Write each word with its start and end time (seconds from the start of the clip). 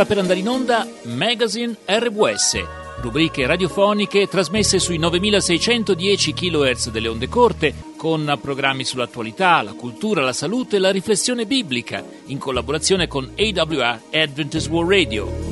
Sta 0.00 0.08
per 0.08 0.18
andare 0.22 0.38
in 0.38 0.48
onda 0.48 0.88
Magazine 1.02 1.76
RWS, 1.84 2.64
rubriche 3.02 3.44
radiofoniche 3.44 4.28
trasmesse 4.28 4.78
sui 4.78 4.96
9610 4.96 6.32
kHz 6.32 6.88
delle 6.88 7.08
onde 7.08 7.28
corte, 7.28 7.74
con 7.98 8.38
programmi 8.40 8.82
sull'attualità, 8.82 9.60
la 9.60 9.74
cultura, 9.74 10.22
la 10.22 10.32
salute 10.32 10.76
e 10.76 10.78
la 10.78 10.90
riflessione 10.90 11.44
biblica, 11.44 12.02
in 12.28 12.38
collaborazione 12.38 13.08
con 13.08 13.30
AWR 13.36 14.00
Adventist 14.10 14.70
World 14.70 14.90
Radio. 14.90 15.49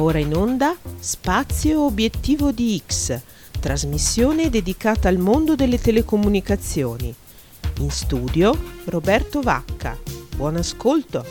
Ora 0.00 0.18
in 0.18 0.34
onda 0.34 0.76
Spazio 0.98 1.84
Obiettivo 1.84 2.52
di 2.52 2.80
X, 2.84 3.20
trasmissione 3.60 4.48
dedicata 4.48 5.08
al 5.08 5.18
mondo 5.18 5.54
delle 5.54 5.78
telecomunicazioni. 5.78 7.14
In 7.78 7.90
studio 7.90 8.56
Roberto 8.86 9.40
Vacca. 9.40 9.98
Buon 10.34 10.56
ascolto. 10.56 11.24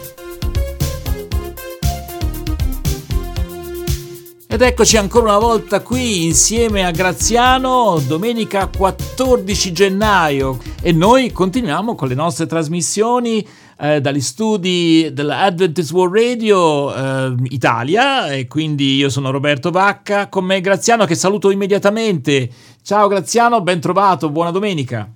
Ed 4.52 4.62
eccoci 4.62 4.98
ancora 4.98 5.30
una 5.30 5.38
volta 5.38 5.82
qui 5.82 6.26
insieme 6.26 6.84
a 6.84 6.92
Graziano, 6.92 8.02
domenica 8.06 8.68
14 8.68 9.72
gennaio 9.72 10.58
e 10.82 10.92
noi 10.92 11.32
continuiamo 11.32 11.94
con 11.94 12.08
le 12.08 12.16
nostre 12.16 12.48
trasmissioni 12.48 13.48
eh, 13.80 14.02
dagli 14.02 14.20
studi 14.20 15.10
dell'Adventist 15.14 15.92
World 15.92 16.16
Radio 16.16 16.94
eh, 16.94 17.36
Italia 17.46 18.28
e 18.28 18.48
quindi 18.48 18.98
io 18.98 19.10
sono 19.10 19.32
Roberto 19.32 19.72
Vacca, 19.72 20.28
con 20.28 20.44
me 20.44 20.60
Graziano 20.60 21.06
che 21.06 21.16
saluto 21.16 21.50
immediatamente. 21.50 22.50
Ciao 22.82 23.08
Graziano, 23.08 23.62
ben 23.62 23.80
trovato, 23.80 24.30
buona 24.30 24.52
domenica. 24.52 25.10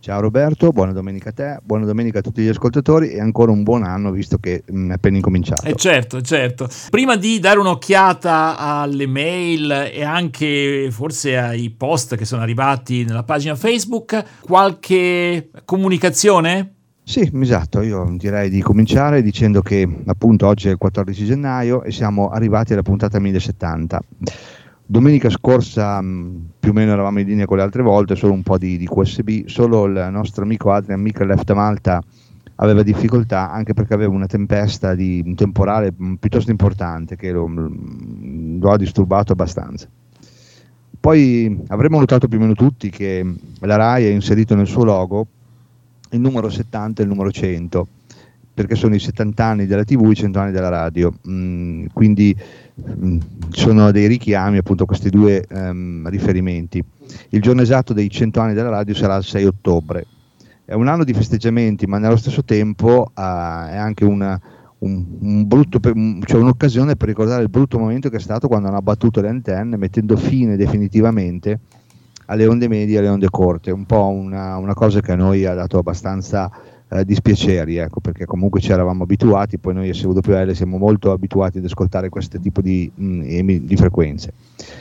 Ciao 0.00 0.18
Roberto, 0.18 0.70
buona 0.70 0.92
domenica 0.92 1.28
a 1.28 1.32
te, 1.32 1.58
buona 1.62 1.84
domenica 1.84 2.20
a 2.20 2.22
tutti 2.22 2.40
gli 2.40 2.48
ascoltatori 2.48 3.10
e 3.10 3.20
ancora 3.20 3.52
un 3.52 3.62
buon 3.62 3.84
anno 3.84 4.10
visto 4.10 4.38
che 4.38 4.64
mm, 4.72 4.90
è 4.90 4.94
appena 4.94 5.16
incominciato. 5.16 5.66
Eh 5.66 5.74
certo, 5.74 6.22
certo. 6.22 6.68
Prima 6.88 7.16
di 7.16 7.38
dare 7.38 7.58
un'occhiata 7.58 8.56
alle 8.56 9.06
mail 9.06 9.70
e 9.92 10.02
anche 10.02 10.88
forse 10.90 11.36
ai 11.36 11.68
post 11.68 12.16
che 12.16 12.24
sono 12.24 12.40
arrivati 12.40 13.04
nella 13.04 13.24
pagina 13.24 13.54
Facebook, 13.54 14.24
qualche 14.40 15.50
comunicazione? 15.66 16.76
Sì, 17.10 17.28
esatto, 17.40 17.82
io 17.82 18.14
direi 18.16 18.48
di 18.50 18.62
cominciare 18.62 19.20
dicendo 19.20 19.62
che 19.62 19.84
appunto 20.06 20.46
oggi 20.46 20.68
è 20.68 20.70
il 20.70 20.76
14 20.76 21.24
gennaio 21.24 21.82
e 21.82 21.90
siamo 21.90 22.28
arrivati 22.28 22.72
alla 22.72 22.82
puntata 22.82 23.18
1070. 23.18 24.00
Domenica 24.86 25.28
scorsa 25.28 25.98
più 26.00 26.70
o 26.70 26.72
meno 26.72 26.92
eravamo 26.92 27.18
in 27.18 27.26
linea 27.26 27.46
con 27.46 27.56
le 27.56 27.64
altre 27.64 27.82
volte, 27.82 28.14
solo 28.14 28.32
un 28.32 28.44
po' 28.44 28.58
di, 28.58 28.78
di 28.78 28.86
QSB, 28.86 29.46
solo 29.46 29.86
il 29.86 30.08
nostro 30.12 30.44
amico 30.44 30.70
Adrian 30.70 31.00
Michael 31.00 31.30
Left 31.30 31.52
Malta 31.52 32.00
aveva 32.54 32.84
difficoltà 32.84 33.50
anche 33.50 33.74
perché 33.74 33.94
aveva 33.94 34.14
una 34.14 34.26
tempesta 34.26 34.94
di 34.94 35.20
un 35.26 35.34
temporale 35.34 35.92
piuttosto 35.92 36.52
importante 36.52 37.16
che 37.16 37.32
lo, 37.32 37.50
lo 37.50 38.70
ha 38.70 38.76
disturbato 38.76 39.32
abbastanza. 39.32 39.88
Poi 41.00 41.60
avremmo 41.70 41.98
notato 41.98 42.28
più 42.28 42.38
o 42.38 42.42
meno 42.42 42.54
tutti 42.54 42.88
che 42.88 43.26
la 43.62 43.74
RAI 43.74 44.06
ha 44.06 44.10
inserito 44.10 44.54
nel 44.54 44.68
suo 44.68 44.84
logo 44.84 45.26
il 46.10 46.20
numero 46.20 46.48
70 46.48 47.00
e 47.00 47.04
il 47.04 47.10
numero 47.10 47.30
100 47.30 47.88
perché 48.52 48.74
sono 48.74 48.94
i 48.94 48.98
70 48.98 49.42
anni 49.42 49.66
della 49.66 49.84
TV 49.84 50.04
e 50.04 50.10
i 50.10 50.14
100 50.14 50.38
anni 50.38 50.52
della 50.52 50.68
radio. 50.68 51.12
Mm, 51.28 51.86
quindi 51.92 52.36
mm, 52.80 53.18
sono 53.50 53.90
dei 53.90 54.06
richiami 54.06 54.58
appunto 54.58 54.82
a 54.82 54.86
questi 54.86 55.08
due 55.08 55.46
um, 55.50 56.06
riferimenti. 56.08 56.82
Il 57.30 57.40
giorno 57.40 57.62
esatto 57.62 57.94
dei 57.94 58.10
100 58.10 58.40
anni 58.40 58.54
della 58.54 58.68
radio 58.68 58.94
sarà 58.94 59.16
il 59.16 59.24
6 59.24 59.44
ottobre. 59.46 60.06
È 60.64 60.74
un 60.74 60.88
anno 60.88 61.04
di 61.04 61.14
festeggiamenti 61.14 61.86
ma 61.86 61.98
nello 61.98 62.16
stesso 62.16 62.44
tempo 62.44 63.10
uh, 63.14 63.20
è 63.20 63.76
anche 63.76 64.04
una, 64.04 64.38
un, 64.78 65.04
un 65.20 65.46
brutto, 65.46 65.80
cioè 65.80 66.40
un'occasione 66.40 66.96
per 66.96 67.08
ricordare 67.08 67.42
il 67.42 67.48
brutto 67.48 67.78
momento 67.78 68.10
che 68.10 68.16
è 68.16 68.20
stato 68.20 68.46
quando 68.46 68.68
hanno 68.68 68.76
abbattuto 68.76 69.22
le 69.22 69.28
antenne 69.28 69.78
mettendo 69.78 70.16
fine 70.16 70.56
definitivamente 70.56 71.60
alle 72.30 72.46
onde 72.46 72.68
medie 72.68 72.96
e 72.96 72.98
alle 72.98 73.08
onde 73.08 73.28
corte, 73.28 73.70
un 73.72 73.84
po' 73.84 74.06
una, 74.06 74.56
una, 74.56 74.74
cosa 74.74 75.00
che 75.00 75.12
a 75.12 75.16
noi 75.16 75.44
ha 75.44 75.54
dato 75.54 75.78
abbastanza 75.78 76.48
eh, 76.88 77.04
dispiaceri, 77.04 77.76
ecco, 77.76 77.98
perché 77.98 78.24
comunque 78.24 78.60
ci 78.60 78.70
eravamo 78.70 79.02
abituati, 79.02 79.58
poi 79.58 79.74
noi 79.74 79.88
a 79.90 79.94
SWL 79.94 80.54
siamo 80.54 80.78
molto 80.78 81.10
abituati 81.10 81.58
ad 81.58 81.64
ascoltare 81.64 82.08
questo 82.08 82.38
tipo 82.38 82.60
di, 82.60 82.90
mh, 82.94 83.40
mm, 83.40 83.48
di 83.62 83.76
frequenze. 83.76 84.32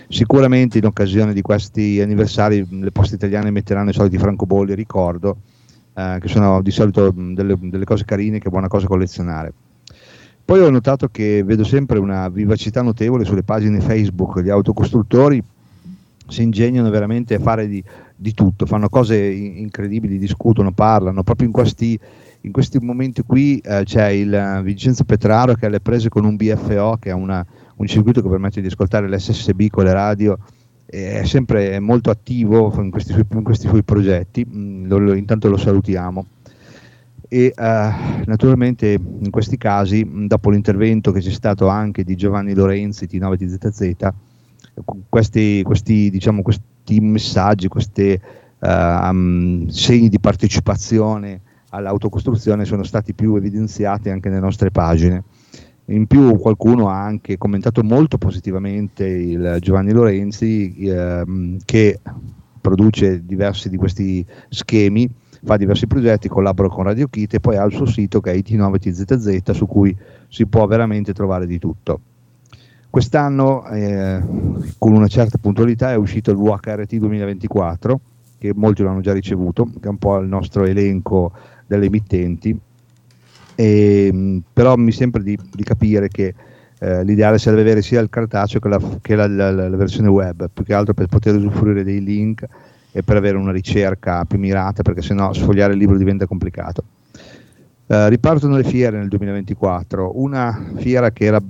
Sicuramente 0.07 0.77
in 0.77 0.85
occasione 0.85 1.33
di 1.33 1.41
questi 1.41 1.99
anniversari 1.99 2.65
le 2.69 2.91
poste 2.91 3.15
italiane 3.15 3.49
metteranno 3.49 3.89
i 3.89 3.93
soliti 3.93 4.19
francobolli, 4.19 4.75
ricordo, 4.75 5.37
eh, 5.95 6.17
che 6.21 6.27
sono 6.27 6.61
di 6.61 6.71
solito 6.71 7.11
mh, 7.11 7.33
delle, 7.33 7.57
delle 7.59 7.85
cose 7.85 8.05
carine 8.05 8.37
che 8.37 8.47
è 8.47 8.51
buona 8.51 8.67
cosa 8.67 8.85
collezionare. 8.85 9.51
Poi 10.45 10.61
ho 10.61 10.69
notato 10.69 11.07
che 11.11 11.43
vedo 11.43 11.63
sempre 11.63 11.97
una 11.97 12.29
vivacità 12.29 12.83
notevole 12.83 13.25
sulle 13.25 13.43
pagine 13.43 13.81
Facebook 13.81 14.35
degli 14.35 14.49
autocostruttori 14.49 15.43
si 16.29 16.43
ingegnano 16.43 16.89
veramente 16.89 17.35
a 17.35 17.39
fare 17.39 17.67
di, 17.67 17.83
di 18.15 18.33
tutto, 18.33 18.65
fanno 18.65 18.89
cose 18.89 19.17
incredibili, 19.17 20.17
discutono, 20.17 20.71
parlano, 20.71 21.23
proprio 21.23 21.47
in 21.47 21.53
questi, 21.53 21.99
in 22.41 22.51
questi 22.51 22.79
momenti 22.79 23.21
qui 23.23 23.57
eh, 23.59 23.83
c'è 23.83 24.07
il 24.07 24.57
uh, 24.59 24.61
Vincenzo 24.61 25.03
Petraro 25.03 25.53
che 25.53 25.65
ha 25.65 25.69
le 25.69 25.81
prese 25.81 26.09
con 26.09 26.25
un 26.25 26.35
BFO, 26.35 26.97
che 26.99 27.09
è 27.09 27.13
una, 27.13 27.45
un 27.75 27.87
circuito 27.87 28.21
che 28.21 28.29
permette 28.29 28.61
di 28.61 28.67
ascoltare 28.67 29.09
l'SSB 29.09 29.67
con 29.69 29.83
le 29.83 29.93
radio, 29.93 30.37
è 30.85 31.23
sempre 31.23 31.79
molto 31.79 32.09
attivo 32.09 32.73
in 32.81 32.89
questi 32.89 33.11
suoi, 33.11 33.25
in 33.31 33.43
questi 33.43 33.67
suoi 33.67 33.83
progetti, 33.83 34.45
mm, 34.45 34.87
lo, 34.87 34.97
lo, 34.97 35.13
intanto 35.13 35.49
lo 35.49 35.57
salutiamo. 35.57 36.25
E 37.31 37.53
uh, 37.55 38.23
naturalmente 38.25 38.93
in 38.93 39.29
questi 39.29 39.55
casi, 39.57 40.07
dopo 40.25 40.49
l'intervento 40.49 41.11
che 41.11 41.19
c'è 41.19 41.29
stato 41.29 41.67
anche 41.67 42.03
di 42.03 42.15
Giovanni 42.15 42.55
Lorenzi, 42.55 43.05
T9TZZ, 43.05 44.11
questi, 45.07 45.61
questi, 45.63 46.09
diciamo, 46.09 46.41
questi 46.41 46.99
messaggi, 46.99 47.67
questi 47.67 48.19
uh, 48.59 48.67
um, 48.67 49.67
segni 49.67 50.09
di 50.09 50.19
partecipazione 50.19 51.41
all'autocostruzione 51.69 52.65
sono 52.65 52.83
stati 52.83 53.13
più 53.13 53.35
evidenziati 53.35 54.09
anche 54.09 54.29
nelle 54.29 54.41
nostre 54.41 54.71
pagine. 54.71 55.23
In 55.85 56.05
più 56.05 56.37
qualcuno 56.37 56.89
ha 56.89 57.03
anche 57.03 57.37
commentato 57.37 57.83
molto 57.83 58.17
positivamente 58.17 59.05
il 59.05 59.57
Giovanni 59.59 59.91
Lorenzi 59.91 60.75
ehm, 60.87 61.57
che 61.65 61.99
produce 62.61 63.25
diversi 63.25 63.69
di 63.69 63.77
questi 63.77 64.23
schemi, 64.49 65.09
fa 65.43 65.57
diversi 65.57 65.87
progetti, 65.87 66.27
collabora 66.27 66.69
con 66.69 66.83
Radio 66.83 67.07
Kit 67.07 67.35
e 67.35 67.39
poi 67.39 67.57
ha 67.57 67.63
il 67.63 67.73
suo 67.73 67.87
sito 67.87 68.19
che 68.21 68.31
è 68.31 68.35
it9tzz 68.35 69.51
su 69.51 69.65
cui 69.65 69.95
si 70.27 70.45
può 70.45 70.67
veramente 70.67 71.13
trovare 71.13 71.47
di 71.47 71.57
tutto. 71.57 72.01
Quest'anno, 72.89 73.67
eh, 73.67 74.19
con 74.79 74.93
una 74.93 75.07
certa 75.07 75.37
puntualità, 75.37 75.91
è 75.91 75.95
uscito 75.95 76.31
il 76.31 76.37
VHRT 76.37 76.95
2024, 76.95 77.99
che 78.39 78.51
molti 78.55 78.81
l'hanno 78.81 79.01
già 79.01 79.13
ricevuto, 79.13 79.65
che 79.79 79.87
è 79.87 79.89
un 79.89 79.97
po' 79.97 80.17
il 80.17 80.27
nostro 80.27 80.65
elenco 80.65 81.31
delle 81.67 81.85
emittenti, 81.85 82.57
e, 83.53 84.41
però 84.51 84.75
mi 84.75 84.91
sembra 84.91 85.21
di, 85.21 85.37
di 85.53 85.63
capire 85.63 86.07
che 86.07 86.33
eh, 86.79 87.03
l'ideale 87.03 87.37
sarebbe 87.37 87.61
avere 87.61 87.81
sia 87.83 87.99
il 87.99 88.09
cartaceo 88.09 88.59
che, 88.59 88.69
la, 88.69 88.79
che 89.01 89.15
la, 89.15 89.27
la, 89.27 89.51
la, 89.51 89.77
versione 89.77 90.07
web, 90.07 90.49
più 90.51 90.63
che 90.63 90.73
altro 90.73 90.93
per 90.93 91.07
poter 91.07 91.35
usufruire 91.35 91.83
dei 91.83 92.01
link 92.01 92.43
e 92.91 93.03
per 93.03 93.17
avere 93.17 93.37
una 93.37 93.51
ricerca 93.51 94.25
più 94.25 94.39
mirata, 94.39 94.81
perché 94.81 95.03
sennò 95.03 95.31
sfogliare 95.31 95.73
il 95.73 95.79
libro 95.79 95.95
diventa 95.95 96.25
complicato. 96.25 96.83
Uh, 97.89 98.07
ripartono 98.07 98.55
le 98.55 98.63
fiere 98.63 98.99
nel 98.99 99.07
2024, 99.07 100.21
una 100.21 100.73
fiera 100.75 101.09
che 101.09 101.25
era 101.25 101.41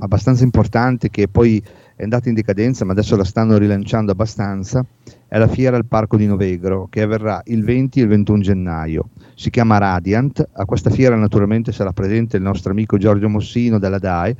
abbastanza 0.00 0.42
importante, 0.42 1.08
che 1.08 1.28
poi 1.28 1.62
è 1.94 2.02
andata 2.02 2.28
in 2.28 2.34
decadenza, 2.34 2.84
ma 2.84 2.90
adesso 2.90 3.14
la 3.14 3.22
stanno 3.22 3.56
rilanciando 3.58 4.10
abbastanza, 4.10 4.84
è 5.28 5.38
la 5.38 5.46
fiera 5.46 5.76
al 5.76 5.86
Parco 5.86 6.16
di 6.16 6.26
Novegro, 6.26 6.88
che 6.90 7.02
avverrà 7.02 7.40
il 7.44 7.62
20 7.62 8.00
e 8.00 8.02
il 8.02 8.08
21 8.08 8.40
gennaio. 8.40 9.08
Si 9.36 9.50
chiama 9.50 9.78
Radiant, 9.78 10.44
a 10.54 10.64
questa 10.64 10.90
fiera 10.90 11.14
naturalmente 11.14 11.70
sarà 11.70 11.92
presente 11.92 12.38
il 12.38 12.42
nostro 12.42 12.72
amico 12.72 12.98
Giorgio 12.98 13.28
Mossino 13.28 13.78
della 13.78 14.00
DAE, 14.00 14.36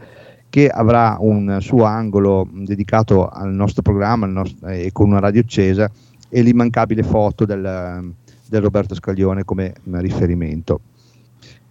che 0.50 0.68
avrà 0.68 1.18
un 1.20 1.58
suo 1.60 1.84
angolo 1.84 2.48
dedicato 2.52 3.28
al 3.28 3.52
nostro 3.52 3.82
programma 3.82 4.26
nostro, 4.26 4.66
e 4.66 4.90
con 4.90 5.08
una 5.08 5.20
radio 5.20 5.42
accesa 5.42 5.88
e 6.28 6.42
l'immancabile 6.42 7.04
foto 7.04 7.44
del, 7.44 8.12
del 8.48 8.60
Roberto 8.60 8.96
Scaglione 8.96 9.44
come 9.44 9.72
riferimento. 9.84 10.80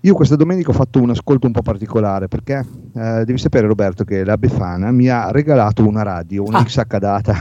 Io 0.05 0.15
questa 0.15 0.35
domenica 0.35 0.71
ho 0.71 0.73
fatto 0.73 1.01
un 1.01 1.11
ascolto 1.11 1.47
un 1.47 1.53
po' 1.53 1.61
particolare 1.61 2.27
perché 2.27 2.65
eh, 2.94 3.23
devi 3.23 3.38
sapere 3.38 3.67
Roberto 3.67 4.03
che 4.03 4.25
la 4.25 4.38
Befana 4.38 4.91
mi 4.91 5.07
ha 5.07 5.31
regalato 5.31 5.88
una 5.88 6.03
radio, 6.03 6.44
una 6.45 6.57
ah, 6.57 6.63
XH 6.65 6.97
data, 6.97 7.33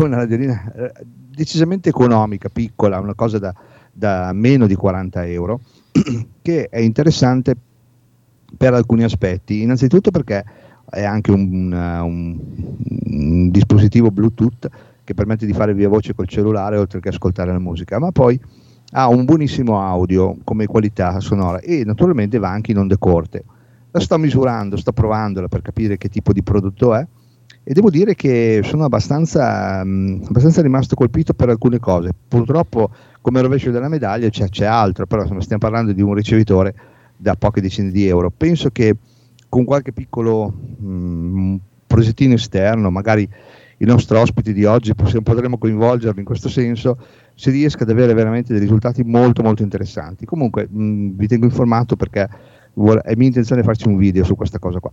una 0.00 0.16
radiolina 0.16 0.72
eh, 0.74 0.92
decisamente 1.04 1.90
economica, 1.90 2.48
piccola, 2.48 2.98
una 2.98 3.14
cosa 3.14 3.38
da, 3.38 3.54
da 3.92 4.32
meno 4.32 4.66
di 4.66 4.74
40 4.74 5.26
euro, 5.26 5.60
che 6.40 6.70
è 6.70 6.78
interessante 6.78 7.54
per 8.56 8.72
alcuni 8.72 9.04
aspetti. 9.04 9.60
Innanzitutto 9.60 10.10
perché 10.10 10.42
è 10.88 11.04
anche 11.04 11.30
un, 11.30 11.72
un, 11.74 12.40
un 13.04 13.50
dispositivo 13.50 14.10
Bluetooth 14.10 14.66
che 15.04 15.12
permette 15.12 15.44
di 15.44 15.52
fare 15.52 15.74
via 15.74 15.90
voce 15.90 16.14
col 16.14 16.26
cellulare 16.26 16.78
oltre 16.78 17.00
che 17.00 17.10
ascoltare 17.10 17.52
la 17.52 17.58
musica, 17.58 17.98
ma 17.98 18.10
poi 18.12 18.40
ha 18.94 19.08
un 19.08 19.24
buonissimo 19.24 19.80
audio 19.80 20.36
come 20.44 20.66
qualità 20.66 21.18
sonora 21.20 21.60
e 21.60 21.82
naturalmente 21.84 22.38
va 22.38 22.50
anche 22.50 22.72
in 22.72 22.78
onde 22.78 22.98
corte. 22.98 23.44
La 23.90 24.00
sto 24.00 24.18
misurando, 24.18 24.76
sto 24.76 24.92
provandola 24.92 25.48
per 25.48 25.62
capire 25.62 25.96
che 25.96 26.08
tipo 26.08 26.32
di 26.32 26.42
prodotto 26.42 26.94
è 26.94 27.06
e 27.64 27.72
devo 27.72 27.90
dire 27.90 28.14
che 28.14 28.60
sono 28.64 28.84
abbastanza, 28.84 29.84
mh, 29.84 30.24
abbastanza 30.28 30.62
rimasto 30.62 30.94
colpito 30.94 31.32
per 31.32 31.48
alcune 31.48 31.78
cose. 31.78 32.12
Purtroppo 32.26 32.90
come 33.20 33.40
rovescio 33.40 33.70
della 33.70 33.88
medaglia 33.88 34.28
c'è, 34.28 34.48
c'è 34.48 34.64
altro, 34.64 35.06
però 35.06 35.22
insomma, 35.22 35.40
stiamo 35.40 35.62
parlando 35.62 35.92
di 35.92 36.02
un 36.02 36.14
ricevitore 36.14 36.74
da 37.16 37.34
poche 37.34 37.60
decine 37.60 37.90
di 37.90 38.06
euro. 38.06 38.32
Penso 38.34 38.70
che 38.70 38.96
con 39.48 39.64
qualche 39.64 39.92
piccolo 39.92 40.48
mh, 40.50 41.56
progettino 41.86 42.34
esterno, 42.34 42.90
magari 42.90 43.28
i 43.82 43.84
nostri 43.84 44.16
ospiti 44.16 44.52
di 44.52 44.64
oggi 44.64 44.94
possiamo, 44.94 45.22
potremo 45.22 45.58
coinvolgerli 45.58 46.20
in 46.20 46.24
questo 46.24 46.48
senso, 46.48 46.96
si 47.34 47.50
riesca 47.50 47.82
ad 47.82 47.90
avere 47.90 48.14
veramente 48.14 48.52
dei 48.52 48.60
risultati 48.62 49.02
molto 49.02 49.42
molto 49.42 49.62
interessanti. 49.62 50.24
Comunque 50.24 50.68
mh, 50.70 51.16
vi 51.16 51.26
tengo 51.26 51.46
informato 51.46 51.96
perché 51.96 52.28
vuole, 52.74 53.00
è 53.00 53.14
mia 53.16 53.26
intenzione 53.26 53.64
farci 53.64 53.88
un 53.88 53.96
video 53.96 54.22
su 54.22 54.36
questa 54.36 54.60
cosa 54.60 54.78
qua. 54.78 54.92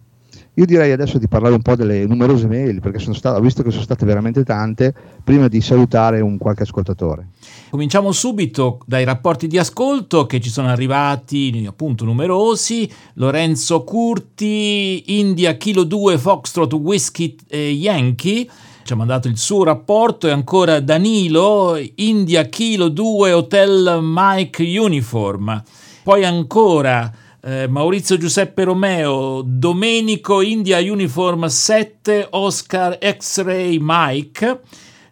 Io 0.55 0.65
direi 0.65 0.91
adesso 0.91 1.19
di 1.19 1.27
parlare 1.27 1.53
un 1.53 1.61
po' 1.61 1.75
delle 1.75 2.05
numerose 2.07 2.47
mail, 2.47 2.81
perché 2.81 2.97
sono 2.97 3.13
stato, 3.13 3.37
ho 3.37 3.41
visto 3.41 3.61
che 3.61 3.69
sono 3.69 3.83
state 3.83 4.05
veramente 4.05 4.43
tante, 4.43 4.93
prima 5.23 5.47
di 5.47 5.61
salutare 5.61 6.19
un 6.19 6.37
qualche 6.39 6.63
ascoltatore. 6.63 7.27
Cominciamo 7.69 8.11
subito 8.11 8.79
dai 8.87 9.05
rapporti 9.05 9.47
di 9.47 9.59
ascolto 9.59 10.25
che 10.25 10.41
ci 10.41 10.49
sono 10.49 10.67
arrivati 10.67 11.63
appunto 11.67 12.05
numerosi. 12.05 12.91
Lorenzo 13.13 13.83
Curti, 13.83 15.19
India 15.19 15.55
Kilo 15.55 15.83
2 15.83 16.17
Foxtrot 16.17 16.73
Whiskey 16.73 17.35
eh, 17.47 17.69
Yankee 17.69 18.49
ci 18.89 18.95
ha 18.95 18.97
mandato 18.97 19.27
il 19.27 19.37
suo 19.37 19.63
rapporto 19.63 20.27
e 20.27 20.31
ancora 20.31 20.79
Danilo, 20.79 21.79
India 21.97 22.45
Kilo 22.45 22.87
2 22.89 23.33
Hotel 23.33 23.99
Mike 24.01 24.63
Uniform. 24.63 25.61
Poi 26.01 26.25
ancora 26.25 27.13
eh, 27.39 27.67
Maurizio 27.67 28.17
Giuseppe 28.17 28.63
Romeo, 28.63 29.43
Domenico 29.45 30.41
India 30.41 30.79
Uniform 30.79 31.45
7 31.45 32.29
Oscar 32.31 32.97
X-Ray 32.99 33.77
Mike. 33.79 34.59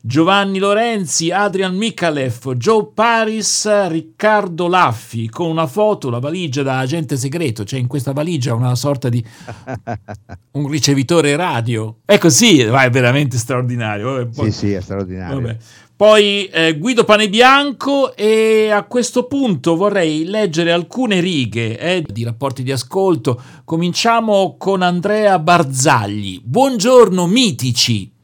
Giovanni 0.01 0.59
Lorenzi, 0.59 1.31
Adrian 1.31 1.75
Mikalev, 1.75 2.53
Joe 2.53 2.89
Paris, 2.93 3.87
Riccardo 3.87 4.67
Laffi 4.67 5.29
con 5.29 5.49
una 5.49 5.67
foto, 5.67 6.09
la 6.09 6.19
valigia 6.19 6.63
da 6.63 6.79
agente 6.79 7.17
segreto, 7.17 7.63
c'è 7.63 7.69
cioè 7.69 7.79
in 7.79 7.87
questa 7.87 8.13
valigia 8.13 8.53
una 8.53 8.75
sorta 8.75 9.09
di 9.09 9.23
un 10.51 10.67
ricevitore 10.69 11.35
radio. 11.35 11.97
È 12.05 12.17
così, 12.17 12.63
va, 12.63 12.83
è 12.83 12.89
veramente 12.89 13.37
straordinario. 13.37 14.27
Poi, 14.27 14.51
sì, 14.51 14.57
sì, 14.57 14.73
è 14.73 14.81
straordinario. 14.81 15.41
Vabbè. 15.41 15.57
Poi 15.97 16.45
eh, 16.45 16.77
Guido 16.77 17.03
Panebianco 17.03 18.15
e 18.15 18.69
a 18.69 18.83
questo 18.83 19.25
punto 19.25 19.75
vorrei 19.75 20.25
leggere 20.25 20.71
alcune 20.71 21.19
righe 21.19 21.79
eh, 21.79 22.05
di 22.07 22.23
rapporti 22.23 22.61
di 22.61 22.71
ascolto. 22.71 23.41
Cominciamo 23.65 24.57
con 24.59 24.83
Andrea 24.83 25.39
Barzagli. 25.39 26.39
Buongiorno 26.43 27.25
mitici. 27.25 28.16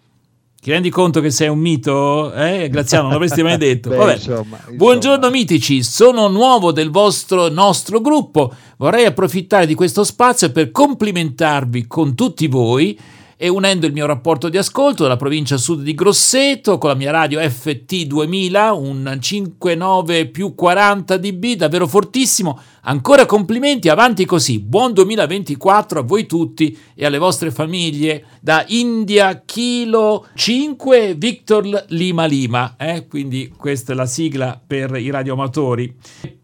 Ti 0.63 0.71
rendi 0.71 0.89
conto 0.89 1.19
che 1.19 1.30
sei 1.30 1.50
un 1.50 1.60
mito? 1.60 2.31
Eh? 2.33 2.69
Graziano, 2.69 3.04
non 3.04 3.12
l'avresti 3.12 3.44
mai 3.44 3.57
detto. 3.57 3.89
Beh, 3.92 3.98
Vabbè. 3.98 4.13
Insomma, 4.13 4.39
insomma. 4.39 4.60
Buongiorno 4.77 5.30
mitici, 5.30 5.83
sono 5.83 6.30
nuovo 6.30 6.71
del 6.71 6.89
vostro 6.89 7.50
nostro 7.50 8.00
gruppo. 8.00 8.50
Vorrei 8.77 9.04
approfittare 9.04 9.65
di 9.65 9.74
questo 9.75 10.06
spazio 10.06 10.54
per 10.54 10.71
complimentarvi 10.71 11.86
con 11.86 12.15
tutti 12.15 12.48
voi 12.48 12.98
e 13.36 13.50
unendo 13.50 13.88
il 13.88 13.92
mio 13.92 14.06
rapporto 14.06 14.48
di 14.48 14.57
ascolto 14.57 15.04
dalla 15.04 15.18
provincia 15.18 15.57
sud 15.57 15.81
di 15.81 15.94
Grosseto 15.94 16.77
con 16.77 16.92
la 16.92 16.95
mia 16.95 17.12
radio 17.12 17.42
FT 17.42 18.06
2000, 18.06 18.71
un 18.71 19.18
59 19.19 20.27
più 20.27 20.56
40 20.56 21.18
dB, 21.18 21.45
davvero 21.56 21.88
fortissimo. 21.88 22.57
Ancora 22.85 23.25
complimenti, 23.25 23.88
avanti 23.88 24.25
così. 24.25 24.59
Buon 24.59 24.91
2024 24.91 26.01
a 26.01 26.03
voi 26.03 26.25
tutti 26.25 26.77
e 26.94 27.06
alle 27.06 27.18
vostre 27.18 27.50
famiglie 27.50 28.25
da 28.41 28.65
India 28.68 29.41
Kilo 29.45 30.27
5 30.35 31.15
Victor 31.18 31.85
Lima 31.88 32.25
Lima. 32.25 32.75
Eh? 32.77 33.07
Quindi 33.07 33.53
questa 33.56 33.94
è 33.94 33.95
la 33.95 34.06
sigla 34.06 34.62
per 34.65 34.97
i 34.97 35.09
radioamatori. 35.09 35.95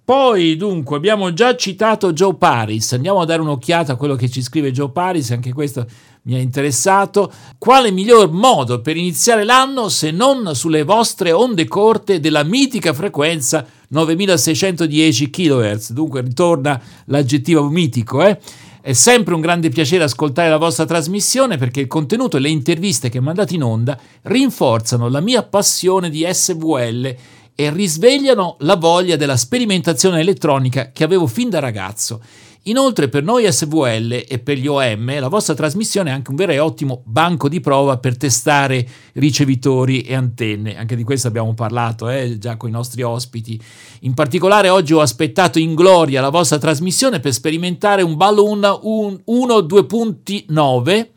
Poi, 0.01 0.55
dunque, 0.55 0.95
abbiamo 0.95 1.33
già 1.33 1.57
citato 1.57 2.13
Joe 2.13 2.35
Paris. 2.35 2.93
Andiamo 2.93 3.19
a 3.19 3.25
dare 3.25 3.41
un'occhiata 3.41 3.91
a 3.91 3.95
quello 3.97 4.15
che 4.15 4.29
ci 4.29 4.41
scrive 4.41 4.71
Joe 4.71 4.91
Paris, 4.91 5.31
anche 5.31 5.51
questo 5.51 5.85
mi 6.23 6.35
ha 6.35 6.39
interessato. 6.39 7.31
Quale 7.57 7.91
miglior 7.91 8.31
modo 8.31 8.79
per 8.79 8.95
iniziare 8.95 9.43
l'anno 9.43 9.89
se 9.89 10.11
non 10.11 10.55
sulle 10.55 10.83
vostre 10.83 11.33
onde 11.33 11.67
corte 11.67 12.21
della 12.21 12.43
mitica 12.43 12.93
frequenza 12.93 13.67
9610 13.89 15.29
kHz? 15.29 15.91
Dunque 15.91 16.21
ritorna 16.21 16.81
l'aggettivo 17.05 17.69
mitico, 17.69 18.23
eh? 18.23 18.39
È 18.81 18.93
sempre 18.93 19.33
un 19.33 19.41
grande 19.41 19.69
piacere 19.69 20.05
ascoltare 20.05 20.49
la 20.49 20.57
vostra 20.57 20.85
trasmissione 20.85 21.57
perché 21.57 21.81
il 21.81 21.87
contenuto 21.87 22.37
e 22.37 22.39
le 22.39 22.49
interviste 22.49 23.09
che 23.09 23.19
mandate 23.19 23.55
in 23.55 23.63
onda 23.63 23.99
rinforzano 24.23 25.09
la 25.09 25.19
mia 25.19 25.43
passione 25.43 26.09
di 26.09 26.25
SVL 26.27 27.15
e 27.55 27.69
risvegliano 27.71 28.55
la 28.59 28.77
voglia 28.77 29.17
della 29.17 29.35
sperimentazione 29.35 30.21
elettronica 30.21 30.91
che 30.93 31.03
avevo 31.03 31.27
fin 31.27 31.49
da 31.49 31.59
ragazzo. 31.59 32.21
Inoltre 32.69 33.09
per 33.09 33.23
noi 33.23 33.51
SVL 33.51 34.25
e 34.27 34.37
per 34.37 34.59
gli 34.59 34.67
OM 34.67 35.19
la 35.19 35.27
vostra 35.27 35.55
trasmissione 35.55 36.11
è 36.11 36.13
anche 36.13 36.29
un 36.29 36.35
vero 36.35 36.51
e 36.51 36.59
ottimo 36.59 37.01
banco 37.03 37.49
di 37.49 37.61
prova 37.61 37.97
per 37.97 38.15
testare 38.15 38.87
ricevitori 39.13 40.01
e 40.01 40.13
antenne. 40.13 40.77
Anche 40.77 40.95
di 40.95 41.03
questo 41.03 41.27
abbiamo 41.27 41.55
parlato 41.55 42.07
eh, 42.09 42.37
già 42.37 42.57
con 42.57 42.69
i 42.69 42.71
nostri 42.71 43.01
ospiti. 43.01 43.59
In 44.01 44.13
particolare 44.13 44.69
oggi 44.69 44.93
ho 44.93 45.01
aspettato 45.01 45.57
in 45.57 45.73
gloria 45.73 46.21
la 46.21 46.29
vostra 46.29 46.59
trasmissione 46.59 47.19
per 47.19 47.33
sperimentare 47.33 48.03
un 48.03 48.15
Balloon 48.15 48.59
1.2.9 48.59 51.07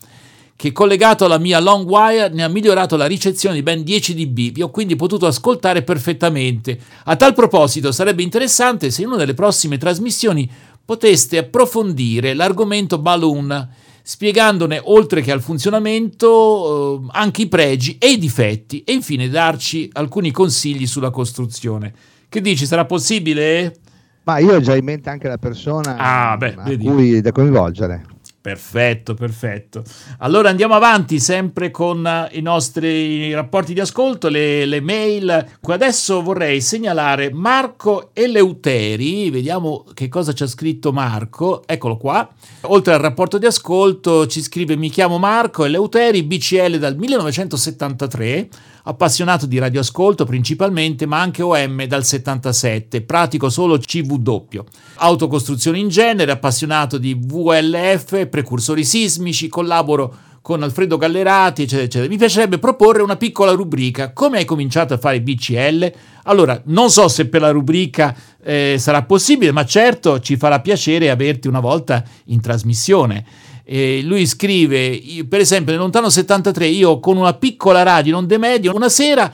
che 0.55 0.71
collegato 0.71 1.25
alla 1.25 1.39
mia 1.39 1.59
long 1.59 1.85
wire 1.85 2.29
ne 2.29 2.41
ha 2.41 2.47
migliorato 2.47 2.95
la 2.95 3.05
ricezione 3.05 3.55
di 3.55 3.63
ben 3.63 3.83
10 3.83 4.15
dB. 4.15 4.53
Vi 4.53 4.61
ho 4.61 4.69
quindi 4.69 4.95
potuto 4.95 5.27
ascoltare 5.27 5.83
perfettamente. 5.83 6.79
A 7.03 7.17
tal 7.17 7.33
proposito 7.33 7.91
sarebbe 7.91 8.23
interessante 8.23 8.89
se 8.89 9.01
in 9.01 9.07
una 9.07 9.17
delle 9.17 9.33
prossime 9.33 9.77
trasmissioni 9.77 10.49
poteste 10.85 11.37
approfondire 11.37 12.33
l'argomento 12.33 12.97
balloon, 12.97 13.69
spiegandone 14.01 14.81
oltre 14.83 15.21
che 15.21 15.31
al 15.31 15.41
funzionamento 15.41 17.03
eh, 17.03 17.07
anche 17.11 17.43
i 17.43 17.47
pregi 17.47 17.97
e 17.97 18.11
i 18.11 18.17
difetti 18.17 18.83
e 18.83 18.93
infine 18.93 19.29
darci 19.29 19.89
alcuni 19.93 20.31
consigli 20.31 20.85
sulla 20.85 21.09
costruzione. 21.09 21.93
Che 22.27 22.41
dici, 22.41 22.65
sarà 22.65 22.85
possibile? 22.85 23.75
Ma 24.23 24.39
io 24.39 24.55
ho 24.55 24.59
già 24.61 24.75
in 24.75 24.85
mente 24.85 25.09
anche 25.09 25.27
la 25.27 25.37
persona 25.37 25.97
ah, 25.97 26.37
beh, 26.37 26.55
a 26.57 26.63
vedi. 26.63 26.85
cui 26.85 27.21
da 27.21 27.31
coinvolgere. 27.31 28.05
Perfetto, 28.43 29.13
perfetto. 29.13 29.83
Allora 30.17 30.49
andiamo 30.49 30.73
avanti 30.73 31.21
sempre 31.21 31.71
con 31.71 32.05
eh, 32.05 32.27
i 32.37 32.41
nostri 32.41 33.33
rapporti 33.33 33.73
di 33.73 33.79
ascolto, 33.79 34.27
le, 34.27 34.65
le 34.65 34.81
mail. 34.81 35.57
Adesso 35.61 36.21
vorrei 36.21 36.59
segnalare 36.59 37.31
Marco 37.31 38.09
Eleuteri, 38.11 39.29
vediamo 39.29 39.85
che 39.93 40.09
cosa 40.09 40.33
ci 40.33 40.43
ha 40.43 40.47
scritto 40.47 40.91
Marco, 40.91 41.63
eccolo 41.65 41.95
qua. 41.95 42.29
Oltre 42.63 42.93
al 42.93 42.99
rapporto 42.99 43.37
di 43.37 43.45
ascolto 43.45 44.27
ci 44.27 44.41
scrive 44.41 44.75
mi 44.75 44.89
chiamo 44.89 45.17
Marco 45.19 45.63
Eleuteri, 45.63 46.23
BCL 46.23 46.79
dal 46.79 46.97
1973 46.97 48.49
appassionato 48.83 49.45
di 49.45 49.57
radioascolto 49.57 50.25
principalmente, 50.25 51.05
ma 51.05 51.21
anche 51.21 51.41
OM 51.41 51.85
dal 51.85 52.05
77, 52.05 53.01
pratico 53.01 53.49
solo 53.49 53.77
CW. 53.77 54.59
Autocostruzione 54.95 55.79
in 55.79 55.89
genere, 55.89 56.31
appassionato 56.31 56.97
di 56.97 57.13
VLF, 57.13 58.27
precursori 58.27 58.83
sismici, 58.83 59.47
collaboro 59.47 60.31
con 60.43 60.61
Alfredo 60.61 60.97
Gallerati, 60.97 61.61
eccetera, 61.61 61.85
eccetera. 61.85 62.09
Mi 62.09 62.17
piacerebbe 62.17 62.59
proporre 62.59 63.01
una 63.01 63.15
piccola 63.15 63.53
rubrica. 63.53 64.11
Come 64.11 64.39
hai 64.39 64.45
cominciato 64.45 64.93
a 64.93 64.97
fare 64.97 65.21
BCL? 65.21 65.91
Allora, 66.23 66.61
non 66.65 66.89
so 66.89 67.07
se 67.07 67.27
per 67.27 67.39
la 67.39 67.51
rubrica 67.51 68.13
eh, 68.43 68.75
sarà 68.77 69.03
possibile, 69.03 69.53
ma 69.53 69.63
certo 69.63 70.19
ci 70.19 70.35
farà 70.35 70.59
piacere 70.59 71.09
averti 71.09 71.47
una 71.47 71.61
volta 71.61 72.03
in 72.25 72.41
trasmissione. 72.41 73.23
Eh, 73.63 74.01
lui 74.03 74.25
scrive, 74.25 75.01
per 75.27 75.39
esempio, 75.39 75.71
nel 75.71 75.81
lontano 75.81 76.09
73, 76.09 76.65
io 76.67 76.99
con 76.99 77.17
una 77.17 77.33
piccola 77.33 77.83
radio 77.83 78.13
non 78.13 78.27
de 78.27 78.37
medio, 78.37 78.75
una 78.75 78.89
sera, 78.89 79.31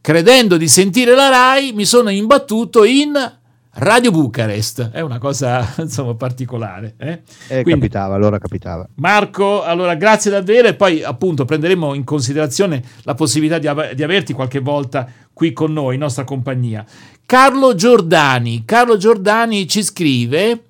credendo 0.00 0.56
di 0.56 0.68
sentire 0.68 1.14
la 1.14 1.28
RAI, 1.28 1.72
mi 1.72 1.84
sono 1.84 2.10
imbattuto 2.10 2.84
in 2.84 3.12
Radio 3.74 4.10
Bucarest. 4.10 4.90
È 4.90 5.00
una 5.00 5.18
cosa, 5.18 5.66
insomma, 5.80 6.14
particolare. 6.14 6.94
Eh? 6.98 7.22
Eh, 7.48 7.62
Quindi, 7.62 7.80
capitava, 7.80 8.14
allora 8.14 8.38
capitava. 8.38 8.86
Marco, 8.96 9.62
allora 9.62 9.94
grazie 9.94 10.30
davvero 10.30 10.68
e 10.68 10.74
poi 10.74 11.02
appunto 11.02 11.46
prenderemo 11.46 11.94
in 11.94 12.04
considerazione 12.04 12.82
la 13.04 13.14
possibilità 13.14 13.58
di, 13.58 13.66
av- 13.66 13.92
di 13.92 14.02
averti 14.02 14.34
qualche 14.34 14.58
volta 14.58 15.08
qui 15.32 15.52
con 15.52 15.72
noi, 15.72 15.94
in 15.94 16.00
nostra 16.00 16.24
compagnia. 16.24 16.84
Carlo 17.24 17.74
Giordani, 17.74 18.64
Carlo 18.66 18.98
Giordani 18.98 19.66
ci 19.66 19.82
scrive 19.82 20.64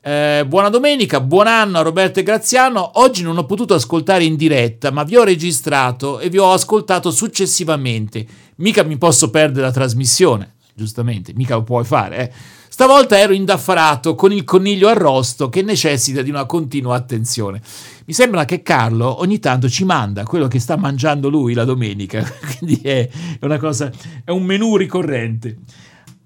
Eh, 0.00 0.44
buona 0.46 0.68
domenica, 0.68 1.20
buon 1.20 1.48
anno 1.48 1.78
a 1.78 1.82
Roberto 1.82 2.20
e 2.20 2.22
Graziano. 2.22 3.00
Oggi 3.00 3.24
non 3.24 3.36
ho 3.36 3.44
potuto 3.46 3.74
ascoltare 3.74 4.22
in 4.22 4.36
diretta, 4.36 4.92
ma 4.92 5.02
vi 5.02 5.16
ho 5.16 5.24
registrato 5.24 6.20
e 6.20 6.28
vi 6.28 6.38
ho 6.38 6.52
ascoltato 6.52 7.10
successivamente. 7.10 8.24
Mica 8.56 8.84
mi 8.84 8.96
posso 8.96 9.28
perdere 9.28 9.66
la 9.66 9.72
trasmissione, 9.72 10.54
giustamente, 10.72 11.32
mica 11.34 11.56
lo 11.56 11.64
puoi 11.64 11.84
fare, 11.84 12.16
eh. 12.16 12.32
Stavolta 12.68 13.18
ero 13.18 13.32
indaffarato 13.32 14.14
con 14.14 14.30
il 14.30 14.44
coniglio 14.44 14.86
arrosto 14.86 15.48
che 15.48 15.62
necessita 15.62 16.22
di 16.22 16.30
una 16.30 16.44
continua 16.44 16.94
attenzione. 16.94 17.60
Mi 18.04 18.12
sembra 18.12 18.44
che 18.44 18.62
Carlo 18.62 19.18
ogni 19.18 19.40
tanto 19.40 19.68
ci 19.68 19.84
manda 19.84 20.22
quello 20.22 20.46
che 20.46 20.60
sta 20.60 20.76
mangiando 20.76 21.28
lui 21.28 21.54
la 21.54 21.64
domenica, 21.64 22.22
quindi 22.56 22.80
è 22.84 23.08
una 23.40 23.58
cosa, 23.58 23.90
è 24.22 24.30
un 24.30 24.44
menù 24.44 24.76
ricorrente. 24.76 25.56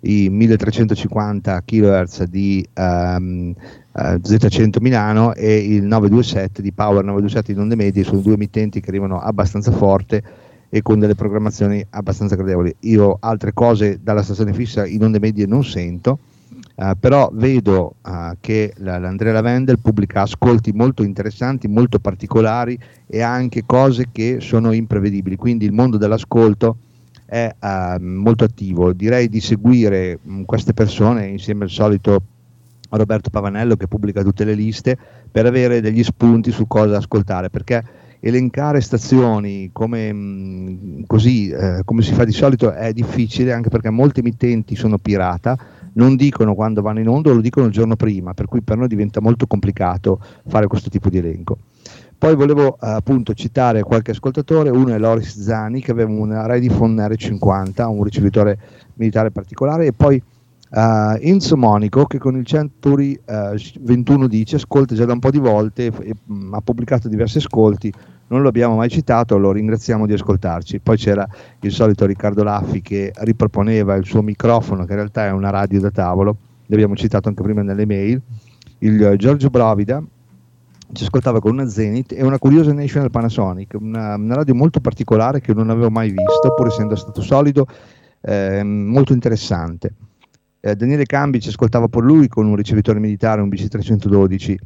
i 0.00 0.30
1350 0.30 1.62
kHz 1.64 2.22
di 2.24 2.66
um, 2.76 3.54
uh, 3.92 4.00
Z100 4.00 4.80
Milano 4.80 5.34
e 5.34 5.58
il 5.58 5.82
927 5.82 6.62
di 6.62 6.72
Power 6.72 7.04
927 7.04 7.52
in 7.52 7.58
onde 7.58 7.76
medie 7.76 8.04
sono 8.04 8.20
due 8.20 8.34
emittenti 8.34 8.80
che 8.80 8.88
arrivano 8.88 9.20
abbastanza 9.20 9.72
forte 9.72 10.22
e 10.70 10.82
con 10.82 11.00
delle 11.00 11.14
programmazioni 11.14 11.84
abbastanza 11.90 12.36
gradevoli. 12.36 12.74
Io 12.80 13.18
altre 13.20 13.52
cose 13.52 13.98
dalla 14.02 14.22
stazione 14.22 14.52
fissa 14.54 14.86
in 14.86 15.02
onde 15.02 15.18
medie 15.18 15.46
non 15.46 15.64
sento, 15.64 16.18
uh, 16.76 16.92
però 16.98 17.28
vedo 17.34 17.96
uh, 18.02 18.36
che 18.40 18.72
la, 18.76 18.98
l'Andrea 18.98 19.32
Lavendel 19.32 19.80
pubblica 19.80 20.22
ascolti 20.22 20.72
molto 20.72 21.02
interessanti, 21.02 21.68
molto 21.68 21.98
particolari 21.98 22.78
e 23.06 23.20
anche 23.20 23.64
cose 23.66 24.06
che 24.10 24.38
sono 24.40 24.72
imprevedibili, 24.72 25.36
quindi 25.36 25.66
il 25.66 25.72
mondo 25.72 25.98
dell'ascolto 25.98 26.76
è 27.30 27.54
uh, 27.60 28.02
molto 28.02 28.42
attivo. 28.42 28.92
Direi 28.92 29.28
di 29.28 29.40
seguire 29.40 30.18
mh, 30.20 30.32
mm, 30.32 30.42
queste 30.42 30.72
persone 30.74 31.28
insieme 31.28 31.62
al 31.62 31.70
solito 31.70 32.22
Roberto 32.88 33.30
Pavanello 33.30 33.76
che 33.76 33.86
pubblica 33.86 34.24
tutte 34.24 34.42
le 34.42 34.54
liste 34.54 34.98
per 35.30 35.46
avere 35.46 35.80
degli 35.80 36.02
spunti 36.02 36.50
su 36.50 36.66
cosa 36.66 36.96
ascoltare, 36.96 37.48
perché 37.48 37.84
elencare 38.18 38.80
stazioni 38.80 39.70
come, 39.72 40.12
mh, 40.12 40.18
mm, 40.18 41.02
così, 41.06 41.50
eh, 41.50 41.82
come 41.84 42.02
si 42.02 42.12
fa 42.14 42.24
di 42.24 42.32
solito 42.32 42.72
è 42.72 42.92
difficile 42.92 43.52
anche 43.52 43.68
perché 43.68 43.90
molti 43.90 44.18
emittenti 44.18 44.74
sono 44.74 44.98
pirata, 44.98 45.56
non 45.92 46.16
dicono 46.16 46.56
quando 46.56 46.82
vanno 46.82 46.98
in 46.98 47.08
onda, 47.08 47.32
lo 47.32 47.40
dicono 47.40 47.66
il 47.66 47.72
giorno 47.72 47.94
prima, 47.94 48.34
per 48.34 48.46
cui 48.46 48.60
per 48.60 48.76
noi 48.76 48.88
diventa 48.88 49.20
molto 49.20 49.46
complicato 49.46 50.20
fare 50.48 50.66
questo 50.66 50.90
tipo 50.90 51.08
di 51.08 51.18
elenco. 51.18 51.58
Poi 52.20 52.34
volevo 52.34 52.66
uh, 52.72 52.76
appunto 52.80 53.32
citare 53.32 53.82
qualche 53.82 54.10
ascoltatore, 54.10 54.68
uno 54.68 54.92
è 54.92 54.98
Loris 54.98 55.40
Zani 55.40 55.80
che 55.80 55.90
aveva 55.90 56.10
una 56.10 56.44
Redifone 56.44 57.02
R50, 57.06 57.88
un 57.88 58.02
ricevitore 58.02 58.58
militare 58.96 59.30
particolare, 59.30 59.86
e 59.86 59.94
poi 59.94 60.22
uh, 60.68 61.16
Enzo 61.18 61.56
Monico 61.56 62.04
che 62.04 62.18
con 62.18 62.36
il 62.36 62.44
Century 62.44 63.18
uh, 63.24 63.56
2110 63.80 64.56
ascolta 64.56 64.94
già 64.94 65.06
da 65.06 65.14
un 65.14 65.18
po' 65.18 65.30
di 65.30 65.38
volte 65.38 65.86
e, 65.86 66.14
mh, 66.22 66.34
mm, 66.34 66.52
ha 66.52 66.60
pubblicato 66.60 67.08
diversi 67.08 67.38
ascolti, 67.38 67.90
non 68.26 68.42
lo 68.42 68.48
abbiamo 68.48 68.76
mai 68.76 68.90
citato, 68.90 69.38
lo 69.38 69.52
ringraziamo 69.52 70.04
di 70.04 70.12
ascoltarci. 70.12 70.78
Poi 70.80 70.98
c'era 70.98 71.26
il 71.60 71.72
solito 71.72 72.04
Riccardo 72.04 72.42
Laffi 72.42 72.82
che 72.82 73.14
riproponeva 73.16 73.94
il 73.94 74.04
suo 74.04 74.20
microfono, 74.20 74.84
che 74.84 74.90
in 74.92 74.98
realtà 74.98 75.24
è 75.24 75.30
una 75.30 75.48
radio 75.48 75.80
da 75.80 75.90
tavolo, 75.90 76.36
l'abbiamo 76.66 76.96
citato 76.96 77.30
anche 77.30 77.42
prima 77.42 77.62
nelle 77.62 77.86
mail, 77.86 78.20
il 78.80 79.14
Giorgio 79.16 79.48
Brovida 79.48 80.04
ci 80.92 81.04
ascoltava 81.04 81.40
con 81.40 81.52
una 81.52 81.68
Zenith 81.68 82.12
e 82.12 82.22
una 82.22 82.38
curiosa 82.38 82.72
National 82.72 83.10
Panasonic, 83.10 83.76
una, 83.78 84.14
una, 84.16 84.34
radio 84.34 84.54
molto 84.54 84.80
particolare 84.80 85.40
che 85.40 85.54
non 85.54 85.70
avevo 85.70 85.90
mai 85.90 86.10
visto, 86.10 86.54
pur 86.54 86.66
essendo 86.66 86.96
stato 86.96 87.22
solido, 87.22 87.66
eh, 88.22 88.62
molto 88.62 89.12
interessante. 89.12 89.94
Eh, 90.60 90.74
Daniele 90.76 91.04
Cambi 91.06 91.40
ci 91.40 91.48
ascoltava 91.48 91.88
per 91.88 92.02
lui 92.02 92.28
con 92.28 92.46
un 92.46 92.56
ricevitore 92.56 92.98
militare, 92.98 93.40
un 93.40 93.48
BC312. 93.48 94.56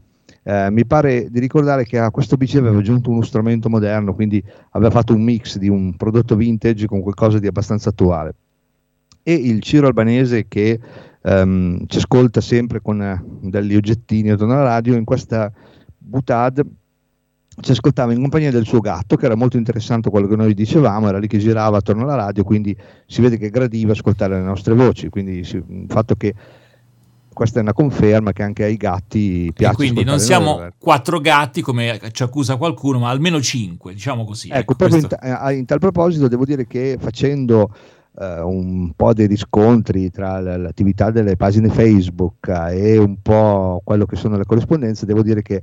Eh, 0.46 0.70
mi 0.70 0.84
pare 0.84 1.28
di 1.30 1.40
ricordare 1.40 1.84
che 1.84 1.98
a 1.98 2.10
questo 2.10 2.36
BC 2.36 2.56
aveva 2.56 2.78
aggiunto 2.78 3.10
uno 3.10 3.22
strumento 3.22 3.68
moderno, 3.68 4.14
quindi 4.14 4.42
aveva 4.70 4.90
fatto 4.90 5.14
un 5.14 5.22
mix 5.22 5.56
di 5.58 5.68
un 5.68 5.96
prodotto 5.96 6.36
vintage 6.36 6.86
con 6.86 7.00
qualcosa 7.00 7.38
di 7.38 7.46
abbastanza 7.46 7.90
attuale. 7.90 8.34
E 9.22 9.32
il 9.32 9.62
Ciro 9.62 9.86
Albanese 9.86 10.46
che 10.48 10.78
ehm, 11.22 11.86
ci 11.86 11.98
ascolta 11.98 12.40
sempre 12.40 12.82
con 12.82 13.00
eh, 13.00 13.24
degli 13.40 13.74
oggettini 13.74 14.30
attorno 14.30 14.52
alla 14.52 14.64
radio 14.64 14.94
in 14.94 15.04
questa 15.04 15.50
Butad 16.04 16.64
ci 17.60 17.70
ascoltava 17.70 18.12
in 18.12 18.20
compagnia 18.20 18.50
del 18.50 18.66
suo 18.66 18.80
gatto, 18.80 19.16
che 19.16 19.26
era 19.26 19.36
molto 19.36 19.56
interessante 19.56 20.10
quello 20.10 20.26
che 20.26 20.36
noi 20.36 20.54
dicevamo, 20.54 21.08
era 21.08 21.18
lì 21.18 21.28
che 21.28 21.38
girava 21.38 21.78
attorno 21.78 22.02
alla 22.02 22.16
radio, 22.16 22.42
quindi 22.42 22.76
si 23.06 23.20
vede 23.20 23.36
che 23.36 23.48
gradiva 23.50 23.92
ascoltare 23.92 24.34
le 24.34 24.42
nostre 24.42 24.74
voci, 24.74 25.08
quindi 25.08 25.38
il 25.38 25.86
fatto 25.88 26.14
che 26.16 26.34
questa 27.32 27.58
è 27.58 27.62
una 27.62 27.72
conferma 27.72 28.32
che 28.32 28.42
anche 28.42 28.64
ai 28.64 28.76
gatti 28.76 29.50
piace. 29.52 29.72
E 29.72 29.76
quindi 29.76 30.04
non 30.04 30.18
siamo 30.18 30.58
noi, 30.58 30.70
quattro 30.78 31.20
gatti 31.20 31.62
come 31.62 32.00
ci 32.12 32.22
accusa 32.22 32.56
qualcuno, 32.56 32.98
ma 33.00 33.10
almeno 33.10 33.40
cinque, 33.40 33.92
diciamo 33.92 34.24
così. 34.24 34.48
Ecco, 34.48 34.58
ecco 34.58 34.74
proprio 34.74 34.98
in, 34.98 35.08
eh, 35.20 35.54
in, 35.54 35.64
tal 35.64 35.78
proposito 35.78 36.28
devo 36.28 36.44
dire 36.44 36.66
che 36.66 36.96
facendo 36.98 37.70
Uh, 38.16 38.46
un 38.46 38.92
po' 38.94 39.12
dei 39.12 39.26
riscontri 39.26 40.08
tra 40.08 40.38
l'attività 40.38 41.10
delle 41.10 41.34
pagine 41.34 41.68
Facebook 41.68 42.46
uh, 42.46 42.70
e 42.70 42.96
un 42.96 43.16
po' 43.20 43.80
quello 43.82 44.06
che 44.06 44.14
sono 44.14 44.36
le 44.36 44.44
corrispondenze, 44.44 45.04
devo 45.04 45.20
dire 45.20 45.42
che 45.42 45.60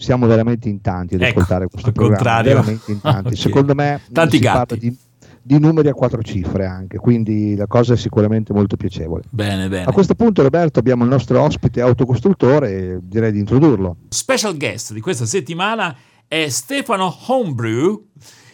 siamo 0.00 0.26
veramente 0.26 0.68
in 0.68 0.80
tanti 0.80 1.14
ad 1.14 1.20
ecco, 1.20 1.40
ascoltare 1.40 1.68
questo 1.68 1.92
programma. 1.92 2.16
Contrario. 2.16 2.54
Veramente 2.54 2.90
in 2.90 3.00
tanti. 3.02 3.26
okay. 3.26 3.36
Secondo 3.36 3.74
me 3.74 4.00
tanti 4.10 4.36
si 4.36 4.42
gatti. 4.42 4.78
Di, 4.78 4.96
di, 5.42 5.58
numeri 5.58 5.88
a 5.88 5.94
quattro 5.94 6.22
cifre 6.22 6.64
anche, 6.66 6.98
quindi 6.98 7.54
la 7.54 7.66
cosa 7.66 7.94
è 7.94 7.96
sicuramente 7.96 8.52
molto 8.52 8.76
piacevole. 8.76 9.22
Bene, 9.28 9.68
bene. 9.68 9.84
A 9.84 9.92
questo 9.92 10.14
punto, 10.14 10.42
Roberto, 10.42 10.78
abbiamo 10.78 11.04
il 11.04 11.10
nostro 11.10 11.40
ospite 11.40 11.80
autocostruttore 11.80 12.98
direi 13.02 13.32
di 13.32 13.38
introdurlo. 13.38 13.96
Special 14.08 14.56
guest 14.56 14.92
di 14.92 15.00
questa 15.00 15.26
settimana 15.26 15.94
è 16.26 16.48
Stefano 16.48 17.14
Homebrew 17.26 18.08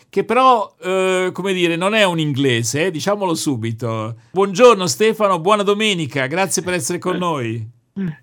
che 0.08 0.24
però, 0.24 0.74
eh, 0.80 1.30
come 1.32 1.52
dire, 1.52 1.76
non 1.76 1.92
è 1.92 2.04
un 2.04 2.18
inglese, 2.18 2.86
eh, 2.86 2.90
diciamolo 2.90 3.34
subito. 3.34 4.16
Buongiorno 4.30 4.86
Stefano, 4.86 5.40
buona 5.40 5.62
domenica, 5.62 6.26
grazie 6.26 6.62
per 6.62 6.72
essere 6.72 6.98
con 6.98 7.18
noi. 7.18 7.74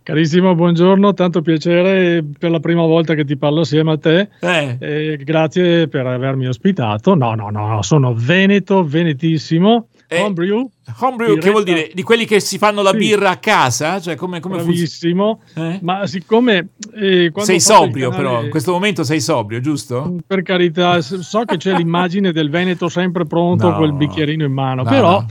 Carissimo, 0.04 0.54
buongiorno, 0.54 1.16
tanto 1.16 1.42
piacere 1.42 2.24
per 2.38 2.52
la 2.52 2.60
prima 2.60 2.86
volta 2.86 3.16
che 3.16 3.26
ti 3.26 3.38
parlo 3.38 3.62
assieme 3.62 3.94
a 3.94 3.98
te. 3.98 4.30
Eh. 4.40 4.78
Eh, 4.80 5.18
grazie 5.24 5.88
per 5.88 6.06
avermi 6.06 6.46
ospitato. 6.48 7.16
No, 7.16 7.34
no, 7.34 7.50
no, 7.50 7.82
sono 7.82 8.14
veneto, 8.14 8.84
venetissimo. 8.84 9.88
Eh, 10.14 10.22
homebrew. 10.22 10.70
Homebrew, 11.00 11.38
che 11.38 11.50
vuol 11.50 11.64
dire? 11.64 11.92
Di 11.94 12.04
quelli 12.04 12.26
che 12.26 12.40
si 12.40 12.58
fanno 12.58 12.82
la 12.82 12.92
sì. 12.92 12.98
birra 12.98 13.32
a 13.32 13.38
casa? 13.38 14.00
Cioè, 14.00 14.16
come, 14.16 14.40
come 14.40 14.56
Bravissimo. 14.56 15.42
Eh? 15.56 15.80
Ma 15.82 16.06
siccome... 16.08 16.70
Eh, 16.94 17.32
sei 17.36 17.60
sobrio 17.60 18.10
canale, 18.10 18.28
però, 18.30 18.44
in 18.44 18.50
questo 18.50 18.72
momento 18.72 19.04
sei 19.04 19.22
sobrio, 19.22 19.60
giusto? 19.60 20.18
Per 20.26 20.42
carità, 20.44 21.02
so 21.02 21.44
che 21.46 21.58
c'è 21.58 21.76
l'immagine 21.76 22.32
del 22.32 22.50
Veneto 22.50 22.90
sempre 22.90 23.26
pronto 23.26 23.70
no. 23.70 23.76
col 23.76 23.94
bicchierino 23.94 24.44
in 24.44 24.52
mano, 24.52 24.84
no, 24.84 24.90
però 24.90 25.22
no. 25.22 25.28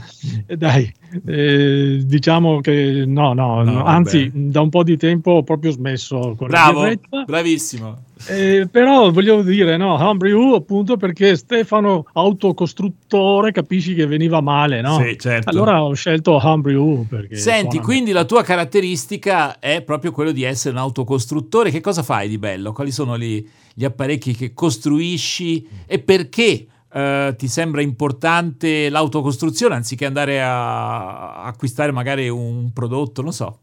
Eh, 0.47 0.57
dai, 0.57 0.91
eh, 1.25 2.01
diciamo 2.03 2.59
che 2.61 3.03
no, 3.05 3.33
no, 3.33 3.83
anzi 3.83 4.29
vabbè. 4.29 4.45
da 4.49 4.61
un 4.61 4.69
po' 4.69 4.83
di 4.83 4.97
tempo 4.97 5.31
ho 5.31 5.43
proprio 5.43 5.71
smesso 5.71 6.35
con 6.37 6.47
Bravo, 6.47 6.91
bravissimo. 7.25 7.97
Eh, 8.27 8.67
però 8.69 9.11
voglio 9.11 9.41
dire, 9.41 9.77
no, 9.77 9.93
Homebrew 9.95 10.53
appunto 10.53 10.97
perché 10.97 11.35
Stefano 11.35 12.05
autocostruttore 12.13 13.51
capisci 13.51 13.93
che 13.93 14.05
veniva 14.05 14.41
male, 14.41 14.81
no? 14.81 14.97
Sì, 14.99 15.17
certo. 15.17 15.49
Allora 15.49 15.83
ho 15.83 15.93
scelto 15.93 16.39
Homebrew 16.41 17.05
perché... 17.07 17.35
Senti, 17.35 17.79
quindi 17.79 18.11
la 18.11 18.25
tua 18.25 18.43
caratteristica 18.43 19.59
è 19.59 19.81
proprio 19.81 20.11
quello 20.11 20.31
di 20.31 20.43
essere 20.43 20.73
un 20.73 20.81
autocostruttore. 20.81 21.71
Che 21.71 21.81
cosa 21.81 22.03
fai 22.03 22.29
di 22.29 22.37
bello? 22.37 22.71
Quali 22.71 22.91
sono 22.91 23.17
gli, 23.17 23.45
gli 23.73 23.83
apparecchi 23.83 24.33
che 24.33 24.53
costruisci 24.53 25.67
e 25.85 25.99
perché 25.99 26.67
Uh, 26.93 27.35
ti 27.35 27.47
sembra 27.47 27.81
importante 27.81 28.87
l'autocostruzione 28.87 29.73
anziché 29.73 30.05
andare 30.05 30.43
a, 30.43 31.33
a 31.37 31.45
acquistare 31.45 31.91
magari 31.91 32.29
un 32.29 32.71
prodotto, 32.71 33.23
non 33.23 33.33
so. 33.33 33.61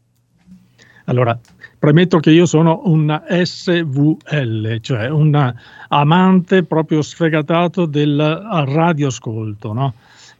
Allora, 1.05 1.37
premetto 1.77 2.19
che 2.19 2.31
io 2.31 2.45
sono 2.45 2.81
un 2.85 3.23
SVL, 3.27 4.79
cioè 4.81 5.09
un 5.09 5.53
amante 5.87 6.63
proprio 6.63 7.01
sfegatato 7.01 7.85
del 7.85 8.17
radioascolto, 8.65 9.73
no? 9.73 9.93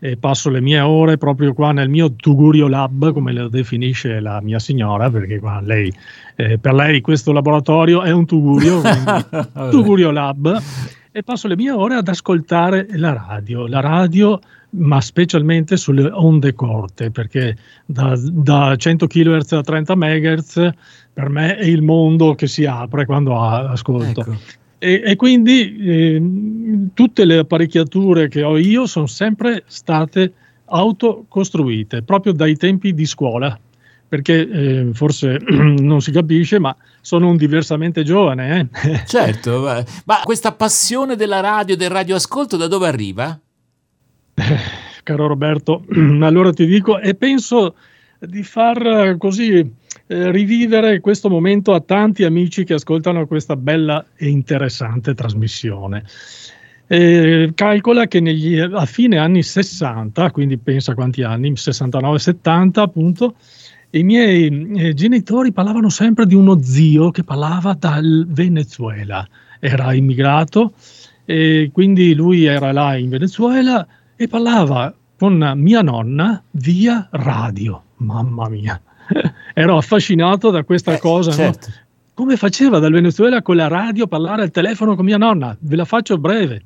E 0.03 0.17
passo 0.17 0.49
le 0.49 0.61
mie 0.61 0.79
ore 0.79 1.17
proprio 1.17 1.53
qua 1.53 1.71
nel 1.71 1.87
mio 1.87 2.13
Tugurio 2.13 2.67
Lab, 2.67 3.13
come 3.13 3.33
lo 3.33 3.47
definisce 3.49 4.19
la 4.19 4.41
mia 4.41 4.57
signora, 4.57 5.11
perché 5.11 5.39
qua 5.39 5.61
lei, 5.61 5.93
eh, 6.35 6.57
per 6.57 6.73
lei 6.73 7.01
questo 7.01 7.31
laboratorio 7.31 8.01
è 8.01 8.11
un 8.11 8.25
Tugurio, 8.25 8.81
Tugurio 9.69 10.09
Lab, 10.09 10.59
e 11.11 11.23
passo 11.23 11.47
le 11.47 11.55
mie 11.55 11.71
ore 11.71 11.95
ad 11.95 12.07
ascoltare 12.07 12.87
la 12.93 13.13
radio. 13.13 13.67
La 13.67 13.79
radio 13.79 14.39
ma 14.71 15.01
specialmente 15.01 15.77
sulle 15.77 16.09
onde 16.11 16.53
corte, 16.53 17.11
perché 17.11 17.57
da, 17.85 18.17
da 18.17 18.75
100 18.75 19.07
kHz 19.07 19.51
a 19.53 19.61
30 19.61 19.95
MHz 19.95 20.69
per 21.13 21.29
me 21.29 21.57
è 21.57 21.65
il 21.65 21.81
mondo 21.81 22.35
che 22.35 22.47
si 22.47 22.65
apre 22.65 23.05
quando 23.05 23.39
ascolto. 23.39 24.21
Ecco. 24.21 24.37
E, 24.77 25.01
e, 25.05 25.15
quindi 25.15 25.77
eh, 25.77 26.23
tutte 26.93 27.25
le 27.25 27.37
apparecchiature 27.37 28.27
che 28.29 28.41
ho 28.41 28.57
io 28.57 28.87
sono 28.87 29.05
sempre 29.05 29.63
state 29.67 30.33
autocostruite, 30.65 32.01
proprio 32.01 32.33
dai 32.33 32.55
tempi 32.55 32.93
di 32.93 33.05
scuola, 33.05 33.59
perché 34.07 34.49
eh, 34.49 34.89
forse 34.93 35.37
non 35.51 36.01
si 36.01 36.11
capisce, 36.11 36.59
ma 36.59 36.75
sono 37.01 37.29
un 37.29 37.37
diversamente 37.37 38.03
giovane. 38.03 38.69
Eh? 38.73 39.01
Certo, 39.05 39.83
ma 40.05 40.21
questa 40.23 40.53
passione 40.53 41.15
della 41.15 41.41
radio, 41.41 41.75
del 41.75 41.89
radioascolto, 41.89 42.57
da 42.57 42.67
dove 42.67 42.87
arriva? 42.87 43.39
caro 45.03 45.27
Roberto, 45.27 45.83
allora 46.21 46.51
ti 46.51 46.65
dico 46.65 46.99
e 46.99 47.15
penso 47.15 47.75
di 48.19 48.43
far 48.43 48.85
eh, 48.85 49.17
così 49.17 49.57
eh, 50.07 50.31
rivivere 50.31 50.99
questo 50.99 51.29
momento 51.29 51.73
a 51.73 51.81
tanti 51.81 52.23
amici 52.23 52.63
che 52.63 52.75
ascoltano 52.75 53.25
questa 53.27 53.55
bella 53.55 54.05
e 54.15 54.27
interessante 54.27 55.13
trasmissione. 55.13 56.03
Eh, 56.87 57.51
calcola 57.55 58.05
che 58.07 58.19
negli, 58.19 58.59
a 58.59 58.85
fine 58.85 59.17
anni 59.17 59.43
60, 59.43 60.29
quindi 60.31 60.57
pensa 60.57 60.93
quanti 60.93 61.23
anni, 61.23 61.51
69-70 61.53 62.79
appunto, 62.79 63.35
i 63.91 64.03
miei 64.03 64.71
eh, 64.75 64.93
genitori 64.93 65.53
parlavano 65.53 65.89
sempre 65.89 66.25
di 66.25 66.35
uno 66.35 66.61
zio 66.61 67.11
che 67.11 67.23
parlava 67.23 67.73
dal 67.73 68.25
Venezuela, 68.27 69.25
era 69.59 69.93
immigrato 69.93 70.73
e 71.23 71.69
quindi 71.71 72.13
lui 72.13 72.45
era 72.45 72.71
là 72.71 72.97
in 72.97 73.09
Venezuela 73.09 73.87
e 74.23 74.27
parlava 74.27 74.93
con 75.17 75.53
mia 75.55 75.81
nonna 75.81 76.43
via 76.51 77.07
radio. 77.09 77.81
Mamma 77.97 78.49
mia, 78.49 78.79
ero 79.55 79.77
affascinato 79.77 80.51
da 80.51 80.63
questa 80.63 80.93
eh, 80.93 80.99
cosa. 80.99 81.31
Certo. 81.31 81.67
No? 81.69 81.75
Come 82.13 82.37
faceva 82.37 82.77
dal 82.77 82.91
Venezuela 82.91 83.41
con 83.41 83.55
la 83.55 83.67
radio 83.67 84.03
a 84.03 84.07
parlare 84.07 84.43
al 84.43 84.51
telefono 84.51 84.95
con 84.95 85.05
mia 85.05 85.17
nonna? 85.17 85.57
Ve 85.59 85.75
la 85.75 85.85
faccio 85.85 86.19
breve. 86.19 86.65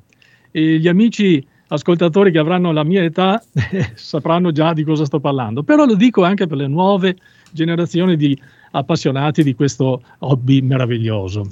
E 0.52 0.80
gli 0.80 0.90
amici 0.90 1.46
ascoltatori 1.68 2.30
che 2.30 2.40
avranno 2.40 2.74
la 2.74 2.84
mia 2.84 3.04
età 3.04 3.42
sapranno 3.96 4.52
già 4.52 4.74
di 4.74 4.84
cosa 4.84 5.06
sto 5.06 5.22
parlando, 5.22 5.64
però 5.64 5.86
lo 5.86 5.96
dico 5.96 6.26
anche 6.26 6.48
per 6.48 6.58
le 6.58 6.68
nuove 6.68 7.16
generazioni 7.52 8.18
di 8.18 8.38
appassionati 8.72 9.44
di 9.44 9.56
questo 9.56 10.02
hobby 10.20 10.60
meraviglioso. 10.60 11.48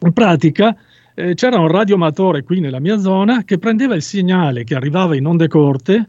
In 0.00 0.12
pratica, 0.12 0.76
eh, 1.14 1.34
c'era 1.34 1.58
un 1.58 1.68
radioamatore 1.68 2.42
qui 2.42 2.60
nella 2.60 2.80
mia 2.80 2.98
zona 2.98 3.44
che 3.44 3.58
prendeva 3.58 3.94
il 3.94 4.02
segnale 4.02 4.64
che 4.64 4.74
arrivava 4.74 5.16
in 5.16 5.26
onde 5.26 5.48
corte 5.48 6.08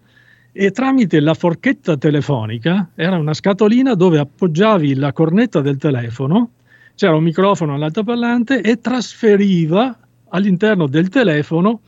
e 0.52 0.72
tramite 0.72 1.20
la 1.20 1.34
forchetta 1.34 1.98
telefonica 1.98 2.92
era 2.96 3.18
una 3.18 3.34
scatolina 3.34 3.96
dove 3.96 4.20
appoggiavi 4.20 4.96
la 4.96 5.12
cornetta 5.12 5.62
del 5.62 5.78
telefono, 5.78 6.52
c'era 6.96 7.16
un 7.16 7.24
microfono 7.24 7.74
all'altoparlante 7.74 8.62
e 8.62 8.80
trasferiva 8.80 9.98
all'interno 10.30 10.88
del 10.88 11.10
telefono 11.10 11.82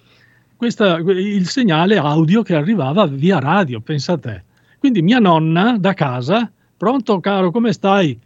questa, 0.57 0.95
il 0.97 1.47
segnale 1.47 1.97
audio 1.97 2.41
che 2.41 2.55
arrivava 2.55 3.05
via 3.05 3.39
radio, 3.39 3.81
pensa 3.81 4.13
a 4.13 4.17
te. 4.17 4.43
Quindi 4.79 5.01
mia 5.01 5.19
nonna 5.19 5.77
da 5.77 5.93
casa, 5.93 6.49
pronto 6.77 7.19
caro, 7.19 7.51
come 7.51 7.73
stai? 7.73 8.17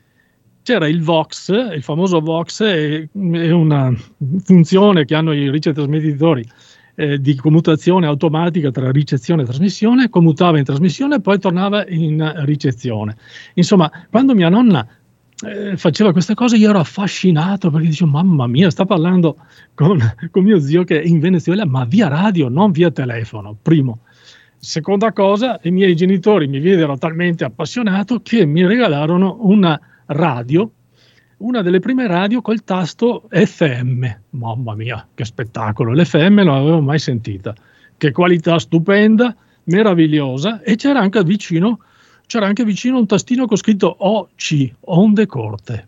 C'era 0.61 0.87
il 0.87 1.01
Vox, 1.01 1.49
il 1.49 1.81
famoso 1.81 2.19
Vox 2.19 2.63
è, 2.63 3.07
una 3.13 3.93
funzione 4.43 5.05
che 5.05 5.15
hanno 5.15 5.33
i 5.33 5.49
ricetrasmettitori 5.49 6.45
eh, 6.95 7.19
di 7.19 7.35
commutazione 7.35 8.05
automatica 8.05 8.71
tra 8.71 8.91
ricezione 8.91 9.43
e 9.43 9.45
trasmissione, 9.45 10.09
commutava 10.09 10.57
in 10.57 10.65
trasmissione 10.65 11.15
e 11.15 11.21
poi 11.21 11.39
tornava 11.39 11.87
in 11.87 12.43
ricezione. 12.45 13.15
Insomma, 13.53 13.89
quando 14.09 14.35
mia 14.35 14.49
nonna 14.49 14.85
eh, 15.41 15.77
faceva 15.77 16.11
queste 16.11 16.33
cose 16.33 16.57
io 16.57 16.69
ero 16.69 16.79
affascinato 16.79 17.69
perché 17.69 17.87
dicevo 17.87 18.11
mamma 18.11 18.45
mia 18.45 18.69
sta 18.69 18.83
parlando 18.83 19.37
con, 19.73 19.97
con 20.31 20.43
mio 20.43 20.59
zio 20.59 20.83
che 20.83 21.01
è 21.01 21.05
in 21.05 21.19
Venezuela 21.19 21.65
ma 21.65 21.85
via 21.85 22.09
radio 22.09 22.49
non 22.49 22.71
via 22.71 22.91
telefono 22.91 23.55
primo 23.61 23.99
seconda 24.57 25.13
cosa 25.13 25.57
i 25.63 25.71
miei 25.71 25.95
genitori 25.95 26.47
mi 26.47 26.59
videro 26.59 26.97
talmente 26.97 27.45
appassionato 27.45 28.19
che 28.21 28.45
mi 28.45 28.65
regalarono 28.65 29.37
una 29.43 29.79
radio, 30.09 30.71
una 31.37 31.61
delle 31.61 31.79
prime 31.79 32.07
radio 32.07 32.41
col 32.41 32.63
tasto 32.63 33.27
FM. 33.29 34.05
Mamma 34.31 34.75
mia, 34.75 35.07
che 35.13 35.25
spettacolo! 35.25 35.93
L'FM 35.93 36.35
non 36.35 36.55
l'avevo 36.55 36.81
mai 36.81 36.99
sentita. 36.99 37.53
Che 37.97 38.11
qualità 38.11 38.59
stupenda, 38.59 39.35
meravigliosa 39.65 40.61
e 40.61 40.75
c'era 40.75 40.99
anche 40.99 41.23
vicino, 41.23 41.79
c'era 42.25 42.45
anche 42.45 42.63
vicino 42.63 42.97
un 42.97 43.05
tastino 43.05 43.45
con 43.45 43.57
scritto 43.57 43.95
OC, 43.97 44.73
onde 44.81 45.25
corte. 45.25 45.87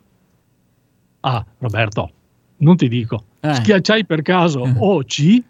Ah, 1.22 1.46
Roberto, 1.60 2.12
non 2.58 2.76
ti 2.76 2.88
dico. 2.88 3.26
Eh. 3.40 3.54
Schiacciai 3.54 4.06
per 4.06 4.22
caso 4.22 4.66
eh. 4.66 4.74
OC 4.78 5.44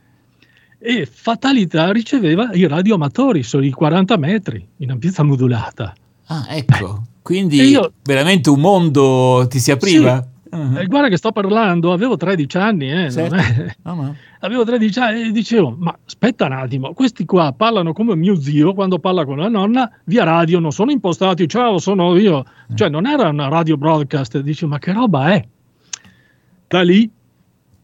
e 0.79 1.05
fatalità 1.05 1.91
riceveva 1.91 2.51
i 2.53 2.65
radioamatori 2.67 3.43
sui 3.43 3.69
40 3.69 4.17
metri 4.17 4.67
in 4.77 4.91
ampiezza 4.91 5.23
modulata. 5.23 5.93
Ah, 6.25 6.47
ecco. 6.49 7.03
Quindi 7.21 7.62
io, 7.62 7.93
veramente 8.03 8.49
un 8.49 8.60
mondo 8.60 9.45
ti 9.49 9.60
si 9.60 9.71
apriva. 9.71 10.21
Sì. 10.21 10.29
Uh-huh. 10.51 10.79
Eh, 10.79 10.86
guarda 10.86 11.07
che 11.07 11.15
sto 11.15 11.31
parlando, 11.31 11.93
avevo 11.93 12.17
13 12.17 12.57
anni, 12.57 12.91
eh, 12.91 13.10
certo. 13.10 13.36
uh-huh. 13.84 14.13
avevo 14.41 14.65
13 14.65 14.99
anni 14.99 15.21
e 15.27 15.31
dicevo, 15.31 15.73
ma 15.79 15.97
aspetta 16.05 16.45
un 16.45 16.51
attimo, 16.51 16.93
questi 16.93 17.23
qua 17.23 17.53
parlano 17.55 17.93
come 17.93 18.17
mio 18.17 18.36
zio 18.36 18.73
quando 18.73 18.99
parla 18.99 19.23
con 19.23 19.38
la 19.38 19.47
nonna 19.47 19.89
via 20.05 20.25
radio, 20.25 20.60
non 20.60 20.71
sono 20.71 20.91
impostati, 20.91 21.47
ciao 21.47 21.77
sono 21.77 22.17
io, 22.17 22.38
uh-huh. 22.38 22.75
cioè 22.75 22.89
non 22.89 23.05
era 23.05 23.29
una 23.29 23.47
radio 23.47 23.77
broadcast, 23.77 24.39
dice 24.39 24.65
ma 24.65 24.77
che 24.77 24.91
roba 24.91 25.31
è? 25.31 25.47
Da 26.67 26.81
lì 26.81 27.10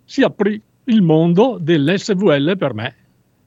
si 0.04 0.22
aprì 0.24 0.62
il 0.86 1.02
mondo 1.02 1.58
dell'SVL 1.62 2.58
per 2.58 2.74
me, 2.74 2.96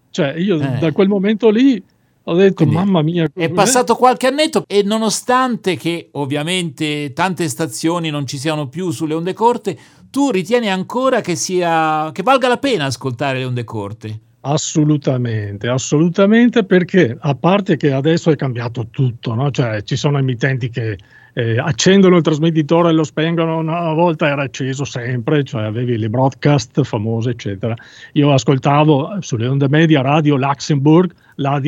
cioè 0.09 0.33
io 0.39 0.59
eh. 0.59 0.79
da 0.79 0.93
quel 0.93 1.09
momento 1.09 1.51
lì 1.51 1.83
ho 2.25 2.35
detto, 2.35 2.55
Quindi 2.55 2.75
mamma 2.75 3.03
mia. 3.03 3.29
È 3.33 3.51
passato 3.51 3.97
qualche 3.97 4.27
annetto 4.27 4.65
e 4.67 4.83
nonostante 4.83 5.77
che 5.77 6.11
ovviamente 6.13 7.13
tante 7.13 7.49
stazioni 7.49 8.11
non 8.11 8.27
ci 8.27 8.39
siano 8.39 8.69
più 8.69 8.91
sulle 8.91 9.15
onde 9.15 9.33
corte, 9.33 9.79
tu 10.11 10.31
ritieni 10.31 10.69
ancora 10.69 11.21
che, 11.21 11.35
sia, 11.35 12.11
che 12.13 12.23
valga 12.23 12.49
la 12.49 12.59
pena 12.59 12.85
ascoltare 12.85 13.39
le 13.39 13.45
onde 13.45 13.65
corte? 13.65 14.21
Assolutamente, 14.43 15.69
assolutamente 15.69 16.65
perché 16.65 17.17
a 17.19 17.35
parte 17.35 17.77
che 17.77 17.93
adesso 17.93 18.31
è 18.31 18.37
cambiato 18.37 18.89
tutto, 18.91 19.35
no? 19.35 19.51
cioè 19.51 19.83
ci 19.83 19.97
sono 19.97 20.19
emittenti 20.19 20.71
che 20.71 20.97
eh, 21.33 21.59
accendono 21.59 22.17
il 22.17 22.23
trasmettitore 22.23 22.91
e 22.91 22.93
lo 22.93 23.05
spengono, 23.05 23.59
una 23.59 23.93
volta 23.93 24.29
era 24.29 24.43
acceso 24.43 24.85
sempre, 24.85 25.45
cioè 25.45 25.63
avevi 25.63 25.99
le 25.99 26.09
broadcast 26.09 26.83
famose, 26.83 27.31
eccetera. 27.31 27.75
Io 28.13 28.33
ascoltavo 28.33 29.19
sulle 29.21 29.47
onde 29.47 29.69
media 29.69 30.01
Radio 30.01 30.37
Luxembourg, 30.37 31.13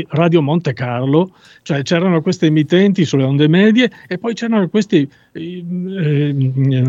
Radio 0.08 0.42
Monte 0.42 0.74
Carlo, 0.74 1.32
cioè 1.62 1.82
c'erano 1.82 2.20
queste 2.20 2.46
emittenti 2.46 3.04
sulle 3.04 3.24
onde 3.24 3.48
medie 3.48 3.90
e 4.06 4.18
poi 4.18 4.34
c'erano 4.34 4.68
questi 4.68 5.08
eh, 5.32 6.34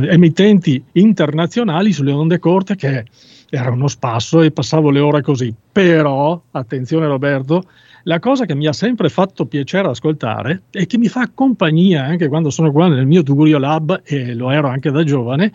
emittenti 0.09 0.83
internazionali 0.93 1.93
sulle 1.93 2.11
onde 2.11 2.39
corte 2.39 2.75
che 2.75 3.05
era 3.49 3.69
uno 3.69 3.87
spasso 3.87 4.41
e 4.41 4.51
passavo 4.51 4.89
le 4.89 4.99
ore 4.99 5.21
così. 5.21 5.53
Però, 5.71 6.41
attenzione 6.51 7.07
Roberto, 7.07 7.65
la 8.03 8.19
cosa 8.19 8.45
che 8.45 8.55
mi 8.55 8.67
ha 8.67 8.73
sempre 8.73 9.09
fatto 9.09 9.45
piacere 9.45 9.87
ascoltare 9.87 10.63
e 10.71 10.85
che 10.85 10.97
mi 10.97 11.07
fa 11.07 11.29
compagnia 11.33 12.03
anche 12.03 12.27
quando 12.27 12.49
sono 12.49 12.71
qua 12.71 12.87
nel 12.87 13.05
mio 13.05 13.23
Tugurio 13.23 13.57
Lab, 13.57 14.01
e 14.03 14.33
lo 14.33 14.49
ero 14.51 14.67
anche 14.67 14.91
da 14.91 15.03
giovane, 15.03 15.51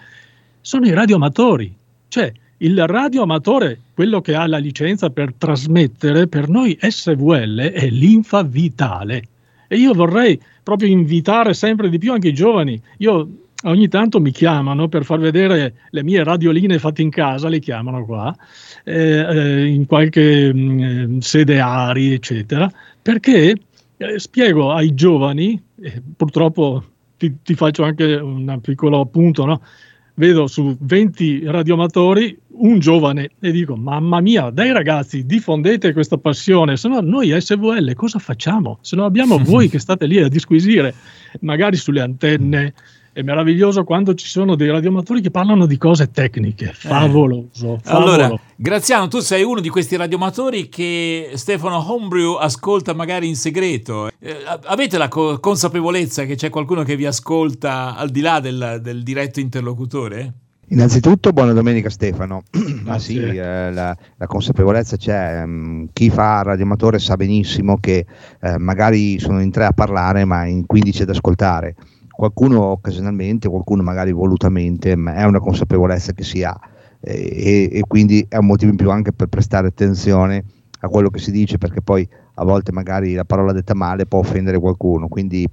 sono 0.61 0.87
i 0.87 0.93
radioamatori. 0.93 1.75
Cioè, 2.09 2.33
il 2.59 2.87
radioamatore, 2.87 3.81
quello 3.95 4.21
che 4.21 4.35
ha 4.35 4.47
la 4.47 4.59
licenza 4.59 5.11
per 5.11 5.35
trasmettere, 5.37 6.27
per 6.27 6.49
noi 6.49 6.77
SVL 6.81 7.71
è 7.73 7.89
linfa 7.89 8.43
vitale. 8.43 9.23
E 9.69 9.77
io 9.77 9.93
vorrei 9.93 10.41
proprio 10.63 10.89
invitare 10.89 11.53
sempre 11.55 11.89
di 11.89 11.99
più 11.99 12.13
anche 12.13 12.29
i 12.29 12.35
giovani. 12.35 12.81
Io 12.99 13.29
ogni 13.65 13.89
tanto 13.89 14.21
mi 14.21 14.31
chiamano 14.31 14.89
per 14.89 15.05
far 15.05 15.19
vedere 15.19 15.75
le 15.91 16.03
mie 16.03 16.23
radioline 16.23 16.79
fatte 16.79 17.03
in 17.03 17.11
casa, 17.11 17.49
le 17.49 17.59
chiamano 17.59 18.05
qua, 18.05 18.35
eh, 18.85 19.19
eh 19.19 19.67
in 19.67 19.87
qualche 19.87 20.53
mh, 20.53 20.59
mm, 20.61 21.19
sede 21.19 21.61
ARI, 21.61 22.13
eccetera, 22.13 22.71
perché 23.03 23.55
eh, 23.97 24.19
spiego 24.19 24.73
ai 24.73 24.95
giovani, 24.95 25.61
eh, 25.81 26.03
purtroppo 26.17 26.85
ti, 27.17 27.39
ti, 27.43 27.55
faccio 27.55 27.83
anche 27.83 28.15
un 28.15 28.59
piccolo 28.61 29.01
appunto, 29.01 29.45
no? 29.45 29.61
vedo 30.19 30.47
su 30.47 30.77
20 30.79 31.45
radioamatori 31.47 32.37
un 32.61 32.81
giovane 32.81 33.31
e 33.39 33.53
dico 33.53 33.77
mamma 33.77 34.21
mia 34.21 34.51
dai 34.51 34.73
ragazzi 34.73 35.25
diffondete 35.25 35.93
questa 35.93 36.19
passione 36.19 36.77
se 36.77 36.89
no 36.89 37.01
noi 37.01 37.33
SVL 37.41 37.95
cosa 37.95 38.19
facciamo 38.19 38.79
se 38.81 38.97
non 38.97 39.05
abbiamo 39.05 39.39
voi 39.43 39.69
che 39.69 39.79
state 39.79 40.07
lì 40.07 40.19
a 40.19 40.29
disquisire 40.29 40.93
magari 41.41 41.77
sulle 41.77 42.01
antenne 42.01 42.75
è 43.19 43.23
meraviglioso 43.23 43.83
quando 43.83 44.15
ci 44.15 44.29
sono 44.29 44.55
dei 44.55 44.71
radioamatori 44.71 45.21
che 45.21 45.33
parlano 45.33 45.67
di 45.67 45.77
cose 45.77 46.09
tecniche. 46.13 46.71
Favoloso. 46.73 47.75
Eh. 47.75 47.79
favoloso. 47.83 48.15
Allora, 48.15 48.41
Graziano, 48.55 49.09
tu 49.09 49.19
sei 49.19 49.43
uno 49.43 49.59
di 49.59 49.69
questi 49.69 49.97
radioamatori 49.97 50.69
che 50.69 51.33
Stefano 51.35 51.85
Homebrew 51.93 52.35
ascolta 52.35 52.95
magari 52.95 53.27
in 53.27 53.35
segreto. 53.35 54.09
Eh, 54.21 54.37
avete 54.67 54.99
la 54.99 55.09
co- 55.09 55.41
consapevolezza 55.41 56.27
che 56.27 56.37
c'è 56.37 56.49
qualcuno 56.49 56.85
che 56.85 56.95
vi 56.95 57.07
ascolta 57.07 57.97
al 57.97 58.11
di 58.11 58.21
là 58.21 58.39
del, 58.39 58.79
del 58.81 59.03
diretto 59.03 59.41
interlocutore? 59.41 60.35
Innanzitutto 60.69 61.33
buona 61.33 61.53
domenica 61.53 61.91
Stefano, 61.91 62.45
ah, 62.87 63.01
sì, 63.01 63.19
eh, 63.19 63.73
la, 63.73 63.97
la, 64.17 64.27
consapevolezza 64.27 64.97
c'è, 64.97 65.43
um, 65.43 65.89
chi 65.93 66.09
fa 66.09 66.43
radioamatore 66.43 67.01
sa 67.01 67.17
benissimo 67.17 67.79
che 67.79 68.07
eh, 68.41 68.59
magari 68.59 69.19
sono 69.19 69.41
in 69.41 69.51
tre 69.51 69.65
a 69.65 69.73
parlare 69.73 70.25
ma 70.25 70.45
in 70.45 70.67
15 70.67 71.03
ad 71.03 71.09
ascoltare 71.09 71.75
qualcuno 72.19 72.65
occasionalmente, 72.65 73.49
qualcuno 73.49 73.85
magari 73.85 74.11
volutamente, 74.11 74.97
ma 74.97 75.15
è 75.15 75.23
una 75.23 75.39
consapevolezza 75.39 76.11
che 76.11 76.25
si 76.25 76.43
ha. 76.43 76.59
E, 76.99 77.69
e, 77.71 77.85
quindi 77.87 78.27
è 78.29 78.39
un 78.39 78.47
motivo 78.47 78.73
in 78.73 78.77
più 78.77 78.91
anche 78.91 79.13
per 79.13 79.29
prestare 79.29 79.69
attenzione 79.69 80.43
a 80.81 80.89
quello 80.89 81.11
che 81.11 81.21
si 81.21 81.31
dice 81.31 81.59
perché 81.59 81.81
poi 81.81 82.09
a 82.35 82.45
volte 82.45 82.73
magari 82.73 83.15
la 83.15 83.25
parola 83.25 83.53
detta 83.53 83.75
male 83.75 84.07
può 84.07 84.19
offendere 84.19 84.59
qualcuno, 84.59 85.07
quindi 85.07 85.49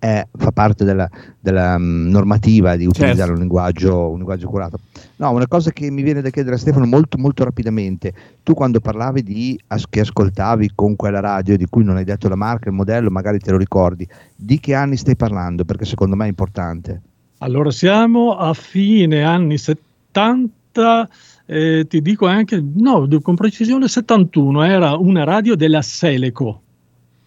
è, 0.00 0.26
fa 0.34 0.50
parte 0.50 0.82
della, 0.84 1.08
della 1.38 1.76
um, 1.76 2.08
normativa 2.08 2.74
di 2.74 2.86
utilizzare 2.86 3.16
certo. 3.18 3.32
un, 3.34 3.38
linguaggio, 3.38 4.08
un, 4.08 4.16
linguaggio, 4.16 4.48
curato. 4.48 4.78
No, 5.16 5.30
una 5.30 5.46
cosa 5.46 5.70
che 5.70 5.90
mi 5.90 6.02
viene 6.02 6.22
da 6.22 6.30
chiedere 6.30 6.56
a 6.56 6.58
Stefano 6.58 6.86
molto, 6.86 7.18
molto 7.18 7.44
rapidamente, 7.44 8.14
tu 8.42 8.54
quando 8.54 8.80
parlavi 8.80 9.22
di 9.22 9.60
as- 9.68 9.86
che 9.88 10.00
ascoltavi 10.00 10.72
con 10.74 10.96
quella 10.96 11.20
radio 11.20 11.56
di 11.56 11.66
cui 11.66 11.84
non 11.84 11.96
hai 11.96 12.04
detto 12.04 12.28
la 12.28 12.34
marca, 12.34 12.70
il 12.70 12.74
modello, 12.74 13.10
magari 13.10 13.38
te 13.38 13.50
lo 13.50 13.58
ricordi, 13.58 14.08
di 14.34 14.58
che 14.58 14.74
anni 14.74 14.96
stai 14.96 15.16
parlando? 15.16 15.66
Perché 15.66 15.84
secondo 15.84 16.16
me 16.16 16.24
è 16.24 16.28
importante. 16.28 17.02
Allora, 17.38 17.70
siamo 17.70 18.36
a 18.36 18.54
fine 18.54 19.22
anni 19.22 19.58
70. 19.58 21.08
Eh, 21.44 21.84
ti 21.86 22.00
dico 22.00 22.26
anche, 22.26 22.62
no, 22.74 23.06
con 23.20 23.34
precisione 23.34 23.86
71, 23.86 24.62
era 24.62 24.96
una 24.96 25.24
radio 25.24 25.56
della 25.56 25.82
Seleco. 25.82 26.62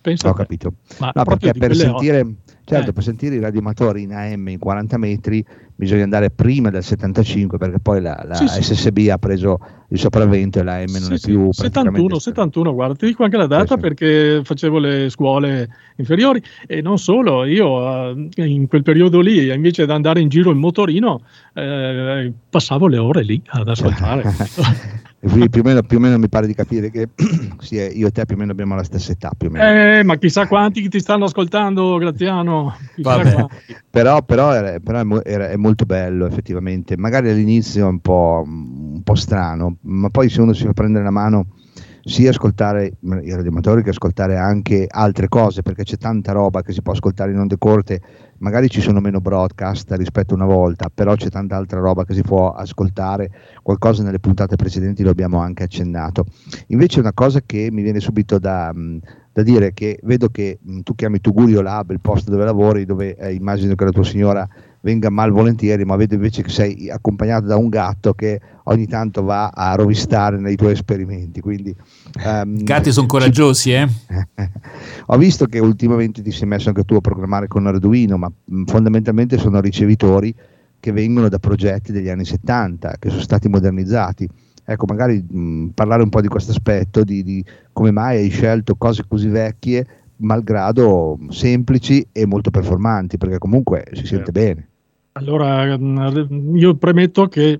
Penso 0.03 0.27
Ho 0.27 0.33
capito. 0.33 0.73
Ma 0.99 1.13
no, 1.15 1.23
perché 1.23 1.53
per 1.53 1.73
sentire, 1.73 2.27
Certo, 2.65 2.89
eh. 2.91 2.93
per 2.93 3.04
sentire 3.04 3.36
i 3.36 3.39
radioamatori 3.39 4.04
in 4.04 4.13
AM 4.13 4.47
in 4.47 4.58
40 4.58 4.97
metri 4.97 5.45
bisogna 5.76 6.04
andare 6.04 6.30
prima 6.30 6.69
del 6.69 6.84
75 6.84 7.58
perché 7.58 7.80
poi 7.80 8.02
la, 8.02 8.23
la 8.26 8.36
sì, 8.36 8.47
SSB 8.47 8.99
sì. 8.99 9.10
ha 9.10 9.17
preso 9.17 9.60
il 9.89 9.99
sopravvento 9.99 10.60
e 10.60 10.63
la 10.63 10.76
AM 10.76 10.91
non 10.91 11.02
sì, 11.02 11.13
è 11.13 11.19
più 11.19 11.52
71, 11.52 12.19
71, 12.19 12.73
guarda, 12.73 12.95
ti 12.95 13.08
dico 13.08 13.23
anche 13.26 13.36
la 13.36 13.47
data 13.47 13.76
perché 13.76 14.41
facevo 14.43 14.80
le 14.80 15.10
scuole 15.10 15.67
inferiori 15.97 16.41
e 16.65 16.82
non 16.82 16.97
solo, 16.97 17.43
io 17.43 17.67
uh, 17.67 18.30
in 18.36 18.67
quel 18.67 18.84
periodo 18.84 19.19
lì 19.19 19.52
invece 19.52 19.86
di 19.86 19.91
andare 19.91 20.21
in 20.21 20.30
giro 20.30 20.52
in 20.52 20.58
motorino 20.58 21.21
eh, 21.54 22.32
passavo 22.49 22.88
le 22.88 22.97
ore 22.97 23.23
lì 23.23 23.41
ad 23.45 23.67
ascoltare. 23.67 24.23
più 25.49 25.62
o, 25.62 25.63
meno, 25.63 25.81
più 25.83 25.97
o, 25.97 25.99
meno, 26.01 26.17
mi 26.17 26.27
pare 26.27 26.47
di 26.47 26.53
capire 26.53 26.91
che 26.91 27.09
sì, 27.59 27.75
io 27.75 28.07
e 28.07 28.12
te 28.12 28.25
più 28.25 28.36
o 28.36 28.39
meno 28.39 28.51
abbiamo 28.51 28.75
la 28.75 28.83
stessa 28.83 29.13
età. 29.13 29.31
Più 29.38 29.47
o 29.47 29.51
meno. 29.51 29.99
Eh, 29.99 30.03
ma 30.03 30.17
chissà 30.17 30.47
quanti 30.47 30.88
ti 30.89 30.99
stanno 30.99 31.25
ascoltando, 31.25 31.97
Graziano. 31.97 32.75
però, 33.89 34.21
però, 34.21 34.51
è, 34.51 34.79
però 34.81 35.21
è, 35.21 35.31
è, 35.31 35.55
molto 35.55 35.86
bello 35.86 36.25
effettivamente. 36.25 36.97
Magari 36.97 37.29
all'inizio 37.29 37.86
è 37.86 37.89
un 37.89 37.99
po', 37.99 38.43
un 38.45 39.01
po' 39.01 39.15
strano, 39.15 39.77
ma 39.81 40.09
poi 40.09 40.29
se 40.29 40.41
uno 40.41 40.53
si 40.53 40.65
fa 40.65 40.73
prendere 40.73 41.05
la 41.05 41.12
mano 41.12 41.47
sia 42.05 42.31
ascoltare 42.31 42.97
i 42.99 43.31
radioamatori 43.31 43.81
che 43.81 43.91
ascoltare 43.91 44.36
anche 44.38 44.88
altre 44.89 45.29
cose 45.29 45.62
perché 45.62 45.83
c'è 45.83 45.95
tanta 45.95 46.33
roba 46.33 46.62
che 46.62 46.73
si 46.73 46.81
può 46.81 46.91
ascoltare 46.91 47.31
in 47.31 47.39
onde 47.39 47.57
corte 47.57 48.01
magari 48.43 48.69
ci 48.69 48.82
sono 48.82 48.99
meno 48.99 49.21
broadcast 49.21 49.91
rispetto 49.93 50.34
a 50.34 50.36
una 50.36 50.45
volta 50.45 50.89
però 50.93 51.15
c'è 51.15 51.29
tanta 51.29 51.56
altra 51.56 51.79
roba 51.79 52.06
che 52.06 52.13
si 52.13 52.21
può 52.21 52.51
ascoltare. 52.51 53.32
Qualcosa 53.63 54.03
nelle 54.03 54.19
puntate 54.19 54.58
precedenti 54.58 55.01
lo 55.01 55.10
abbiamo 55.10 55.39
anche 55.39 55.63
accennato. 55.63 56.25
Invece 56.67 56.99
una 56.99 57.13
cosa 57.13 57.41
che 57.43 57.69
mi 57.71 57.82
viene 57.82 58.01
subito 58.01 58.38
da, 58.38 58.73
da 59.34 59.41
dire 59.41 59.74
che 59.74 60.00
vedo 60.04 60.30
che 60.30 60.60
tu 60.84 60.93
chiami 60.93 61.19
Tugurio 61.19 61.62
Lab 61.62 61.89
il 61.89 62.00
posto 62.00 62.30
dove 62.30 62.46
lavori 62.46 62.86
dove 62.86 63.15
eh, 63.17 63.34
immagino 63.34 63.74
che 63.74 63.84
la 63.84 63.91
tua 63.91 64.04
signora 64.04 64.48
venga 64.84 65.10
malvolentieri, 65.10 65.86
ma 65.86 65.96
vedo 65.96 66.13
invece 66.13 66.43
che 66.43 66.50
sei 66.50 66.89
accompagnato 66.89 67.46
da 67.46 67.56
un 67.56 67.69
gatto 67.69 68.13
che 68.13 68.39
ogni 68.65 68.86
tanto 68.86 69.24
va 69.24 69.48
a 69.48 69.74
rovistare 69.76 70.38
nei 70.38 70.56
tuoi 70.56 70.74
esperimenti. 70.74 71.39
Quindi, 71.39 71.76
um, 72.26 72.58
I 72.60 72.63
gatti 72.63 72.91
sono 72.91 73.08
coraggiosi, 73.08 73.72
eh? 73.72 73.88
Ho 75.08 75.17
visto 75.17 75.46
che 75.46 75.60
ultimamente 75.60 76.22
ti 76.22 76.32
sei 76.32 76.48
messo 76.48 76.67
anche 76.67 76.84
tu 76.84 76.96
a 76.96 77.02
programmare 77.02 77.48
con 77.48 77.65
Arduino, 77.65 78.17
ma 78.17 78.30
mh, 78.43 78.63
fondamentalmente 78.65 79.38
sono 79.38 79.62
ricevitori 79.62 80.36
che 80.80 80.91
vengono 80.91 81.30
da 81.30 81.39
progetti 81.39 81.93
degli 81.93 82.10
anni 82.10 82.26
70, 82.26 82.98
che 83.00 83.10
sono 83.10 83.22
stati 83.22 83.48
modernizzati. 83.48 84.30
Ecco, 84.65 84.86
magari 84.88 85.23
mh, 85.28 85.67
parlare 85.73 86.04
un 86.04 86.10
po' 86.10 86.21
di 86.21 86.28
questo 86.28 86.52
aspetto, 86.52 87.04
di, 87.04 87.23
di 87.23 87.43
come 87.71 87.91
mai 87.91 88.17
hai 88.17 88.30
scelto 88.30 88.76
cose 88.76 89.04
così 89.08 89.28
vecchie 89.28 89.86
malgrado 90.17 91.17
semplici 91.30 92.06
e 92.12 92.26
molto 92.26 92.49
performanti, 92.49 93.17
perché 93.17 93.38
comunque 93.38 93.86
si 93.91 94.06
sente 94.06 94.32
certo. 94.32 94.32
bene. 94.32 94.67
Allora, 95.13 95.78
mm, 95.78 96.56
io 96.56 96.76
premetto 96.76 97.28
che 97.28 97.60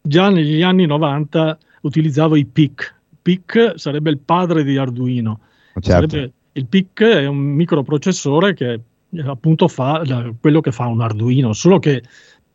già 0.00 0.30
negli 0.30 0.62
anni 0.62 0.86
90 0.86 1.58
utilizzavo 1.82 2.36
i 2.36 2.44
PIC. 2.44 2.94
PIC 3.22 3.72
sarebbe 3.76 4.10
il 4.10 4.18
padre 4.18 4.62
di 4.62 4.76
Arduino. 4.76 5.40
Certo. 5.78 6.16
il 6.52 6.66
PIC 6.66 7.02
è 7.02 7.26
un 7.26 7.36
microprocessore 7.36 8.54
che 8.54 8.80
appunto 9.26 9.68
fa 9.68 10.02
quello 10.40 10.60
che 10.60 10.72
fa 10.72 10.86
un 10.86 11.02
Arduino, 11.02 11.52
solo 11.52 11.78
che 11.78 12.02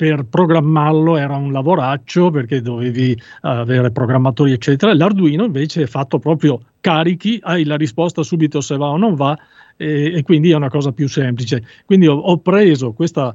per 0.01 0.25
programmarlo 0.25 1.15
era 1.15 1.35
un 1.35 1.51
lavoraccio 1.51 2.31
perché 2.31 2.59
dovevi 2.59 3.15
avere 3.41 3.91
programmatori 3.91 4.51
eccetera. 4.51 4.95
L'Arduino 4.95 5.45
invece 5.45 5.83
è 5.83 5.85
fatto 5.85 6.17
proprio 6.17 6.59
carichi, 6.79 7.37
hai 7.43 7.65
la 7.65 7.75
risposta 7.75 8.23
subito 8.23 8.61
se 8.61 8.77
va 8.77 8.87
o 8.87 8.97
non 8.97 9.13
va 9.13 9.37
e, 9.77 10.11
e 10.15 10.23
quindi 10.23 10.49
è 10.49 10.55
una 10.55 10.71
cosa 10.71 10.91
più 10.91 11.07
semplice. 11.07 11.63
Quindi 11.85 12.07
ho, 12.07 12.15
ho 12.15 12.39
preso 12.39 12.93
questa 12.93 13.31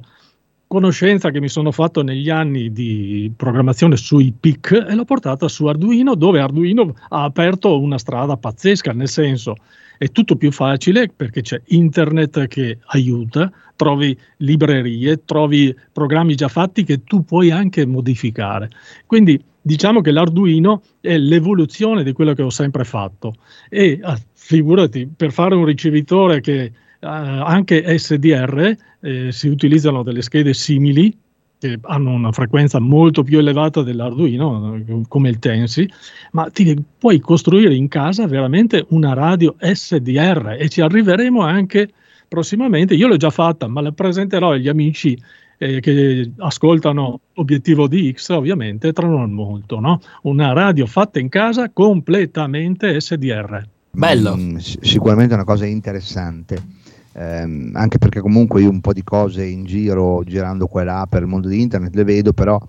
conoscenza 0.67 1.31
che 1.31 1.39
mi 1.39 1.47
sono 1.47 1.71
fatto 1.71 2.03
negli 2.03 2.29
anni 2.29 2.73
di 2.73 3.31
programmazione 3.33 3.95
sui 3.95 4.33
PIC 4.37 4.87
e 4.89 4.93
l'ho 4.93 5.05
portata 5.05 5.47
su 5.47 5.67
Arduino, 5.67 6.15
dove 6.15 6.41
Arduino 6.41 6.93
ha 7.07 7.23
aperto 7.23 7.79
una 7.79 7.97
strada 7.97 8.35
pazzesca, 8.35 8.91
nel 8.91 9.07
senso 9.07 9.55
è 9.97 10.09
tutto 10.09 10.35
più 10.35 10.51
facile 10.51 11.09
perché 11.13 11.41
c'è 11.41 11.61
internet 11.67 12.47
che 12.47 12.79
aiuta, 12.87 13.51
trovi 13.75 14.17
librerie, 14.37 15.23
trovi 15.25 15.75
programmi 15.91 16.35
già 16.35 16.47
fatti 16.47 16.83
che 16.83 17.03
tu 17.03 17.23
puoi 17.23 17.51
anche 17.51 17.85
modificare. 17.85 18.69
Quindi 19.05 19.41
diciamo 19.61 20.01
che 20.01 20.11
l'Arduino 20.11 20.81
è 21.01 21.17
l'evoluzione 21.17 22.03
di 22.03 22.13
quello 22.13 22.33
che 22.33 22.41
ho 22.41 22.49
sempre 22.49 22.83
fatto 22.83 23.35
e 23.69 23.99
ah, 24.01 24.19
figurati, 24.33 25.09
per 25.13 25.31
fare 25.31 25.55
un 25.55 25.65
ricevitore 25.65 26.41
che 26.41 26.71
Uh, 26.99 27.05
anche 27.45 27.95
SDR 27.99 28.75
eh, 29.01 29.31
si 29.31 29.47
utilizzano 29.49 30.01
delle 30.01 30.23
schede 30.23 30.55
simili 30.55 31.15
che 31.59 31.79
hanno 31.81 32.11
una 32.11 32.31
frequenza 32.31 32.79
molto 32.79 33.23
più 33.23 33.39
elevata 33.39 33.81
dell'Arduino, 33.81 34.79
come 35.07 35.29
il 35.29 35.39
Tensi, 35.39 35.89
ma 36.31 36.49
ti 36.49 36.75
puoi 36.97 37.19
costruire 37.19 37.73
in 37.73 37.87
casa 37.87 38.27
veramente 38.27 38.85
una 38.89 39.13
radio 39.13 39.55
SDR 39.59 40.57
e 40.59 40.69
ci 40.69 40.81
arriveremo 40.81 41.41
anche 41.41 41.89
prossimamente. 42.27 42.93
Io 42.93 43.07
l'ho 43.07 43.17
già 43.17 43.31
fatta, 43.31 43.67
ma 43.67 43.81
la 43.81 43.91
presenterò 43.91 44.51
agli 44.51 44.67
amici 44.67 45.17
eh, 45.57 45.79
che 45.79 46.31
ascoltano 46.37 47.21
Obiettivo 47.35 47.87
DX, 47.87 48.29
ovviamente, 48.29 48.93
tra 48.93 49.07
non 49.07 49.31
molto. 49.31 49.79
No? 49.79 49.99
Una 50.23 50.53
radio 50.53 50.85
fatta 50.85 51.19
in 51.19 51.29
casa 51.29 51.71
completamente 51.71 52.99
SDR. 52.99 53.67
Bello. 53.91 54.35
Mm, 54.35 54.57
sicuramente 54.57 55.33
una 55.33 55.43
cosa 55.43 55.65
interessante 55.65 56.85
ehm, 57.17 57.71
anche 57.73 57.97
perché 57.97 58.21
comunque 58.21 58.61
io 58.61 58.69
un 58.69 58.81
po' 58.81 58.93
di 58.93 59.03
cose 59.03 59.43
in 59.43 59.65
giro, 59.65 60.23
girando 60.23 60.67
qua 60.67 60.81
e 60.81 60.85
là 60.85 61.07
per 61.09 61.23
il 61.23 61.27
mondo 61.27 61.47
di 61.47 61.61
internet, 61.61 61.95
le 61.95 62.03
vedo, 62.03 62.33
però 62.33 62.59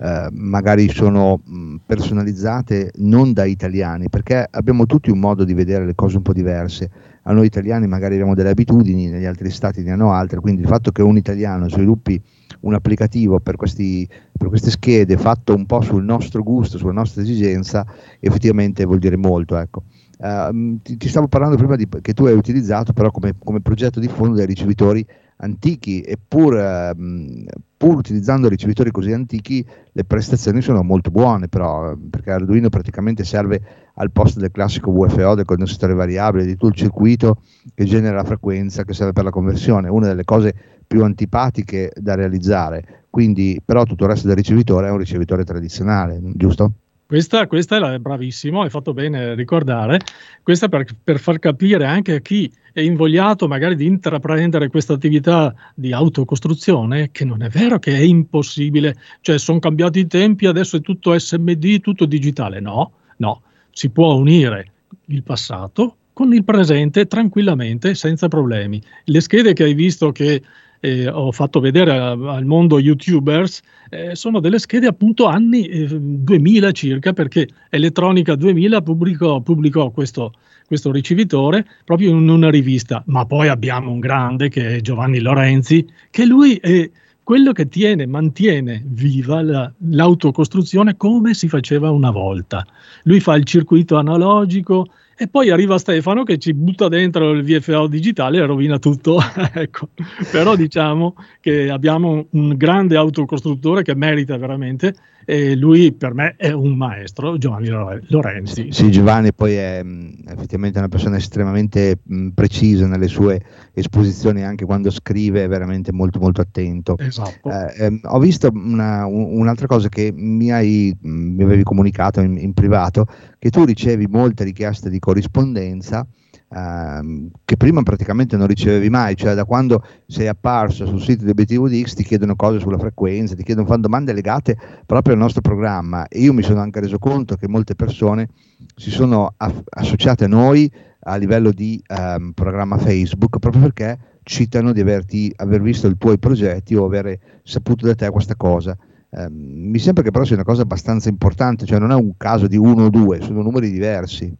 eh, 0.00 0.28
magari 0.30 0.88
sono 0.88 1.40
mh, 1.44 1.76
personalizzate 1.84 2.92
non 2.96 3.32
da 3.32 3.44
italiani, 3.44 4.08
perché 4.08 4.46
abbiamo 4.48 4.86
tutti 4.86 5.10
un 5.10 5.18
modo 5.18 5.44
di 5.44 5.54
vedere 5.54 5.84
le 5.84 5.94
cose 5.94 6.16
un 6.16 6.22
po' 6.22 6.32
diverse. 6.32 6.90
A 7.24 7.32
noi 7.32 7.46
italiani 7.46 7.86
magari 7.86 8.14
abbiamo 8.14 8.34
delle 8.34 8.50
abitudini, 8.50 9.08
negli 9.08 9.24
altri 9.24 9.50
stati 9.50 9.82
ne 9.82 9.90
hanno 9.92 10.12
altre, 10.12 10.40
quindi 10.40 10.62
il 10.62 10.68
fatto 10.68 10.92
che 10.92 11.02
un 11.02 11.16
italiano 11.16 11.68
sviluppi 11.68 12.22
un 12.60 12.74
applicativo 12.74 13.38
per, 13.40 13.56
questi, 13.56 14.08
per, 14.36 14.48
queste 14.48 14.70
schede 14.70 15.16
fatto 15.16 15.54
un 15.54 15.66
po' 15.66 15.80
sul 15.80 16.04
nostro 16.04 16.42
gusto, 16.42 16.78
sulla 16.78 16.92
nostra 16.92 17.22
esigenza, 17.22 17.86
effettivamente 18.20 18.84
vuol 18.84 18.98
dire 18.98 19.16
molto. 19.16 19.56
Ecco. 19.56 19.82
Uh, 20.18 20.80
ti, 20.82 20.96
ti, 20.96 21.08
stavo 21.08 21.28
parlando 21.28 21.56
prima 21.56 21.76
di, 21.76 21.86
che 22.02 22.12
tu 22.12 22.26
hai 22.26 22.34
utilizzato 22.34 22.92
però 22.92 23.12
come, 23.12 23.36
come, 23.38 23.60
progetto 23.60 24.00
di 24.00 24.08
fondo 24.08 24.34
dei 24.34 24.46
ricevitori 24.46 25.06
antichi 25.36 26.00
e 26.00 26.18
pur, 26.26 26.56
ehm, 26.58 27.44
pur, 27.76 27.94
utilizzando 27.94 28.48
ricevitori 28.48 28.90
così 28.90 29.12
antichi 29.12 29.64
le 29.92 30.04
prestazioni 30.04 30.60
sono 30.60 30.82
molto 30.82 31.12
buone 31.12 31.46
però 31.46 31.94
perché 32.10 32.32
Arduino 32.32 32.68
praticamente 32.68 33.22
serve 33.22 33.62
al 33.94 34.10
posto 34.10 34.40
del 34.40 34.50
classico 34.50 34.90
VFO 34.90 35.36
del 35.36 35.44
condensatore 35.44 35.94
variabile 35.94 36.44
di 36.44 36.54
tutto 36.54 36.66
il 36.66 36.74
circuito 36.74 37.42
che 37.72 37.84
genera 37.84 38.16
la 38.16 38.24
frequenza 38.24 38.82
che 38.82 38.94
serve 38.94 39.12
per 39.12 39.22
la 39.22 39.30
conversione 39.30 39.88
una 39.88 40.08
delle 40.08 40.24
cose 40.24 40.52
più 40.84 41.04
antipatiche 41.04 41.92
da 41.94 42.16
realizzare 42.16 43.04
quindi 43.08 43.60
però 43.64 43.84
tutto 43.84 44.02
il 44.02 44.10
resto 44.10 44.26
del 44.26 44.36
ricevitore 44.36 44.88
è 44.88 44.90
un 44.90 44.98
ricevitore 44.98 45.44
tradizionale 45.44 46.20
giusto? 46.34 46.72
Questa, 47.08 47.46
questa 47.46 47.94
è 47.94 47.98
bravissimo, 47.98 48.60
hai 48.60 48.68
fatto 48.68 48.92
bene 48.92 49.30
a 49.30 49.34
ricordare, 49.34 49.98
questa 50.42 50.68
per, 50.68 50.84
per, 51.02 51.18
far 51.18 51.38
capire 51.38 51.86
anche 51.86 52.16
a 52.16 52.18
chi 52.18 52.52
è 52.70 52.82
invogliato 52.82 53.48
magari 53.48 53.76
di 53.76 53.86
intraprendere 53.86 54.68
questa 54.68 54.92
attività 54.92 55.54
di 55.74 55.90
autocostruzione 55.94 57.10
che 57.10 57.24
non 57.24 57.42
è 57.42 57.48
vero 57.48 57.78
che 57.78 57.96
è 57.96 58.00
impossibile, 58.00 58.94
cioè 59.22 59.38
sono 59.38 59.58
cambiati 59.58 60.00
i 60.00 60.06
tempi, 60.06 60.44
adesso 60.44 60.76
è 60.76 60.80
tutto 60.82 61.18
SMD, 61.18 61.80
tutto 61.80 62.04
digitale, 62.04 62.60
no, 62.60 62.92
no, 63.16 63.40
si 63.70 63.88
può 63.88 64.12
unire 64.12 64.72
il 65.06 65.22
passato 65.22 65.96
con 66.12 66.34
il 66.34 66.44
presente 66.44 67.06
tranquillamente, 67.06 67.94
senza 67.94 68.28
problemi. 68.28 68.82
Le 69.04 69.20
schede 69.22 69.54
che 69.54 69.64
hai 69.64 69.72
visto 69.72 70.12
che 70.12 70.42
eh, 70.80 71.08
ho 71.08 71.32
fatto 71.32 71.60
vedere 71.60 71.92
al 71.92 72.44
mondo 72.44 72.78
youtubers 72.78 73.60
eh, 73.90 74.14
sono 74.14 74.40
delle 74.40 74.58
schede 74.58 74.86
appunto 74.86 75.26
anni 75.26 75.66
eh, 75.66 75.88
2000 75.88 76.72
circa 76.72 77.12
perché 77.12 77.48
Elettronica 77.70 78.34
2000 78.34 78.82
pubblicò, 78.82 79.40
pubblicò 79.40 79.90
questo, 79.90 80.32
questo, 80.66 80.92
ricevitore 80.92 81.66
proprio 81.84 82.10
in 82.10 82.28
una 82.28 82.50
rivista 82.50 83.02
ma 83.06 83.24
poi 83.26 83.48
abbiamo 83.48 83.90
un 83.90 83.98
grande 83.98 84.48
che 84.48 84.76
è 84.76 84.80
Giovanni 84.80 85.20
Lorenzi 85.20 85.86
che 86.10 86.24
lui 86.24 86.56
è 86.56 86.90
quello 87.28 87.52
che 87.52 87.68
tiene, 87.68 88.06
mantiene 88.06 88.82
viva 88.86 89.42
la, 89.42 89.70
l'autocostruzione 89.90 90.96
come 90.96 91.34
si 91.34 91.46
faceva 91.46 91.90
una 91.90 92.10
volta. 92.10 92.66
Lui 93.02 93.20
fa 93.20 93.34
il 93.34 93.44
circuito 93.44 93.98
analogico, 93.98 94.86
e 95.18 95.26
poi 95.26 95.50
arriva 95.50 95.78
Stefano 95.78 96.22
che 96.22 96.38
ci 96.38 96.54
butta 96.54 96.86
dentro 96.86 97.32
il 97.32 97.42
VFO 97.42 97.88
digitale 97.88 98.38
e 98.38 98.46
rovina 98.46 98.78
tutto. 98.78 99.18
ecco. 99.52 99.88
Però 100.30 100.54
diciamo 100.54 101.16
che 101.40 101.68
abbiamo 101.70 102.26
un 102.30 102.56
grande 102.56 102.96
autocostruttore 102.96 103.82
che 103.82 103.96
merita 103.96 104.36
veramente 104.36 104.94
e 105.30 105.56
lui 105.56 105.92
per 105.92 106.14
me 106.14 106.36
è 106.38 106.52
un 106.52 106.74
maestro, 106.74 107.36
Giovanni 107.36 107.68
Lorenzi. 107.68 108.68
Sì, 108.70 108.90
Giovanni 108.90 109.34
poi 109.34 109.56
è 109.56 109.84
effettivamente 110.26 110.78
una 110.78 110.88
persona 110.88 111.18
estremamente 111.18 111.98
mh, 112.02 112.28
precisa 112.28 112.86
nelle 112.86 113.08
sue 113.08 113.38
esposizioni, 113.74 114.42
anche 114.42 114.64
quando 114.64 114.90
scrive 114.90 115.44
è 115.44 115.48
veramente 115.48 115.92
molto 115.92 116.18
molto 116.18 116.40
attento. 116.40 116.96
Esatto. 116.96 117.50
Eh, 117.50 117.84
ehm, 117.84 118.00
ho 118.04 118.18
visto 118.18 118.48
una, 118.50 119.04
un, 119.04 119.40
un'altra 119.40 119.66
cosa 119.66 119.90
che 119.90 120.10
mi, 120.14 120.50
hai, 120.50 120.96
mi 121.02 121.42
avevi 121.42 121.62
comunicato 121.62 122.22
in, 122.22 122.38
in 122.38 122.54
privato, 122.54 123.06
che 123.38 123.50
tu 123.50 123.64
ricevi 123.64 124.06
molte 124.06 124.44
richieste 124.44 124.90
di 124.90 124.98
corrispondenza 124.98 126.06
ehm, 126.50 127.30
che 127.44 127.56
prima 127.56 127.82
praticamente 127.82 128.36
non 128.36 128.46
ricevevi 128.46 128.88
mai, 128.88 129.16
cioè 129.16 129.34
da 129.34 129.44
quando 129.44 129.84
sei 130.06 130.28
apparso 130.28 130.86
sul 130.86 131.00
sito 131.00 131.24
di 131.24 131.30
Obiettivo 131.30 131.68
DX 131.68 131.94
ti 131.94 132.04
chiedono 132.04 132.36
cose 132.36 132.58
sulla 132.58 132.78
frequenza, 132.78 133.34
ti 133.34 133.42
chiedono, 133.42 133.66
fanno 133.66 133.82
domande 133.82 134.12
legate 134.12 134.56
proprio 134.86 135.14
al 135.14 135.20
nostro 135.20 135.40
programma 135.40 136.08
e 136.08 136.20
io 136.20 136.32
mi 136.32 136.42
sono 136.42 136.60
anche 136.60 136.80
reso 136.80 136.98
conto 136.98 137.36
che 137.36 137.48
molte 137.48 137.74
persone 137.74 138.28
si 138.74 138.90
sono 138.90 139.34
aff- 139.36 139.62
associate 139.68 140.24
a 140.24 140.28
noi 140.28 140.70
a 141.00 141.16
livello 141.16 141.52
di 141.52 141.80
ehm, 141.86 142.32
programma 142.32 142.76
Facebook 142.76 143.38
proprio 143.38 143.62
perché 143.62 143.98
citano 144.24 144.72
di 144.72 144.80
averti, 144.80 145.32
aver 145.36 145.62
visto 145.62 145.86
i 145.86 145.96
tuoi 145.96 146.18
progetti 146.18 146.74
o 146.74 146.84
aver 146.84 147.18
saputo 147.42 147.86
da 147.86 147.94
te 147.94 148.10
questa 148.10 148.36
cosa. 148.36 148.76
Eh, 149.10 149.28
mi 149.30 149.78
sembra 149.78 150.02
che 150.02 150.10
però 150.10 150.24
sia 150.24 150.34
una 150.34 150.44
cosa 150.44 150.62
abbastanza 150.62 151.08
importante, 151.08 151.64
cioè 151.64 151.78
non 151.78 151.90
è 151.90 151.94
un 151.94 152.16
caso 152.16 152.46
di 152.46 152.56
uno 152.56 152.84
o 152.84 152.90
due, 152.90 153.20
sono 153.20 153.42
numeri 153.42 153.70
diversi. 153.70 154.32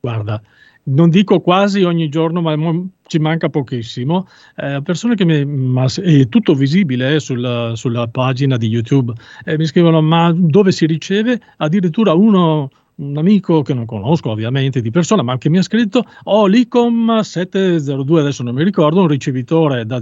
Guarda, 0.00 0.40
non 0.84 1.08
dico 1.10 1.40
quasi 1.40 1.82
ogni 1.82 2.08
giorno, 2.08 2.40
ma 2.40 2.54
ci 3.06 3.18
manca 3.18 3.48
pochissimo. 3.48 4.26
Eh, 4.56 4.80
persone 4.82 5.14
che 5.14 5.24
mi, 5.24 5.44
ma 5.44 5.86
è 5.86 6.28
tutto 6.28 6.54
visibile 6.54 7.14
eh, 7.14 7.20
sulla, 7.20 7.72
sulla, 7.74 8.08
pagina 8.08 8.56
di 8.56 8.68
YouTube, 8.68 9.12
eh, 9.44 9.56
mi 9.56 9.66
scrivono: 9.66 10.02
Ma 10.02 10.32
dove 10.34 10.72
si 10.72 10.86
riceve? 10.86 11.40
Addirittura 11.58 12.12
uno, 12.12 12.70
un 12.96 13.16
amico 13.16 13.62
che 13.62 13.74
non 13.74 13.86
conosco 13.86 14.30
ovviamente 14.30 14.80
di 14.80 14.90
persona, 14.90 15.22
ma 15.22 15.38
che 15.38 15.48
mi 15.48 15.58
ha 15.58 15.62
scritto: 15.62 16.04
Ho 16.24 16.40
oh, 16.40 16.46
l'ICOM 16.46 17.20
702, 17.20 18.20
adesso 18.20 18.42
non 18.42 18.54
mi 18.54 18.64
ricordo, 18.64 19.00
un 19.00 19.08
ricevitore 19.08 19.86
da 19.86 20.00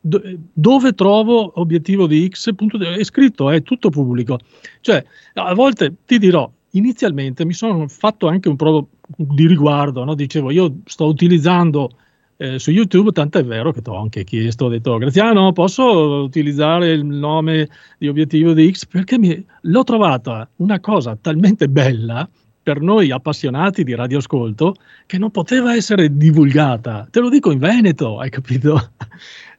030 0.00 0.38
dove 0.52 0.92
trovo 0.94 1.60
obiettivo 1.60 2.06
di 2.06 2.28
X, 2.28 2.52
è 2.52 3.04
scritto, 3.04 3.50
è 3.50 3.62
tutto 3.62 3.90
pubblico. 3.90 4.38
Cioè, 4.80 5.04
a 5.34 5.54
volte 5.54 5.94
ti 6.04 6.18
dirò, 6.18 6.50
inizialmente 6.72 7.44
mi 7.44 7.52
sono 7.52 7.88
fatto 7.88 8.28
anche 8.28 8.48
un 8.48 8.56
po' 8.56 8.88
di 9.16 9.46
riguardo, 9.46 10.04
no? 10.04 10.14
dicevo 10.14 10.50
io 10.50 10.78
sto 10.84 11.06
utilizzando 11.06 11.90
eh, 12.36 12.58
su 12.58 12.70
YouTube, 12.70 13.10
tanto 13.12 13.38
è 13.38 13.44
vero 13.44 13.72
che 13.72 13.82
ti 13.82 13.90
ho 13.90 13.96
anche 14.00 14.24
chiesto, 14.24 14.66
ho 14.66 14.68
detto 14.68 14.96
Graziano 14.98 15.52
posso 15.52 16.22
utilizzare 16.22 16.92
il 16.92 17.04
nome 17.04 17.68
di 17.98 18.08
obiettivo 18.08 18.52
di 18.52 18.70
X 18.72 18.86
perché 18.86 19.18
mi, 19.18 19.44
l'ho 19.62 19.82
trovata 19.82 20.48
una 20.56 20.78
cosa 20.78 21.16
talmente 21.20 21.68
bella 21.68 22.28
per 22.62 22.80
noi 22.82 23.10
appassionati 23.10 23.82
di 23.82 23.94
radioascolto 23.94 24.74
che 25.06 25.16
non 25.16 25.30
poteva 25.30 25.74
essere 25.74 26.14
divulgata, 26.14 27.08
te 27.10 27.20
lo 27.20 27.30
dico 27.30 27.50
in 27.50 27.58
Veneto, 27.58 28.18
hai 28.18 28.28
capito? 28.28 28.90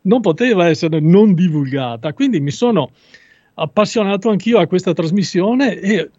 Non 0.02 0.22
poteva 0.22 0.68
essere 0.68 1.00
non 1.00 1.34
divulgata, 1.34 2.14
quindi 2.14 2.40
mi 2.40 2.52
sono 2.52 2.92
appassionato 3.56 4.30
anch'io 4.30 4.60
a 4.60 4.68
questa 4.68 4.94
trasmissione 4.94 5.80
e 5.80 6.10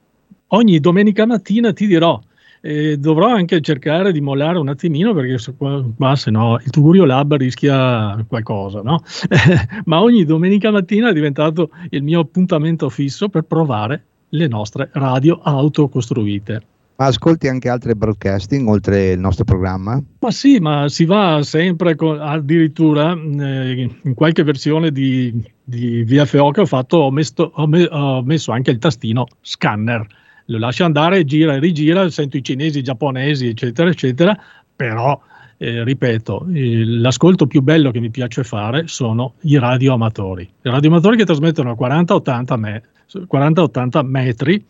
ogni 0.49 0.79
domenica 0.81 1.27
mattina 1.27 1.73
ti 1.73 1.87
dirò, 1.87 2.21
eh, 2.61 2.99
dovrò 2.99 3.29
anche 3.29 3.61
cercare 3.62 4.12
di 4.12 4.21
mollare 4.21 4.59
un 4.59 4.69
attimino 4.69 5.14
perché 5.14 5.38
se, 5.38 5.55
qua, 5.57 6.16
se 6.16 6.31
no 6.31 6.59
il 6.62 6.71
Tugurio 6.71 7.05
Lab 7.05 7.35
rischia 7.35 8.23
qualcosa, 8.29 8.83
no? 8.83 9.03
Ma 9.87 10.03
ogni 10.03 10.25
domenica 10.25 10.71
mattina 10.71 11.09
è 11.09 11.12
diventato 11.12 11.71
il 11.90 12.03
mio 12.03 12.21
appuntamento 12.21 12.88
fisso 12.90 13.29
per 13.29 13.43
provare 13.43 14.05
le 14.31 14.47
nostre 14.47 14.90
radio 14.93 15.40
autocostruite. 15.43 16.62
Ma 17.00 17.06
ascolti 17.06 17.48
anche 17.48 17.70
altre 17.70 17.94
broadcasting 17.94 18.68
oltre 18.68 19.12
il 19.12 19.18
nostro 19.18 19.44
programma? 19.44 19.98
Ma 20.18 20.30
sì, 20.30 20.58
ma 20.58 20.86
si 20.90 21.06
va 21.06 21.40
sempre 21.42 21.94
con, 21.94 22.20
addirittura 22.20 23.12
eh, 23.12 23.90
in 24.02 24.12
qualche 24.12 24.42
versione 24.42 24.92
di, 24.92 25.32
di 25.64 26.04
VFO 26.04 26.50
che 26.50 26.60
ho 26.60 26.66
fatto 26.66 26.98
ho, 26.98 27.10
messo, 27.10 27.52
ho, 27.54 27.66
me, 27.66 27.84
ho 27.90 28.22
messo 28.22 28.52
anche 28.52 28.70
il 28.70 28.76
tastino 28.76 29.26
scanner 29.40 30.06
lo 30.44 30.58
lascio 30.58 30.84
andare, 30.84 31.24
gira 31.24 31.54
e 31.54 31.58
rigira, 31.58 32.10
sento 32.10 32.36
i 32.36 32.42
cinesi, 32.42 32.80
i 32.80 32.82
giapponesi, 32.82 33.46
eccetera, 33.46 33.88
eccetera, 33.88 34.38
però, 34.74 35.18
eh, 35.56 35.84
ripeto, 35.84 36.48
eh, 36.52 36.84
l'ascolto 36.84 37.46
più 37.46 37.62
bello 37.62 37.92
che 37.92 38.00
mi 38.00 38.10
piace 38.10 38.42
fare 38.42 38.88
sono 38.88 39.34
i 39.42 39.58
radioamatori. 39.58 40.42
I 40.42 40.68
radioamatori 40.68 41.16
che 41.16 41.24
trasmettono 41.24 41.70
a 41.70 41.76
40-80 41.78 42.58
me- 42.58 42.82
40-80 43.10 44.04
metri 44.04 44.64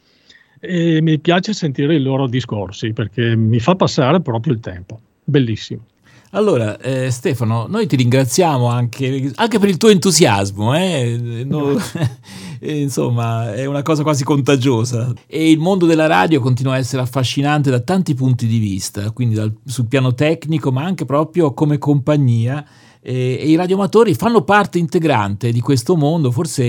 e 0.61 1.01
mi 1.01 1.19
piace 1.19 1.55
sentire 1.55 1.95
i 1.95 2.01
loro 2.01 2.29
discorsi 2.29 2.93
perché 2.93 3.35
mi 3.35 3.59
fa 3.59 3.75
passare 3.75 4.21
proprio 4.21 4.53
il 4.53 4.61
tempo. 4.61 5.01
Bellissimo. 5.25 5.85
Allora, 6.33 6.79
eh, 6.79 7.11
Stefano, 7.11 7.67
noi 7.67 7.89
ti 7.89 7.97
ringraziamo 7.97 8.67
anche, 8.67 9.33
anche 9.35 9.59
per 9.59 9.69
il 9.69 9.79
tuo 9.79 9.89
entusiasmo, 9.89 10.77
eh? 10.77 11.45
no, 11.45 11.75
insomma, 12.61 13.53
è 13.53 13.65
una 13.65 13.83
cosa 13.83 14.05
quasi 14.05 14.23
contagiosa. 14.23 15.13
E 15.27 15.51
il 15.51 15.59
mondo 15.59 15.87
della 15.87 16.07
radio 16.07 16.41
continua 16.41 16.75
a 16.75 16.79
essere 16.79 17.03
affascinante 17.03 17.69
da 17.69 17.81
tanti 17.81 18.15
punti 18.15 18.47
di 18.47 18.59
vista, 18.59 19.11
quindi 19.11 19.35
dal, 19.35 19.53
sul 19.65 19.89
piano 19.89 20.15
tecnico, 20.15 20.71
ma 20.71 20.85
anche 20.85 21.05
proprio 21.05 21.53
come 21.53 21.79
compagnia. 21.79 22.65
E, 23.03 23.33
i 23.33 23.55
radioamatori 23.57 24.15
fanno 24.15 24.43
parte 24.43 24.79
integrante 24.79 25.53
di 25.53 25.61
questo 25.61 25.97
mondo. 25.97 26.31
Forse, 26.31 26.63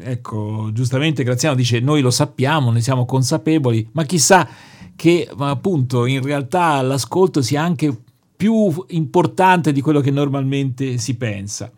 ecco, 0.00 0.70
giustamente 0.72 1.24
Graziano 1.24 1.54
dice: 1.54 1.80
Noi 1.80 2.00
lo 2.00 2.10
sappiamo, 2.10 2.70
ne 2.70 2.80
siamo 2.80 3.04
consapevoli, 3.04 3.88
ma 3.92 4.04
chissà 4.04 4.48
che 4.96 5.30
appunto 5.38 6.06
in 6.06 6.22
realtà 6.22 6.82
l'ascolto 6.82 7.40
sia 7.40 7.62
anche 7.62 7.96
più 8.36 8.72
importante 8.88 9.72
di 9.72 9.80
quello 9.80 10.00
che 10.00 10.10
normalmente 10.10 10.98
si 10.98 11.16
pensa. 11.16 11.70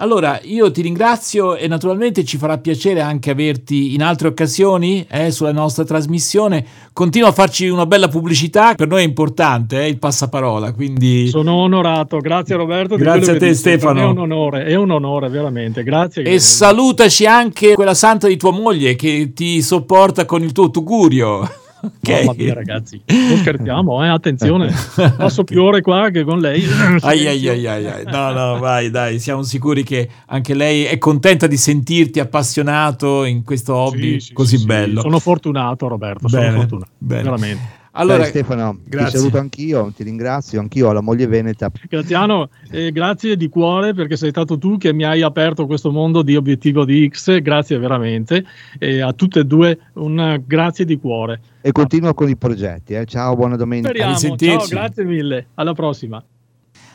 Allora, 0.00 0.38
io 0.44 0.70
ti 0.70 0.80
ringrazio 0.80 1.56
e 1.56 1.66
naturalmente 1.66 2.24
ci 2.24 2.36
farà 2.36 2.58
piacere 2.58 3.00
anche 3.00 3.30
averti 3.30 3.94
in 3.94 4.02
altre 4.02 4.28
occasioni 4.28 5.04
eh, 5.10 5.32
sulla 5.32 5.50
nostra 5.50 5.84
trasmissione. 5.84 6.64
Continua 6.92 7.30
a 7.30 7.32
farci 7.32 7.66
una 7.66 7.84
bella 7.84 8.06
pubblicità, 8.06 8.74
per 8.76 8.86
noi 8.86 9.02
è 9.02 9.04
importante 9.04 9.82
eh, 9.82 9.88
il 9.88 9.98
passaparola. 9.98 10.72
Quindi... 10.72 11.26
Sono 11.26 11.54
onorato, 11.54 12.18
grazie 12.18 12.54
Roberto. 12.54 12.94
Grazie 12.94 13.32
a 13.32 13.38
te 13.38 13.52
Stefano. 13.54 14.00
È 14.00 14.04
un 14.04 14.18
onore, 14.18 14.64
è 14.66 14.76
un 14.76 14.90
onore 14.92 15.28
veramente, 15.30 15.82
grazie. 15.82 16.22
E 16.22 16.38
salutaci 16.38 17.26
anche 17.26 17.74
quella 17.74 17.94
santa 17.94 18.28
di 18.28 18.36
tua 18.36 18.52
moglie 18.52 18.94
che 18.94 19.32
ti 19.34 19.60
sopporta 19.60 20.24
con 20.26 20.44
il 20.44 20.52
tuo 20.52 20.70
tugurio. 20.70 21.66
Okay. 21.80 22.24
Mamma 22.24 22.34
mia, 22.36 22.54
ragazzi, 22.54 23.00
non 23.06 23.38
scherziamo, 23.38 24.04
eh? 24.04 24.08
attenzione, 24.08 24.72
passo 25.16 25.44
più 25.44 25.62
ore 25.62 25.80
qua 25.80 26.10
che 26.10 26.24
con 26.24 26.40
lei. 26.40 26.64
ai, 27.02 27.26
ai, 27.26 27.46
ai, 27.46 27.66
ai, 27.66 28.02
No, 28.06 28.32
no, 28.32 28.58
vai, 28.58 28.90
dai, 28.90 29.20
siamo 29.20 29.42
sicuri 29.42 29.84
che 29.84 30.08
anche 30.26 30.54
lei 30.54 30.84
è 30.84 30.98
contenta 30.98 31.46
di 31.46 31.56
sentirti 31.56 32.18
appassionato 32.18 33.24
in 33.24 33.44
questo 33.44 33.74
hobby 33.74 34.18
sì, 34.18 34.26
sì, 34.26 34.32
così 34.32 34.58
sì, 34.58 34.66
bello. 34.66 35.02
Sono 35.02 35.20
fortunato, 35.20 35.86
Roberto, 35.86 36.26
bene, 36.28 36.46
sono 36.46 36.58
fortunato, 36.58 36.90
bene. 36.98 37.22
veramente. 37.22 37.77
Allora, 37.98 38.18
Dai, 38.18 38.28
Stefano, 38.28 38.78
grazie. 38.84 39.10
ti 39.10 39.16
saluto 39.18 39.38
anch'io, 39.38 39.92
ti 39.94 40.04
ringrazio, 40.04 40.60
anch'io 40.60 40.88
ho 40.88 40.92
la 40.92 41.00
moglie 41.00 41.26
veneta. 41.26 41.68
Graziano, 41.88 42.48
eh, 42.70 42.92
grazie 42.92 43.36
di 43.36 43.48
cuore 43.48 43.92
perché 43.92 44.16
sei 44.16 44.30
stato 44.30 44.56
tu 44.56 44.78
che 44.78 44.92
mi 44.92 45.02
hai 45.02 45.22
aperto 45.22 45.66
questo 45.66 45.90
mondo 45.90 46.22
di 46.22 46.36
obiettivo 46.36 46.84
di 46.84 47.10
X, 47.12 47.40
grazie 47.40 47.76
veramente 47.76 48.44
e 48.78 49.00
a 49.00 49.12
tutte 49.12 49.40
e 49.40 49.44
due 49.44 49.78
un 49.94 50.40
grazie 50.46 50.84
di 50.84 50.96
cuore. 50.96 51.40
E 51.60 51.72
continuo 51.72 52.14
con 52.14 52.28
i 52.28 52.36
progetti, 52.36 52.94
eh. 52.94 53.04
ciao, 53.04 53.34
buona 53.34 53.56
domenica. 53.56 53.88
Speriamo, 53.88 54.36
ciao, 54.36 54.66
grazie 54.68 55.04
mille, 55.04 55.46
alla 55.54 55.72
prossima. 55.72 56.22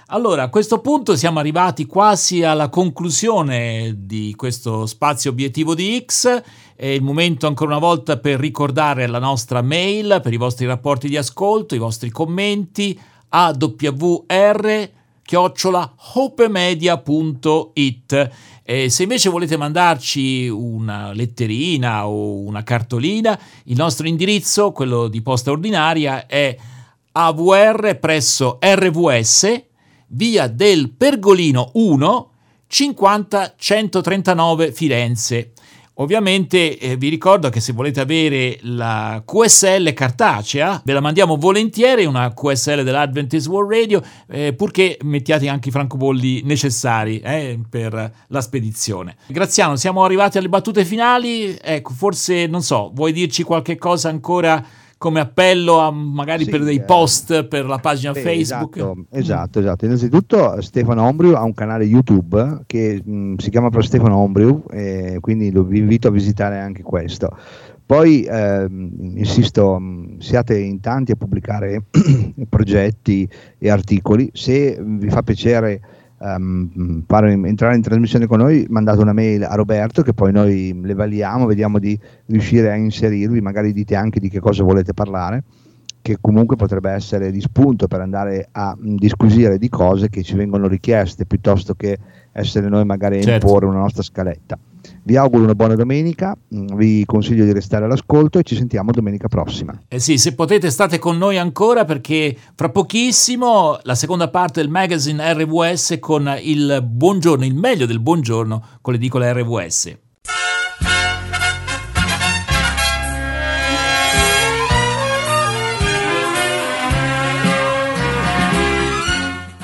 Allora, 0.07 0.43
a 0.43 0.49
questo 0.49 0.79
punto 0.79 1.15
siamo 1.15 1.39
arrivati 1.39 1.85
quasi 1.85 2.43
alla 2.43 2.69
conclusione 2.69 3.95
di 3.97 4.33
questo 4.35 4.85
spazio 4.85 5.31
obiettivo 5.31 5.73
di 5.73 6.03
X. 6.05 6.41
È 6.83 6.87
il 6.87 7.01
momento 7.01 7.47
ancora 7.47 7.69
una 7.69 7.79
volta 7.79 8.17
per 8.17 8.37
ricordare 8.37 9.07
la 9.07 9.17
nostra 9.17 9.61
mail 9.61 10.19
per 10.21 10.33
i 10.33 10.37
vostri 10.37 10.65
rapporti 10.65 11.07
di 11.07 11.15
ascolto, 11.15 11.75
i 11.75 11.77
vostri 11.77 12.09
commenti 12.09 12.99
awr 13.29 14.89
chiocciola 15.21 15.93
hopemedia.it 16.15 18.31
e 18.63 18.89
se 18.89 19.03
invece 19.03 19.29
volete 19.29 19.55
mandarci 19.55 20.49
una 20.49 21.13
letterina 21.13 22.05
o 22.05 22.39
una 22.39 22.63
cartolina, 22.63 23.39
il 23.63 23.77
nostro 23.77 24.05
indirizzo, 24.05 24.73
quello 24.73 25.07
di 25.07 25.21
posta 25.21 25.51
ordinaria, 25.51 26.25
è 26.25 26.53
AVR 27.13 27.97
presso 27.97 28.59
RVS 28.59 29.63
via 30.07 30.47
del 30.47 30.91
Pergolino 30.91 31.71
1, 31.75 32.31
50 32.67 33.53
139 33.55 34.73
Firenze. 34.73 35.53
Ovviamente 35.97 36.79
eh, 36.79 36.97
vi 36.97 37.09
ricordo 37.09 37.49
che 37.49 37.59
se 37.59 37.71
volete 37.71 38.01
avere 38.01 38.57
la 38.61 39.21
QSL 39.23 39.93
cartacea, 39.93 40.81
ve 40.83 40.93
la 40.93 41.01
mandiamo 41.01 41.35
volentieri, 41.37 42.05
una 42.05 42.33
QSL 42.33 42.81
dell'Adventist 42.81 43.47
World 43.47 43.71
Radio, 43.71 44.01
eh, 44.27 44.53
purché 44.53 44.97
mettiate 45.03 45.47
anche 45.47 45.69
i 45.69 45.71
francobolli 45.71 46.41
necessari 46.43 47.19
eh, 47.19 47.59
per 47.69 48.11
la 48.25 48.41
spedizione. 48.41 49.17
Graziano, 49.27 49.75
siamo 49.75 50.03
arrivati 50.03 50.39
alle 50.39 50.49
battute 50.49 50.83
finali. 50.83 51.55
Ecco, 51.61 51.93
forse 51.93 52.47
non 52.47 52.63
so, 52.63 52.89
vuoi 52.91 53.11
dirci 53.11 53.43
qualche 53.43 53.77
cosa 53.77 54.09
ancora? 54.09 54.65
Come 55.03 55.19
appello 55.19 55.79
a, 55.79 55.91
magari 55.91 56.45
sì, 56.45 56.49
per 56.49 56.63
dei 56.63 56.77
eh, 56.77 56.83
post 56.83 57.43
per 57.43 57.65
la 57.65 57.77
pagina 57.77 58.13
beh, 58.13 58.21
Facebook. 58.21 58.77
Esatto, 58.77 59.05
esatto, 59.09 59.59
esatto. 59.59 59.83
Innanzitutto 59.83 60.61
Stefano 60.61 61.03
Ombriu 61.03 61.33
ha 61.33 61.43
un 61.43 61.53
canale 61.53 61.83
YouTube 61.83 62.61
che 62.65 63.01
mh, 63.03 63.35
si 63.35 63.49
chiama 63.49 63.67
proprio 63.67 63.89
Stefano 63.89 64.15
Ombriu, 64.15 64.63
e 64.71 65.17
quindi 65.19 65.51
lo, 65.51 65.63
vi 65.63 65.79
invito 65.79 66.07
a 66.07 66.11
visitare 66.11 66.57
anche 66.57 66.83
questo. 66.83 67.37
Poi 67.85 68.23
ehm, 68.23 69.17
insisto, 69.17 69.77
siate 70.19 70.57
in 70.57 70.79
tanti 70.79 71.11
a 71.11 71.15
pubblicare 71.15 71.83
progetti 72.47 73.27
e 73.57 73.69
articoli. 73.69 74.29
Se 74.31 74.81
vi 74.81 75.09
fa 75.09 75.21
piacere 75.21 75.81
um, 76.23 77.03
fare, 77.05 77.31
entrare 77.31 77.75
in 77.75 77.81
trasmissione 77.81 78.25
con 78.25 78.39
noi, 78.39 78.65
mandate 78.69 79.01
una 79.01 79.13
mail 79.13 79.43
a 79.43 79.55
Roberto 79.55 80.01
che 80.01 80.13
poi 80.13 80.31
noi 80.31 80.79
le 80.81 80.93
valiamo, 80.93 81.45
vediamo 81.45 81.79
di 81.79 81.99
riuscire 82.27 82.71
a 82.71 82.75
inserirvi, 82.75 83.41
magari 83.41 83.73
dite 83.73 83.95
anche 83.95 84.19
di 84.19 84.29
che 84.29 84.39
cosa 84.39 84.63
volete 84.63 84.93
parlare 84.93 85.43
che 86.03 86.17
comunque 86.19 86.57
potrebbe 86.57 86.91
essere 86.91 87.31
di 87.31 87.39
spunto 87.39 87.87
per 87.87 88.01
andare 88.01 88.49
a 88.51 88.75
disquisire 88.77 89.57
di 89.57 89.69
cose 89.69 90.09
che 90.09 90.21
ci 90.21 90.35
vengono 90.35 90.67
richieste 90.67 91.25
piuttosto 91.25 91.75
che 91.75 91.97
essere 92.33 92.67
noi 92.67 92.83
magari 92.83 93.19
a 93.19 93.21
certo. 93.21 93.45
imporre 93.45 93.65
una 93.67 93.79
nostra 93.79 94.03
scaletta. 94.03 94.59
Vi 95.03 95.15
auguro 95.15 95.43
una 95.43 95.55
buona 95.55 95.75
domenica, 95.75 96.35
mm, 96.53 96.75
vi 96.75 97.05
consiglio 97.05 97.45
di 97.45 97.53
restare 97.53 97.85
all'ascolto 97.85 98.37
e 98.37 98.43
ci 98.43 98.57
sentiamo 98.57 98.91
domenica 98.91 99.29
prossima. 99.29 99.79
Eh 99.87 99.99
sì, 99.99 100.17
se 100.17 100.35
potete 100.35 100.69
state 100.69 100.99
con 100.99 101.17
noi 101.17 101.37
ancora 101.37 101.85
perché 101.85 102.35
fra 102.53 102.69
pochissimo 102.69 103.79
la 103.83 103.95
seconda 103.95 104.29
parte 104.29 104.59
del 104.59 104.69
magazine 104.69 105.33
RWS 105.33 105.99
con 106.01 106.37
il 106.41 106.83
buongiorno, 106.85 107.45
il 107.45 107.55
meglio 107.55 107.85
del 107.85 108.01
buongiorno 108.01 108.63
con 108.81 108.91
l'edicola 108.91 109.31
RWS. 109.31 110.02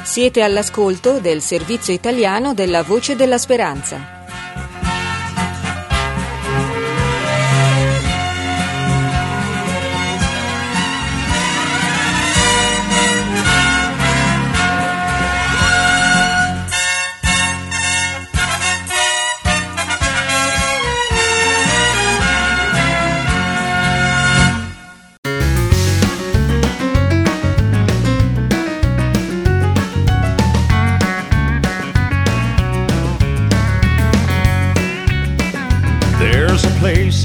Siete 0.09 0.41
all'ascolto 0.41 1.19
del 1.19 1.39
servizio 1.39 1.93
italiano 1.93 2.55
della 2.55 2.81
Voce 2.81 3.15
della 3.15 3.37
Speranza. 3.37 4.18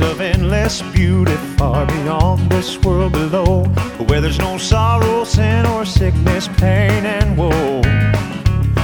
of 0.04 0.20
endless 0.20 0.82
beauty 0.92 1.34
far 1.56 1.86
beyond 1.86 2.50
this 2.50 2.78
world 2.82 3.12
below, 3.12 3.64
where 4.06 4.20
there's 4.20 4.38
no 4.38 4.58
sorrow, 4.58 5.24
sin, 5.24 5.66
or 5.66 5.84
sickness, 5.84 6.48
pain, 6.58 7.04
and 7.04 7.36
woe. 7.36 7.82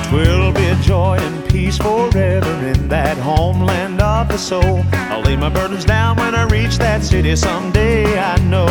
Twill 0.08 0.52
be 0.52 0.74
joy 0.82 1.16
and 1.20 1.48
peace 1.48 1.78
forever 1.78 2.54
in 2.66 2.88
that 2.88 3.16
homeland 3.18 4.00
of 4.00 4.28
the 4.28 4.36
soul. 4.36 4.82
I'll 4.92 5.22
lay 5.22 5.36
my 5.36 5.48
burdens 5.48 5.84
down 5.84 6.16
when 6.16 6.34
I 6.34 6.44
reach 6.44 6.78
that 6.78 7.04
city 7.04 7.36
someday, 7.36 8.18
I 8.18 8.36
know. 8.52 8.66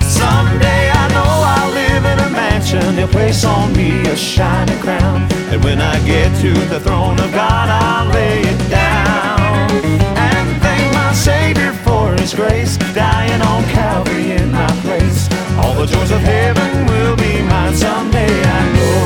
Someday 0.00 0.90
I 0.90 1.08
know 1.14 1.30
I'll 1.54 1.72
live 1.74 2.04
in 2.12 2.18
a 2.18 2.30
mansion, 2.30 2.96
they'll 2.96 3.08
place 3.08 3.44
on 3.44 3.72
me 3.74 4.00
a 4.08 4.16
shining 4.16 4.78
crown. 4.80 5.28
And 5.52 5.62
when 5.62 5.80
I 5.80 5.98
get 6.06 6.34
to 6.40 6.52
the 6.68 6.80
throne 6.80 7.18
of 7.20 7.30
God, 7.32 7.68
I'll 7.68 8.08
lay 8.12 8.47
the 15.78 15.86
joys 15.86 16.10
of 16.10 16.20
heaven 16.20 16.86
will 16.86 17.16
be 17.16 17.40
mine 17.42 17.74
someday, 17.74 18.42
I 18.42 18.60
know. 18.74 18.98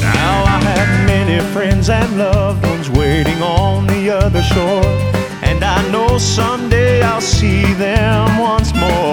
Now 0.00 0.44
I 0.44 0.58
have 0.70 1.06
many 1.06 1.40
friends 1.52 1.90
and 1.90 2.18
loved 2.18 2.64
ones 2.64 2.88
waiting 2.90 3.42
on 3.42 3.86
the 3.88 4.10
other 4.10 4.42
shore. 4.42 4.84
And 5.42 5.64
I 5.64 5.78
know 5.90 6.18
someday 6.18 7.02
I'll 7.02 7.20
see 7.20 7.64
them 7.74 8.38
once 8.38 8.72
more. 8.74 9.05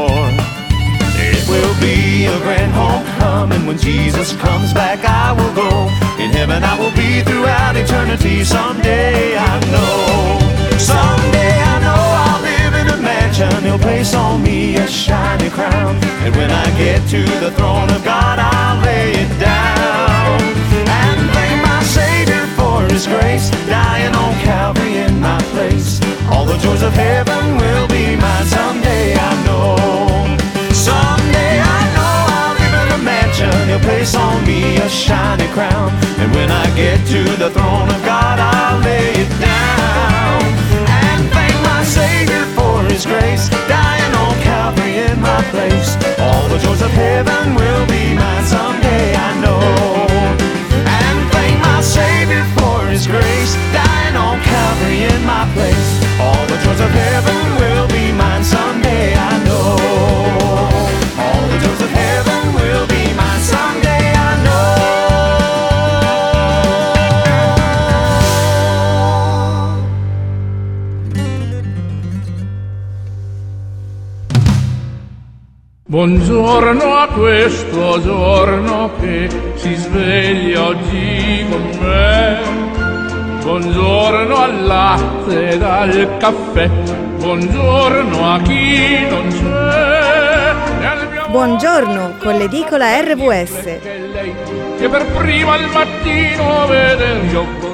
Homecoming 3.44 3.68
when 3.68 3.78
Jesus 3.78 4.34
comes 4.38 4.74
back. 4.74 5.00
I 5.04 5.34
will 5.34 5.54
go. 5.54 5.70
In 6.22 6.32
heaven 6.32 6.64
I 6.64 6.80
will 6.80 6.92
be 6.96 7.22
throughout 7.22 7.76
eternity. 7.76 8.44
Someday 8.44 9.38
I 9.38 9.60
know. 9.72 10.40
Someday 10.78 11.54
I 11.60 11.76
know 11.86 12.04
I'll 12.26 12.42
live 12.42 12.74
in 12.82 12.88
a 12.94 13.02
mansion. 13.02 13.64
He'll 13.64 13.80
place 13.80 14.14
on 14.14 14.42
me 14.44 14.78
a 14.78 14.88
shiny 14.88 15.50
crown. 15.50 15.96
And 16.24 16.36
when 16.36 16.52
I 16.52 16.66
get 16.78 17.08
to 17.10 17.24
the 17.44 17.52
throne 17.52 17.90
of 17.90 18.04
God, 18.04 18.40
I'll 18.40 18.82
lay 18.82 19.12
it 19.12 19.32
down 19.40 20.42
and 20.88 21.20
thank 21.32 21.62
my 21.64 21.84
Savior 21.84 22.46
for 22.58 22.82
his 22.92 23.08
grace, 23.08 23.50
dying 23.68 24.14
on 24.16 24.34
Calvary 24.42 24.98
in 24.98 25.20
my 25.20 25.42
place. 25.54 26.00
All 26.32 26.46
the 26.46 26.58
joys 26.58 26.82
of 26.82 26.94
heaven 26.94 27.58
will 27.58 27.88
be 27.88 28.16
mine 28.16 28.46
someday, 28.46 29.16
I 29.16 29.46
know. 29.46 30.13
he'll 33.74 33.82
place 33.82 34.16
on 34.16 34.46
me 34.46 34.78
a 34.78 34.90
shiny 34.90 35.48
crown. 35.50 35.90
And 36.22 36.30
when 36.36 36.52
I 36.52 36.66
get 36.76 36.98
to 37.08 37.22
the 37.42 37.50
throne 37.50 37.90
of 37.90 38.02
God, 38.06 38.38
I'll 38.40 38.80
lay 38.82 39.10
it 39.24 39.32
down. 39.42 40.42
And 41.02 41.22
thank 41.34 41.56
my 41.66 41.84
Savior 41.84 42.46
for 42.58 42.84
his 42.92 43.06
grace, 43.06 43.50
dying 43.68 44.14
on 44.24 44.34
Calvary 44.42 44.98
in 45.10 45.20
my 45.22 45.42
place. 45.54 45.98
All 46.20 46.48
the 46.50 46.60
joys 46.60 46.82
of 46.82 46.92
heaven 46.92 47.56
will 47.56 47.86
be 47.88 48.14
mine 48.14 48.46
someday, 48.46 49.16
I 49.16 49.32
know. 49.42 49.62
And 51.02 51.18
thank 51.34 51.58
my 51.62 51.82
Savior 51.82 52.46
for 52.58 52.86
his 52.94 53.08
grace, 53.08 53.54
dying 53.74 54.16
on 54.16 54.40
Calvary 54.42 55.04
in 55.14 55.22
my 55.26 55.46
place. 55.56 55.90
All 56.22 56.46
the 56.46 56.58
joys 56.64 56.82
of 56.88 56.92
heaven 56.92 57.42
will 57.62 57.88
be 57.88 58.12
mine 58.14 58.44
someday, 58.44 59.16
I 59.16 59.44
know. 59.46 60.43
Buongiorno 75.94 76.96
a 76.96 77.08
questo 77.08 78.02
giorno 78.02 78.90
che 79.00 79.30
si 79.54 79.76
sveglia 79.76 80.70
oggi 80.70 81.46
con 81.48 81.70
me. 81.80 82.40
Buongiorno 83.44 84.36
al 84.36 84.64
latte 84.64 85.50
e 85.50 85.64
al 85.64 86.18
caffè. 86.18 86.68
Buongiorno 86.68 88.28
a 88.28 88.42
chi 88.42 89.06
non 89.08 89.28
c'è. 89.28 91.28
Buongiorno 91.30 92.16
con 92.24 92.38
l'edicola 92.38 93.00
RVS. 93.00 93.62
Che 94.80 94.90
per 94.90 95.06
prima 95.16 95.54
al 95.54 95.70
mattino 95.70 96.66
veder 96.66 97.24
io 97.26 97.74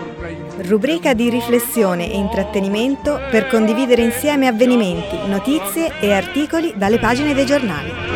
rubrica 0.69 1.15
di 1.15 1.29
riflessione 1.29 2.11
e 2.11 2.15
intrattenimento 2.15 3.19
per 3.31 3.47
condividere 3.47 4.03
insieme 4.03 4.45
avvenimenti, 4.45 5.17
notizie 5.27 5.93
e 5.99 6.13
articoli 6.13 6.73
dalle 6.75 6.99
pagine 6.99 7.33
dei 7.33 7.45
giornali. 7.45 8.08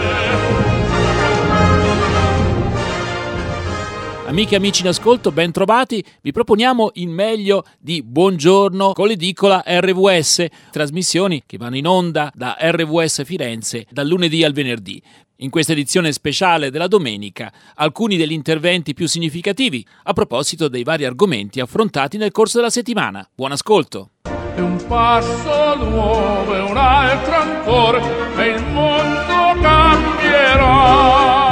Amiche 4.33 4.55
e 4.55 4.57
amici 4.57 4.81
in 4.81 4.87
ascolto, 4.87 5.31
ben 5.31 5.51
trovati. 5.51 6.03
Vi 6.19 6.31
proponiamo 6.31 6.89
il 6.95 7.07
meglio 7.07 7.65
di 7.77 8.01
Buongiorno 8.01 8.93
con 8.93 9.05
l'edicola 9.05 9.63
RVS, 9.63 10.47
trasmissioni 10.71 11.43
che 11.45 11.59
vanno 11.59 11.77
in 11.77 11.85
onda 11.85 12.31
da 12.33 12.57
RVS 12.59 13.25
Firenze 13.25 13.85
dal 13.91 14.07
lunedì 14.07 14.43
al 14.43 14.51
venerdì. 14.51 14.99
In 15.37 15.51
questa 15.51 15.73
edizione 15.73 16.11
speciale 16.11 16.71
della 16.71 16.87
domenica, 16.87 17.53
alcuni 17.75 18.17
degli 18.17 18.31
interventi 18.31 18.95
più 18.95 19.07
significativi 19.07 19.85
a 20.01 20.13
proposito 20.13 20.67
dei 20.67 20.81
vari 20.81 21.05
argomenti 21.05 21.59
affrontati 21.59 22.17
nel 22.17 22.31
corso 22.31 22.57
della 22.57 22.71
settimana. 22.71 23.29
Buon 23.35 23.51
ascolto! 23.51 24.13
È 24.55 24.59
un 24.59 24.83
passo 24.87 25.75
nuovo, 25.75 26.55
è 26.55 26.59
un 26.59 26.75
altro 26.75 27.35
ancora, 27.35 28.01
e 28.35 28.47
il 28.47 28.65
mondo 28.65 29.61
cambierà. 29.61 31.42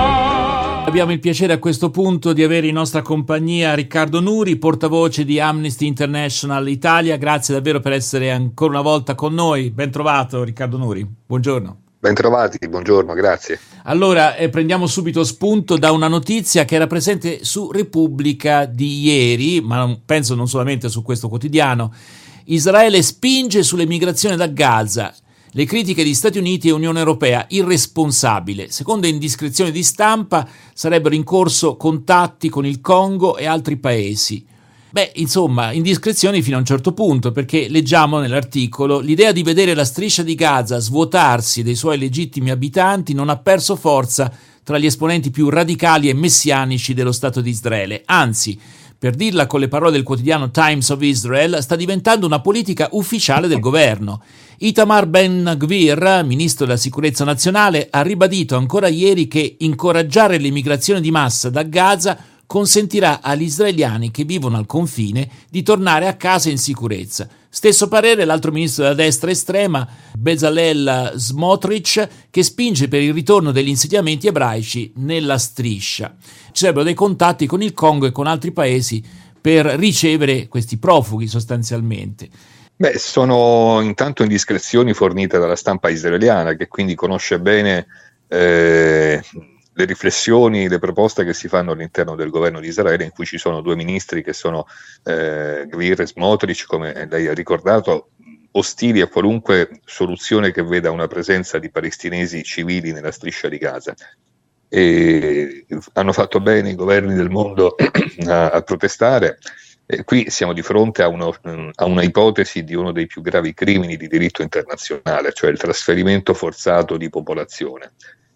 Abbiamo 0.84 1.12
il 1.14 1.20
piacere 1.20 1.54
a 1.54 1.60
questo 1.60 1.90
punto 1.90 2.34
di 2.34 2.44
avere 2.44 2.68
in 2.68 2.74
nostra 2.74 3.02
compagnia 3.02 3.76
Riccardo 3.76 4.20
Nuri, 4.20 4.58
portavoce 4.58 5.24
di 5.24 5.40
Amnesty 5.40 5.86
International 5.86 6.68
Italia. 6.68 7.16
Grazie 7.18 7.54
davvero 7.54 7.80
per 7.80 7.94
essere 7.94 8.32
ancora 8.32 8.72
una 8.72 8.82
volta 8.82 9.16
con 9.16 9.34
noi. 9.34 9.70
Ben 9.70 9.90
trovato 9.90 10.44
Riccardo 10.44 10.78
Nuri. 10.78 11.08
Buongiorno. 11.26 11.82
Bentrovati, 12.02 12.68
buongiorno, 12.68 13.14
grazie. 13.14 13.60
Allora, 13.84 14.36
eh, 14.36 14.50
prendiamo 14.50 14.88
subito 14.88 15.24
spunto 15.24 15.78
da 15.78 15.92
una 15.92 16.08
notizia 16.08 16.66
che 16.66 16.74
era 16.74 16.88
presente 16.88 17.46
su 17.46 17.72
Repubblica 17.72 18.66
di 18.66 19.02
ieri, 19.02 19.62
ma 19.62 19.78
non, 19.78 20.02
penso 20.04 20.34
non 20.34 20.48
solamente 20.48 20.90
su 20.90 21.04
questo 21.04 21.30
quotidiano. 21.30 21.94
Israele 22.46 23.04
spinge 23.04 23.62
sull'emigrazione 23.62 24.36
da 24.36 24.48
Gaza. 24.48 25.14
Le 25.54 25.66
critiche 25.66 26.06
di 26.06 26.14
Stati 26.14 26.38
Uniti 26.38 26.70
e 26.70 26.72
Unione 26.72 27.00
Europea 27.00 27.46
irresponsabile. 27.50 28.72
Secondo 28.72 29.06
indiscrezioni 29.06 29.70
di 29.70 29.84
stampa 29.84 30.48
sarebbero 30.74 31.14
in 31.14 31.26
corso 31.26 31.76
contatti 31.76 32.48
con 32.48 32.66
il 32.66 32.80
Congo 32.80 33.36
e 33.36 33.48
altri 33.48 33.76
paesi. 33.76 34.46
Beh, 34.92 35.12
insomma, 35.16 35.74
indiscrezioni 35.74 36.42
fino 36.42 36.56
a 36.56 36.60
un 36.60 36.66
certo 36.66 36.94
punto, 36.94 37.34
perché 37.34 37.68
leggiamo 37.68 38.20
nell'articolo 38.20 39.00
l'idea 39.00 39.34
di 39.34 39.44
vedere 39.44 39.74
la 39.74 39.84
striscia 39.84 40.24
di 40.24 40.36
Gaza 40.36 40.80
svuotarsi 40.80 41.64
dei 41.64 41.76
suoi 41.76 41.98
legittimi 41.98 42.50
abitanti 42.50 43.14
non 43.14 43.28
ha 43.28 43.36
perso 43.36 43.76
forza 43.76 44.32
tra 44.64 44.78
gli 44.78 44.86
esponenti 44.86 45.32
più 45.32 45.50
radicali 45.50 46.08
e 46.08 46.14
messianici 46.14 46.94
dello 46.94 47.12
Stato 47.12 47.42
di 47.42 47.50
Israele. 47.50 48.04
Anzi, 48.06 48.58
per 49.02 49.16
dirla 49.16 49.48
con 49.48 49.60
le 49.60 49.68
parole 49.68 49.94
del 49.94 50.04
quotidiano 50.04 50.52
Times 50.52 50.90
of 50.90 51.02
Israel, 51.02 51.58
sta 51.64 51.76
diventando 51.76 52.28
una 52.28 52.40
politica 52.40 52.88
ufficiale 52.92 53.48
del 53.48 53.60
governo. 53.60 54.22
Itamar 54.60 55.08
Ben 55.08 55.56
Gvir, 55.58 56.22
ministro 56.24 56.68
della 56.68 56.78
sicurezza 56.78 57.24
nazionale, 57.24 57.88
ha 57.90 58.04
ribadito 58.04 58.56
ancora 58.58 58.90
ieri 58.90 59.28
che 59.28 59.56
incoraggiare 59.58 60.38
l'immigrazione 60.38 61.02
di 61.02 61.10
massa 61.10 61.50
da 61.50 61.64
Gaza 61.64 62.16
consentirà 62.52 63.22
agli 63.22 63.44
israeliani 63.44 64.12
che 64.12 64.26
vivono 64.26 64.58
al 64.58 64.66
confine 64.66 65.30
di 65.50 65.64
tornare 65.64 66.08
a 66.08 66.18
casa 66.18 66.50
in 66.50 66.58
sicurezza. 66.58 67.26
Stesso 67.48 67.88
parere 67.88 68.26
l'altro 68.26 68.52
ministro 68.52 68.84
della 68.84 68.96
destra 68.96 69.32
estrema, 69.32 69.88
Bezalel 70.18 71.14
Smotrich, 71.16 72.10
che 72.30 72.44
spinge 72.44 72.90
per 72.90 73.02
il 73.04 73.14
ritorno 73.14 73.54
degli 73.54 73.70
insediamenti 73.70 74.28
ebraici 74.28 74.92
nella 74.98 75.38
striscia. 75.38 76.14
Ci 76.20 76.52
sarebbero 76.52 76.84
dei 76.84 76.94
contatti 76.94 77.46
con 77.46 77.62
il 77.62 77.72
Congo 77.72 78.06
e 78.06 78.12
con 78.12 78.28
altri 78.28 78.52
paesi 78.52 79.02
per 79.40 79.66
ricevere 79.68 80.50
questi 80.50 80.78
profughi 80.78 81.28
sostanzialmente. 81.28 82.28
Beh, 82.76 82.98
sono 82.98 83.80
intanto 83.82 84.24
indiscrezioni 84.24 84.94
fornite 84.94 85.40
dalla 85.40 85.56
stampa 85.56 85.88
israeliana, 85.88 86.56
che 86.56 86.68
quindi 86.68 86.96
conosce 86.96 87.40
bene 87.40 87.88
eh, 88.28 89.24
le 89.74 89.86
riflessioni, 89.86 90.68
le 90.68 90.80
proposte 90.80 91.24
che 91.24 91.34
si 91.34 91.48
fanno 91.48 91.72
all'interno 91.72 92.16
del 92.16 92.30
governo 92.30 92.60
di 92.60 92.68
Israele, 92.68 93.06
in 93.06 93.12
cui 93.12 93.26
ci 93.26 93.38
sono 93.38 93.62
due 93.62 93.76
ministri 93.76 94.22
che 94.24 94.34
sono 94.34 94.66
eh, 95.04 95.66
Gvir 95.68 96.02
e 96.02 96.08
Smotrich, 96.08 96.66
come 96.66 97.08
lei 97.10 97.28
ha 97.28 97.34
ricordato, 97.34 98.10
ostili 98.52 99.00
a 99.02 99.08
qualunque 99.08 99.80
soluzione 99.86 100.52
che 100.52 100.64
veda 100.64 100.92
una 100.92 101.08
presenza 101.08 101.58
di 101.58 101.70
palestinesi 101.70 102.44
civili 102.44 102.92
nella 102.92 103.12
striscia 103.12 103.48
di 103.48 103.58
Gaza. 103.58 103.96
E 104.68 105.66
hanno 105.94 106.14
fatto 106.14 106.40
bene 106.40 106.70
i 106.70 106.76
governi 106.76 107.14
del 107.14 107.30
mondo 107.30 107.76
a, 108.28 108.50
a 108.50 108.62
protestare. 108.62 109.38
E 109.86 110.04
qui 110.04 110.30
siamo 110.30 110.54
di 110.54 110.62
fronte 110.62 111.02
a, 111.02 111.08
uno, 111.08 111.36
a, 111.76 111.86
una 111.86 112.04
ipotesi 112.04 112.64
di 112.64 112.76
uno 112.76 112.94
dei 112.94 113.08
più 113.08 113.22
gravi 113.22 113.54
crimini 113.54 113.98
di 113.98 114.08
diritto 114.08 114.42
internazionale, 114.42 115.34
cioè 115.34 115.50
il 115.50 115.58
trasferimento 115.58 116.34
forzato 116.34 116.96
di 116.96 117.10
popolazione 117.10 117.94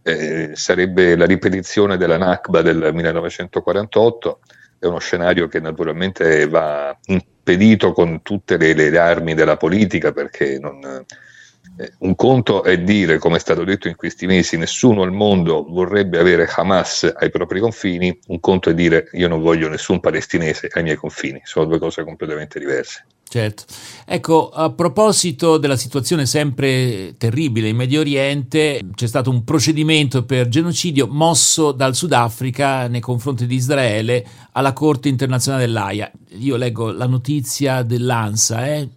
eh, 0.07 0.51
sarebbe 0.53 1.15
la 1.15 1.25
ripetizione 1.25 1.97
della 1.97 2.17
Nakba 2.17 2.61
del 2.61 2.91
1948, 2.93 4.39
è 4.77 4.85
uno 4.85 4.99
scenario 4.99 5.47
che 5.47 5.59
naturalmente 5.59 6.47
va 6.47 6.95
impedito 7.05 7.91
con 7.91 8.21
tutte 8.21 8.57
le, 8.57 8.73
le 8.73 8.95
armi 8.99 9.33
della 9.33 9.57
politica 9.57 10.11
perché 10.11 10.59
non, 10.59 11.03
un 11.99 12.15
conto 12.15 12.63
è 12.63 12.79
dire, 12.79 13.17
come 13.17 13.37
è 13.37 13.39
stato 13.39 13.63
detto 13.63 13.87
in 13.87 13.95
questi 13.95 14.25
mesi, 14.25 14.57
nessuno 14.57 15.01
al 15.01 15.11
mondo 15.11 15.65
vorrebbe 15.67 16.19
avere 16.19 16.47
Hamas 16.47 17.11
ai 17.17 17.29
propri 17.29 17.59
confini, 17.59 18.17
un 18.27 18.39
conto 18.39 18.69
è 18.69 18.73
dire 18.73 19.09
io 19.13 19.27
non 19.27 19.41
voglio 19.41 19.67
nessun 19.67 19.99
palestinese 19.99 20.69
ai 20.73 20.83
miei 20.83 20.95
confini, 20.95 21.41
sono 21.43 21.65
due 21.65 21.79
cose 21.79 22.03
completamente 22.03 22.59
diverse. 22.59 23.05
Certo. 23.27 23.65
Ecco, 24.05 24.49
a 24.49 24.71
proposito 24.71 25.57
della 25.57 25.75
situazione 25.75 26.25
sempre 26.25 27.15
terribile 27.17 27.67
in 27.67 27.75
Medio 27.75 27.99
Oriente, 27.99 28.81
c'è 28.93 29.07
stato 29.07 29.29
un 29.29 29.43
procedimento 29.43 30.23
per 30.23 30.47
genocidio 30.47 31.07
mosso 31.07 31.71
dal 31.71 31.95
Sudafrica 31.95 32.87
nei 32.87 33.01
confronti 33.01 33.47
di 33.47 33.55
Israele 33.55 34.25
alla 34.53 34.73
Corte 34.73 35.09
internazionale 35.09 35.65
dell'AIA. 35.65 36.11
Io 36.37 36.55
leggo 36.55 36.91
la 36.91 37.07
notizia 37.07 37.81
dell'ANSA, 37.81 38.67
eh? 38.67 38.87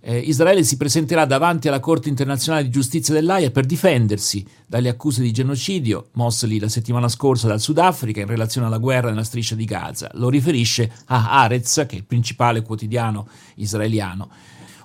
Eh, 0.00 0.18
Israele 0.18 0.62
si 0.62 0.76
presenterà 0.76 1.24
davanti 1.24 1.66
alla 1.66 1.80
Corte 1.80 2.08
internazionale 2.08 2.64
di 2.64 2.70
giustizia 2.70 3.14
dell'AIA 3.14 3.50
per 3.50 3.66
difendersi 3.66 4.46
dalle 4.66 4.88
accuse 4.88 5.22
di 5.22 5.32
genocidio 5.32 6.10
mosse 6.12 6.46
lì 6.46 6.58
la 6.60 6.68
settimana 6.68 7.08
scorsa 7.08 7.48
dal 7.48 7.60
Sudafrica 7.60 8.20
in 8.20 8.26
relazione 8.26 8.68
alla 8.68 8.78
guerra 8.78 9.08
nella 9.08 9.24
striscia 9.24 9.56
di 9.56 9.64
Gaza. 9.64 10.08
Lo 10.14 10.28
riferisce 10.28 10.90
a 11.06 11.40
Haaretz, 11.40 11.84
che 11.88 11.96
è 11.96 11.98
il 11.98 12.04
principale 12.04 12.62
quotidiano 12.62 13.28
israeliano. 13.56 14.30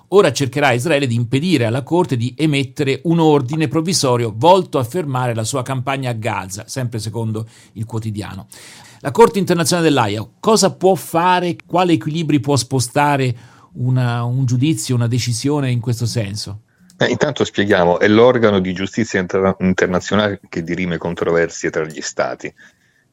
Ora 0.08 0.32
cercherà 0.32 0.72
Israele 0.72 1.06
di 1.06 1.14
impedire 1.14 1.64
alla 1.64 1.82
Corte 1.82 2.16
di 2.16 2.34
emettere 2.36 3.00
un 3.04 3.18
ordine 3.18 3.68
provvisorio 3.68 4.32
volto 4.36 4.78
a 4.78 4.84
fermare 4.84 5.34
la 5.34 5.44
sua 5.44 5.62
campagna 5.62 6.10
a 6.10 6.14
Gaza, 6.14 6.64
sempre 6.66 6.98
secondo 6.98 7.48
il 7.72 7.84
quotidiano. 7.84 8.46
La 9.00 9.10
Corte 9.10 9.38
internazionale 9.38 9.88
dell'AIA 9.88 10.26
cosa 10.40 10.72
può 10.72 10.94
fare? 10.94 11.56
Quali 11.66 11.94
equilibri 11.94 12.40
può 12.40 12.56
spostare 12.56 13.36
una, 13.74 14.24
un 14.24 14.44
giudizio, 14.44 14.94
una 14.94 15.08
decisione 15.08 15.70
in 15.70 15.80
questo 15.80 16.06
senso? 16.06 16.60
Eh, 16.96 17.06
intanto 17.06 17.44
spieghiamo, 17.44 17.98
è 17.98 18.06
l'organo 18.08 18.60
di 18.60 18.72
giustizia 18.72 19.20
inter- 19.20 19.56
internazionale 19.60 20.40
che 20.48 20.62
dirime 20.62 20.96
controversie 20.96 21.70
tra 21.70 21.84
gli 21.84 22.00
stati. 22.00 22.52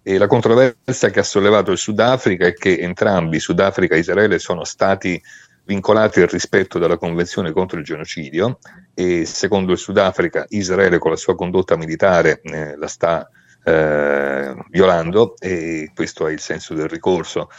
E 0.04 0.18
la 0.18 0.28
controversia 0.28 1.10
che 1.10 1.20
ha 1.20 1.24
sollevato 1.24 1.72
il 1.72 1.78
Sudafrica 1.78 2.46
è 2.46 2.54
che 2.54 2.78
entrambi, 2.80 3.40
Sudafrica 3.40 3.96
e 3.96 4.00
Israele, 4.00 4.40
sono 4.40 4.64
stati 4.64 5.22
vincolati 5.64 6.22
al 6.22 6.28
rispetto 6.28 6.80
della 6.80 6.98
Convenzione 6.98 7.52
contro 7.52 7.78
il 7.78 7.86
genocidio 7.86 8.60
e 8.94 9.26
secondo 9.26 9.72
il 9.72 9.78
Sudafrica 9.78 10.46
Israele 10.50 10.98
con 10.98 11.12
la 11.12 11.18
sua 11.18 11.36
condotta 11.36 11.78
militare 11.78 12.42
eh, 12.42 12.76
la 12.76 12.88
sta 12.88 13.30
eh, 13.64 14.56
violando 14.70 15.36
e 15.40 15.92
questo 15.94 16.28
è 16.28 16.32
il 16.32 16.40
senso 16.40 16.74
del 16.74 16.88
ricorso 16.88 17.50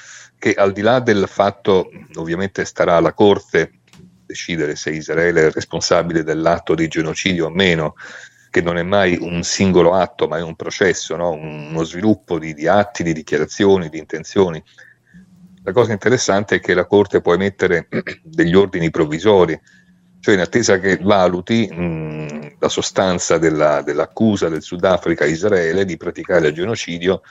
che 0.42 0.54
al 0.54 0.72
di 0.72 0.80
là 0.80 0.98
del 0.98 1.26
fatto, 1.28 1.88
ovviamente 2.16 2.64
starà 2.64 2.96
alla 2.96 3.12
Corte 3.12 3.74
decidere 4.26 4.74
se 4.74 4.90
Israele 4.90 5.46
è 5.46 5.50
responsabile 5.52 6.24
dell'atto 6.24 6.74
di 6.74 6.88
genocidio 6.88 7.46
o 7.46 7.50
meno, 7.50 7.94
che 8.50 8.60
non 8.60 8.76
è 8.76 8.82
mai 8.82 9.16
un 9.20 9.44
singolo 9.44 9.94
atto, 9.94 10.26
ma 10.26 10.38
è 10.38 10.42
un 10.42 10.56
processo, 10.56 11.14
no? 11.14 11.30
uno 11.30 11.84
sviluppo 11.84 12.40
di, 12.40 12.54
di, 12.54 12.66
atti, 12.66 13.04
di 13.04 13.12
dichiarazioni, 13.12 13.88
di 13.88 13.98
intenzioni. 13.98 14.60
La 15.62 15.70
cosa 15.70 15.92
interessante 15.92 16.56
è 16.56 16.60
che 16.60 16.74
la 16.74 16.86
Corte 16.86 17.20
può 17.20 17.34
emettere 17.34 17.86
degli 18.20 18.56
ordini 18.56 18.90
provvisori, 18.90 19.56
cioè 20.18 20.34
in 20.34 20.40
attesa 20.40 20.80
che 20.80 20.98
valuti 21.00 21.68
mh, 21.70 22.56
la 22.58 22.68
sostanza 22.68 23.38
della, 23.38 23.80
dell'accusa 23.82 24.48
del 24.48 24.62
Sudafrica 24.62 25.22
a 25.22 25.28
Israele 25.28 25.84
di 25.84 25.96
praticare 25.96 26.48
il 26.48 26.54
genocidio 26.54 27.22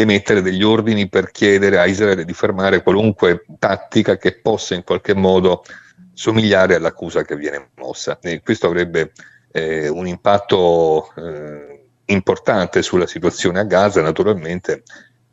emettere 0.00 0.42
degli 0.42 0.62
ordini 0.62 1.08
per 1.08 1.32
chiedere 1.32 1.80
a 1.80 1.86
Israele 1.86 2.24
di 2.24 2.32
fermare 2.32 2.84
qualunque 2.84 3.44
tattica 3.58 4.16
che 4.16 4.38
possa 4.38 4.76
in 4.76 4.84
qualche 4.84 5.12
modo 5.12 5.64
somigliare 6.12 6.76
all'accusa 6.76 7.24
che 7.24 7.34
viene 7.34 7.70
mossa. 7.74 8.16
E 8.20 8.40
questo 8.40 8.68
avrebbe 8.68 9.10
eh, 9.50 9.88
un 9.88 10.06
impatto 10.06 11.12
eh, 11.16 11.86
importante 12.06 12.80
sulla 12.82 13.08
situazione 13.08 13.58
a 13.58 13.64
Gaza, 13.64 14.00
naturalmente. 14.00 14.84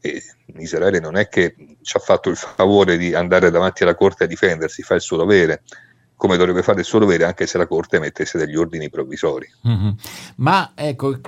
E 0.01 0.23
Israele 0.57 0.99
non 0.99 1.15
è 1.15 1.27
che 1.27 1.53
ci 1.83 1.95
ha 1.95 1.99
fatto 1.99 2.31
il 2.31 2.35
favore 2.35 2.97
di 2.97 3.13
andare 3.13 3.51
davanti 3.51 3.83
alla 3.83 3.95
Corte 3.95 4.23
a 4.23 4.27
difendersi, 4.27 4.81
fa 4.81 4.95
il 4.95 5.01
suo 5.01 5.17
dovere, 5.17 5.61
come 6.15 6.37
dovrebbe 6.37 6.63
fare 6.63 6.79
il 6.79 6.85
suo 6.85 6.97
dovere 6.97 7.25
anche 7.25 7.45
se 7.45 7.59
la 7.59 7.67
Corte 7.67 7.99
mettesse 7.99 8.39
degli 8.39 8.55
ordini 8.55 8.89
provvisori. 8.89 9.47
Mm-hmm. 9.67 9.89
Ma 10.37 10.71
ecco, 10.73 11.19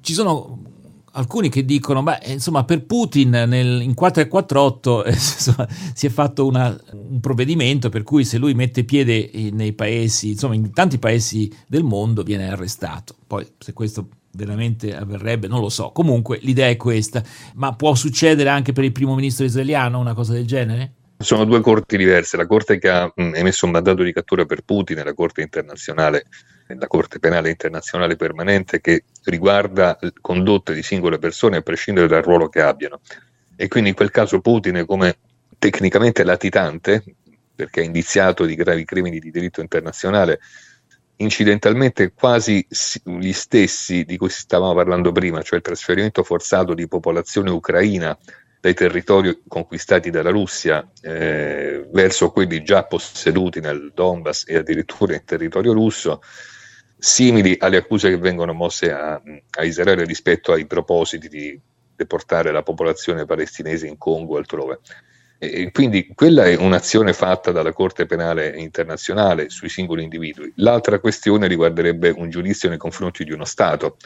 ci 0.00 0.14
sono 0.14 0.82
alcuni 1.14 1.48
che 1.48 1.64
dicono, 1.64 2.02
beh, 2.02 2.20
insomma, 2.26 2.64
per 2.64 2.84
Putin 2.84 3.30
nel, 3.30 3.82
in 3.82 3.94
448 3.94 5.04
eh, 5.04 5.12
si 5.16 6.06
è 6.06 6.08
fatto 6.10 6.46
una, 6.46 6.76
un 6.92 7.20
provvedimento 7.20 7.88
per 7.88 8.02
cui 8.02 8.24
se 8.24 8.38
lui 8.38 8.54
mette 8.54 8.84
piede 8.84 9.30
nei 9.52 9.72
paesi, 9.72 10.30
insomma, 10.30 10.54
in 10.54 10.72
tanti 10.72 10.98
paesi 10.98 11.52
del 11.66 11.84
mondo 11.84 12.22
viene 12.22 12.50
arrestato. 12.50 13.14
Poi 13.26 13.46
se 13.58 13.72
questo 13.72 14.08
veramente 14.32 14.94
avverrebbe, 14.96 15.46
non 15.46 15.60
lo 15.60 15.68
so. 15.68 15.90
Comunque 15.90 16.38
l'idea 16.42 16.68
è 16.68 16.76
questa, 16.76 17.22
ma 17.54 17.74
può 17.74 17.94
succedere 17.94 18.48
anche 18.48 18.72
per 18.72 18.84
il 18.84 18.92
primo 18.92 19.14
ministro 19.14 19.44
israeliano 19.44 19.98
una 19.98 20.14
cosa 20.14 20.32
del 20.32 20.46
genere? 20.46 20.92
Sono 21.16 21.44
due 21.44 21.60
corti 21.60 21.96
diverse, 21.96 22.36
la 22.36 22.46
corte 22.46 22.78
che 22.78 22.88
ha 22.90 23.10
mh, 23.14 23.32
emesso 23.34 23.66
un 23.66 23.72
mandato 23.72 24.02
di 24.02 24.12
cattura 24.12 24.44
per 24.44 24.62
Putin 24.62 24.98
e 24.98 25.04
la 25.04 25.14
corte 25.14 25.42
internazionale 25.42 26.26
la 26.66 26.86
Corte 26.86 27.18
Penale 27.18 27.50
Internazionale 27.50 28.16
Permanente 28.16 28.80
che 28.80 29.04
riguarda 29.24 29.98
condotte 30.20 30.72
di 30.72 30.82
singole 30.82 31.18
persone 31.18 31.58
a 31.58 31.62
prescindere 31.62 32.06
dal 32.06 32.22
ruolo 32.22 32.48
che 32.48 32.62
abbiano. 32.62 33.00
E 33.56 33.68
quindi 33.68 33.90
in 33.90 33.94
quel 33.94 34.10
caso 34.10 34.40
Putin 34.40 34.84
come 34.86 35.16
tecnicamente 35.58 36.24
latitante, 36.24 37.04
perché 37.54 37.82
è 37.82 37.84
indiziato 37.84 38.44
di 38.44 38.54
gravi 38.54 38.84
crimini 38.84 39.18
di 39.18 39.30
diritto 39.30 39.60
internazionale, 39.60 40.40
incidentalmente 41.16 42.12
quasi 42.12 42.66
gli 43.04 43.32
stessi 43.32 44.04
di 44.04 44.16
cui 44.16 44.30
stavamo 44.30 44.74
parlando 44.74 45.12
prima, 45.12 45.42
cioè 45.42 45.58
il 45.58 45.64
trasferimento 45.64 46.24
forzato 46.24 46.74
di 46.74 46.88
popolazione 46.88 47.50
ucraina 47.50 48.18
dai 48.60 48.74
territori 48.74 49.42
conquistati 49.46 50.08
dalla 50.08 50.30
Russia 50.30 50.88
eh, 51.02 51.86
verso 51.92 52.30
quelli 52.30 52.62
già 52.62 52.84
posseduti 52.84 53.60
nel 53.60 53.92
Donbass 53.94 54.44
e 54.46 54.56
addirittura 54.56 55.14
in 55.14 55.24
territorio 55.24 55.74
russo, 55.74 56.22
simili 57.04 57.54
alle 57.58 57.76
accuse 57.76 58.08
che 58.08 58.16
vengono 58.16 58.54
mosse 58.54 58.90
a, 58.90 59.20
a 59.50 59.64
Israele 59.64 60.04
rispetto 60.04 60.52
ai 60.52 60.64
propositi 60.64 61.28
di 61.28 61.60
deportare 61.94 62.50
la 62.50 62.62
popolazione 62.62 63.26
palestinese 63.26 63.86
in 63.86 63.98
Congo 63.98 64.34
o 64.34 64.36
altrove. 64.38 64.80
E 65.38 65.70
quindi 65.70 66.10
quella 66.14 66.44
è 66.44 66.56
un'azione 66.56 67.12
fatta 67.12 67.52
dalla 67.52 67.74
Corte 67.74 68.06
Penale 68.06 68.56
Internazionale 68.56 69.50
sui 69.50 69.68
singoli 69.68 70.02
individui. 70.02 70.50
L'altra 70.56 70.98
questione 70.98 71.46
riguarderebbe 71.46 72.08
un 72.08 72.30
giudizio 72.30 72.70
nei 72.70 72.78
confronti 72.78 73.22
di 73.24 73.32
uno 73.32 73.44
Stato. 73.44 73.98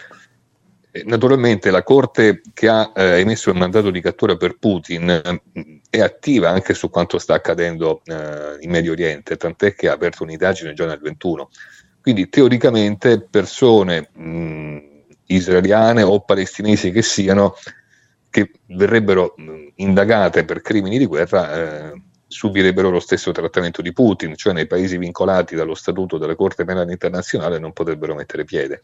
Naturalmente 1.05 1.71
la 1.71 1.85
Corte 1.85 2.41
che 2.53 2.69
ha 2.69 2.91
eh, 2.97 3.21
emesso 3.21 3.51
il 3.51 3.57
mandato 3.57 3.93
di 3.93 4.01
cattura 4.01 4.37
per 4.37 4.57
Putin 4.59 5.09
eh, 5.09 5.43
è 5.89 6.01
attiva 6.01 6.49
anche 6.49 6.75
su 6.75 6.91
quanto 6.91 7.19
sta 7.19 7.35
accadendo 7.35 8.03
eh, 8.07 8.57
in 8.59 8.71
Medio 8.71 8.91
Oriente, 8.91 9.37
tant'è 9.37 9.75
che 9.77 9.89
ha 9.89 9.93
aperto 9.93 10.25
un'indagine 10.25 10.73
già 10.73 10.87
nel 10.87 10.99
21 10.99 11.49
quindi 12.09 12.31
teoricamente 12.31 13.21
persone 13.21 14.09
mh, 14.15 14.79
israeliane 15.27 16.03
o 16.03 16.21
palestinesi 16.21 16.91
che 16.91 17.03
siano, 17.03 17.55
che 18.31 18.51
verrebbero 18.69 19.35
mh, 19.37 19.73
indagate 19.75 20.47
per 20.47 20.63
crimini 20.63 20.97
di 20.97 21.05
guerra, 21.05 21.91
eh, 21.91 22.03
subirebbero 22.27 22.89
lo 22.89 23.01
stesso 23.01 23.31
trattamento 23.31 23.83
di 23.83 23.93
Putin, 23.93 24.37
cioè 24.37 24.55
nei 24.55 24.67
paesi 24.67 24.97
vincolati 24.97 25.55
dallo 25.55 25.75
statuto 25.75 26.17
della 26.17 26.35
Corte 26.35 26.65
Penale 26.65 26.93
Internazionale 26.93 27.59
non 27.59 27.75
potrebbero 27.75 28.15
mettere 28.15 28.45
piede. 28.45 28.83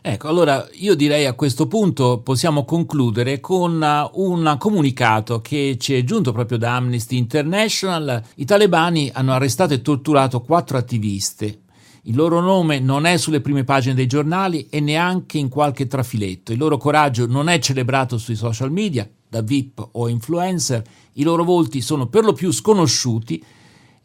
Ecco, 0.00 0.28
allora 0.28 0.66
io 0.76 0.94
direi 0.94 1.26
a 1.26 1.34
questo 1.34 1.66
punto 1.66 2.20
possiamo 2.20 2.64
concludere 2.64 3.38
con 3.38 3.84
un 4.14 4.56
comunicato 4.58 5.42
che 5.42 5.76
ci 5.78 5.94
è 5.94 6.02
giunto 6.04 6.32
proprio 6.32 6.56
da 6.56 6.76
Amnesty 6.76 7.18
International. 7.18 8.22
I 8.36 8.46
talebani 8.46 9.10
hanno 9.12 9.34
arrestato 9.34 9.74
e 9.74 9.82
torturato 9.82 10.40
quattro 10.40 10.78
attiviste 10.78 11.64
il 12.08 12.14
loro 12.14 12.40
nome 12.40 12.78
non 12.78 13.04
è 13.04 13.16
sulle 13.16 13.40
prime 13.40 13.64
pagine 13.64 13.94
dei 13.94 14.06
giornali 14.06 14.68
e 14.70 14.78
neanche 14.78 15.38
in 15.38 15.48
qualche 15.48 15.88
trafiletto. 15.88 16.52
Il 16.52 16.58
loro 16.58 16.76
coraggio 16.76 17.26
non 17.26 17.48
è 17.48 17.58
celebrato 17.58 18.16
sui 18.16 18.36
social 18.36 18.70
media, 18.70 19.08
da 19.28 19.42
VIP 19.42 19.88
o 19.92 20.08
influencer. 20.08 20.84
I 21.14 21.22
loro 21.24 21.42
volti 21.42 21.80
sono 21.80 22.06
per 22.06 22.22
lo 22.22 22.32
più 22.32 22.52
sconosciuti 22.52 23.42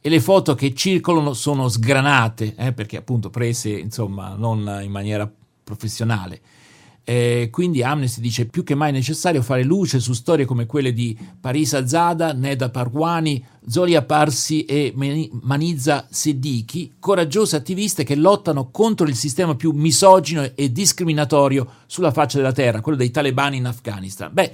e 0.02 0.10
le 0.10 0.20
foto 0.20 0.56
che 0.56 0.74
circolano 0.74 1.34
sono 1.34 1.70
sgranate, 1.70 2.56
eh, 2.56 2.74
perché 2.74 2.97
appunto 2.97 3.30
prese 3.30 3.70
insomma 3.70 4.34
non 4.36 4.80
in 4.82 4.91
maniera 4.91 5.32
professionale. 5.64 6.41
Eh, 7.04 7.49
quindi 7.52 7.84
Amnesty 7.84 8.20
dice 8.22 8.45
più 8.45 8.64
che 8.64 8.74
mai 8.74 8.91
necessario 8.91 9.43
fare 9.43 9.64
luce 9.64 9.99
su 9.99 10.14
storie 10.14 10.45
come 10.45 10.66
quelle 10.66 10.93
di 10.93 11.16
Parisa 11.39 11.86
Zada, 11.86 12.34
Neda 12.34 12.70
Parwani, 12.70 13.43
Zolia 13.68 14.01
Parsi 14.01 14.66
e 14.66 14.93
Manizza 14.95 16.07
Siddiqui, 16.09 16.93
coraggiose 16.99 17.55
attiviste 17.55 18.03
che 18.03 18.16
lottano 18.16 18.70
contro 18.72 19.07
il 19.07 19.16
sistema 19.16 19.55
più 19.55 19.72
misogino 19.72 20.49
e 20.55 20.72
discriminatorio 20.72 21.68
sulla 21.86 22.12
faccia 22.12 22.38
della 22.38 22.51
terra, 22.51 22.82
quello 22.82 22.97
dei 22.97 23.12
talebani 23.12 23.57
in 23.57 23.68
Afghanistan. 23.68 24.30
Beh, 24.34 24.51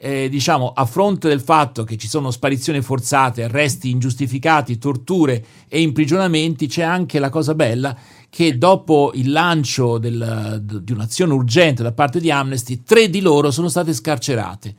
eh, 0.00 0.28
diciamo, 0.28 0.72
a 0.74 0.84
fronte 0.86 1.28
del 1.28 1.40
fatto 1.40 1.84
che 1.84 1.96
ci 1.96 2.08
sono 2.08 2.30
sparizioni 2.30 2.80
forzate, 2.80 3.44
arresti 3.44 3.90
ingiustificati, 3.90 4.78
torture 4.78 5.44
e 5.68 5.80
imprigionamenti, 5.80 6.68
c'è 6.68 6.82
anche 6.82 7.18
la 7.18 7.30
cosa 7.30 7.54
bella 7.54 7.96
che 8.30 8.58
dopo 8.58 9.12
il 9.14 9.30
lancio 9.30 9.98
del, 9.98 10.62
di 10.62 10.92
un'azione 10.92 11.32
urgente 11.32 11.82
da 11.82 11.92
parte 11.92 12.20
di 12.20 12.30
Amnesty, 12.30 12.82
tre 12.84 13.10
di 13.10 13.20
loro 13.20 13.50
sono 13.50 13.68
state 13.68 13.92
scarcerate. 13.92 14.74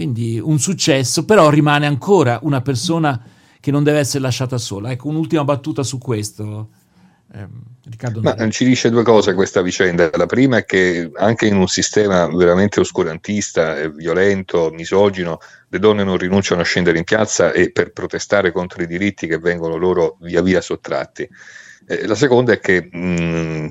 Quindi 0.00 0.40
un 0.42 0.58
successo, 0.58 1.26
però 1.26 1.50
rimane 1.50 1.84
ancora 1.84 2.38
una 2.44 2.62
persona 2.62 3.22
che 3.60 3.70
non 3.70 3.84
deve 3.84 3.98
essere 3.98 4.22
lasciata 4.22 4.56
sola. 4.56 4.90
Ecco, 4.90 5.08
un'ultima 5.08 5.44
battuta 5.44 5.82
su 5.82 5.98
questo. 5.98 6.70
Eh, 7.34 7.46
Riccardo 7.84 8.22
Ma 8.22 8.48
ci 8.48 8.64
dice 8.64 8.88
due 8.88 9.02
cose 9.02 9.34
questa 9.34 9.60
vicenda. 9.60 10.08
La 10.14 10.24
prima 10.24 10.56
è 10.56 10.64
che 10.64 11.10
anche 11.16 11.48
in 11.48 11.56
un 11.56 11.68
sistema 11.68 12.34
veramente 12.34 12.80
oscurantista, 12.80 13.88
violento, 13.88 14.70
misogino, 14.70 15.36
le 15.68 15.78
donne 15.78 16.02
non 16.02 16.16
rinunciano 16.16 16.62
a 16.62 16.64
scendere 16.64 16.96
in 16.96 17.04
piazza 17.04 17.52
e 17.52 17.70
per 17.70 17.92
protestare 17.92 18.52
contro 18.52 18.82
i 18.82 18.86
diritti 18.86 19.26
che 19.26 19.36
vengono 19.36 19.76
loro 19.76 20.16
via 20.22 20.40
via 20.40 20.62
sottratti. 20.62 21.28
Eh, 21.86 22.06
la 22.06 22.14
seconda 22.14 22.54
è 22.54 22.58
che, 22.58 22.88
mh, 22.90 22.98
mm, 22.98 23.68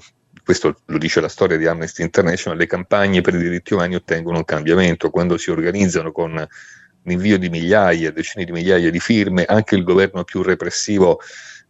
questo 0.49 0.81
lo 0.83 0.97
dice 0.97 1.21
la 1.21 1.27
storia 1.27 1.57
di 1.57 1.67
Amnesty 1.67 2.01
International, 2.01 2.57
le 2.57 2.65
campagne 2.65 3.21
per 3.21 3.35
i 3.35 3.37
diritti 3.37 3.75
umani 3.75 3.93
ottengono 3.93 4.37
un 4.37 4.45
cambiamento 4.45 5.11
quando 5.11 5.37
si 5.37 5.51
organizzano 5.51 6.11
con 6.11 6.43
l'invio 7.03 7.37
di 7.37 7.49
migliaia, 7.49 8.11
decine 8.11 8.45
di 8.45 8.51
migliaia 8.51 8.89
di 8.89 8.99
firme, 8.99 9.45
anche 9.45 9.75
il 9.75 9.83
governo 9.83 10.23
più 10.23 10.41
repressivo 10.41 11.19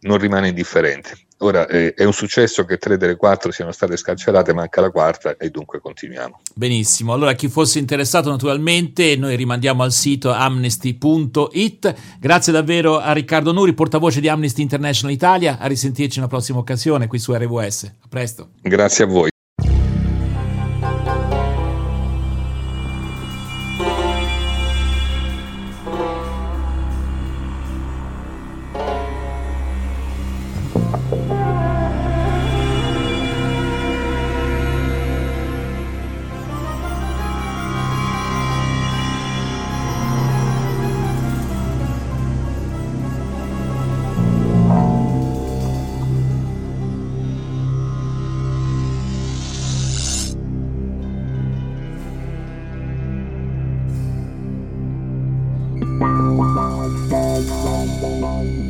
non 0.00 0.16
rimane 0.16 0.48
indifferente. 0.48 1.12
Ora 1.42 1.66
eh, 1.66 1.94
è 1.94 2.04
un 2.04 2.12
successo 2.12 2.64
che 2.64 2.76
tre 2.76 2.98
delle 2.98 3.16
quattro 3.16 3.50
siano 3.50 3.72
state 3.72 3.96
scarcerate, 3.96 4.52
manca 4.52 4.80
la 4.80 4.90
quarta 4.90 5.36
e 5.36 5.48
dunque 5.48 5.80
continuiamo. 5.80 6.40
Benissimo, 6.54 7.14
allora 7.14 7.32
chi 7.32 7.48
fosse 7.48 7.78
interessato 7.78 8.28
naturalmente 8.28 9.16
noi 9.16 9.36
rimandiamo 9.36 9.82
al 9.82 9.92
sito 9.92 10.32
amnesty.it. 10.32 11.94
Grazie 12.18 12.52
davvero 12.52 12.98
a 12.98 13.12
Riccardo 13.12 13.52
Nuri, 13.52 13.72
portavoce 13.72 14.20
di 14.20 14.28
Amnesty 14.28 14.60
International 14.60 15.14
Italia, 15.14 15.56
a 15.58 15.66
risentirci 15.66 16.18
in 16.18 16.24
una 16.24 16.30
prossima 16.30 16.58
occasione 16.58 17.06
qui 17.06 17.18
su 17.18 17.32
RWS. 17.32 17.84
A 17.84 18.06
presto. 18.08 18.50
Grazie 18.60 19.04
a 19.04 19.06
voi. 19.06 19.29
Thank 56.00 56.40
you. 58.54 58.69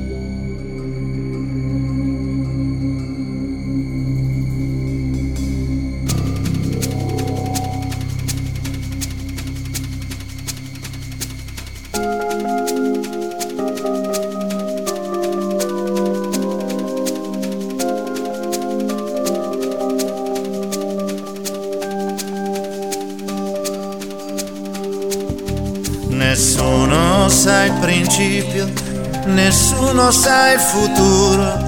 Nessuno 29.90 30.10
sa 30.12 30.52
il 30.52 30.60
futuro, 30.60 31.66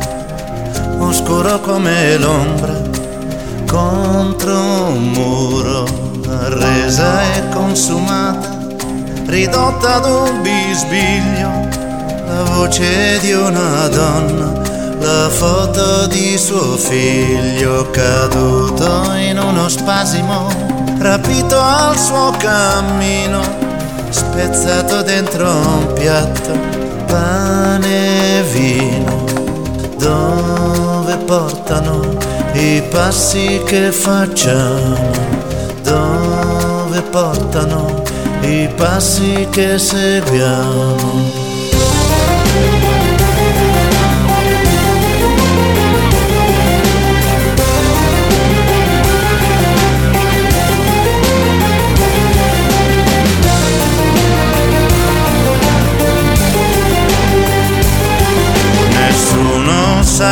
oscuro 0.98 1.60
come 1.60 2.16
l'ombra 2.18 2.80
contro 3.66 4.54
un 4.54 5.10
muro, 5.10 5.84
resa 6.48 7.22
e 7.34 7.48
consumata, 7.48 8.48
ridotta 9.26 9.96
ad 9.96 10.04
un 10.04 10.40
bisbiglio, 10.40 11.50
la 12.26 12.42
voce 12.54 13.18
di 13.20 13.32
una 13.32 13.88
donna, 13.88 14.52
la 15.00 15.28
foto 15.28 16.06
di 16.06 16.38
suo 16.38 16.76
figlio 16.76 17.90
caduto 17.90 19.14
in 19.14 19.38
uno 19.38 19.68
spasimo, 19.68 20.48
rapito 20.98 21.58
al 21.58 21.98
suo 21.98 22.32
cammino, 22.38 23.40
spezzato 24.10 25.02
dentro 25.02 25.48
un 25.48 25.92
piatto, 25.94 26.82
pane 27.12 28.38
e 28.38 28.42
vino, 28.54 29.24
dove 29.98 31.14
portano 31.26 32.16
i 32.54 32.82
passi 32.90 33.60
che 33.66 33.92
facciamo, 33.92 34.96
dove 35.82 37.02
portano 37.10 38.02
i 38.40 38.66
passi 38.74 39.46
che 39.50 39.78
seguiamo. 39.78 41.41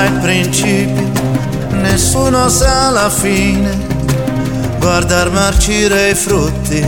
Sa 0.01 0.05
il 0.05 0.19
principio 0.21 1.11
nessuno 1.73 2.49
sa 2.49 2.91
la 2.91 3.11
fine. 3.11 3.89
Guardar 4.79 5.31
marcire 5.31 6.11
i 6.11 6.15
frutti 6.15 6.83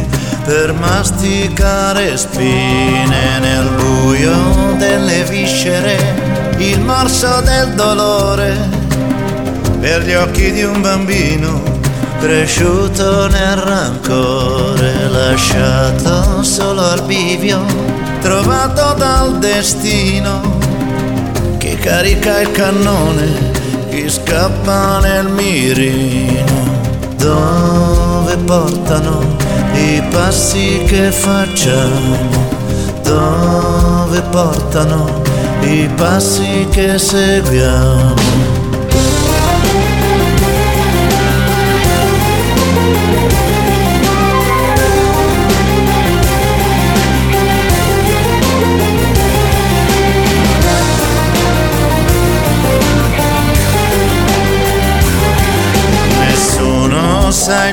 per 0.45 0.73
masticare 0.73 2.17
spine 2.17 3.39
nel 3.39 3.69
buio 3.77 4.75
delle 4.79 5.25
viscere, 5.25 5.97
il 6.57 6.81
morso 6.81 7.43
del 7.43 7.75
dolore 7.75 8.57
per 9.81 10.03
gli 10.05 10.15
occhi 10.15 10.51
di 10.53 10.63
un 10.63 10.81
bambino 10.81 11.63
cresciuto 12.19 13.29
nel 13.29 13.57
rancore, 13.57 15.09
lasciato 15.11 16.43
solo 16.43 16.83
al 16.83 17.03
bivio, 17.03 17.61
trovato 18.21 18.95
dal 18.95 19.39
destino 19.39 20.62
carica 21.83 22.41
il 22.41 22.51
cannone 22.53 23.51
chi 23.91 24.09
scappa 24.09 25.01
nel 25.01 25.29
mirino, 25.29 26.45
dove 27.17 28.37
portano 28.37 29.37
i 29.75 30.01
passi 30.11 30.85
che 30.87 31.11
facciamo, 31.11 32.17
dove 33.03 34.23
portano 34.31 35.23
i 35.63 35.89
passi 35.97 36.67
che 36.71 36.99
seguiamo. 36.99 38.32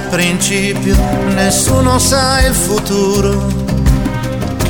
Principio, 0.09 0.95
nessuno 1.35 1.99
sa 1.99 2.45
il 2.45 2.53
futuro, 2.53 3.47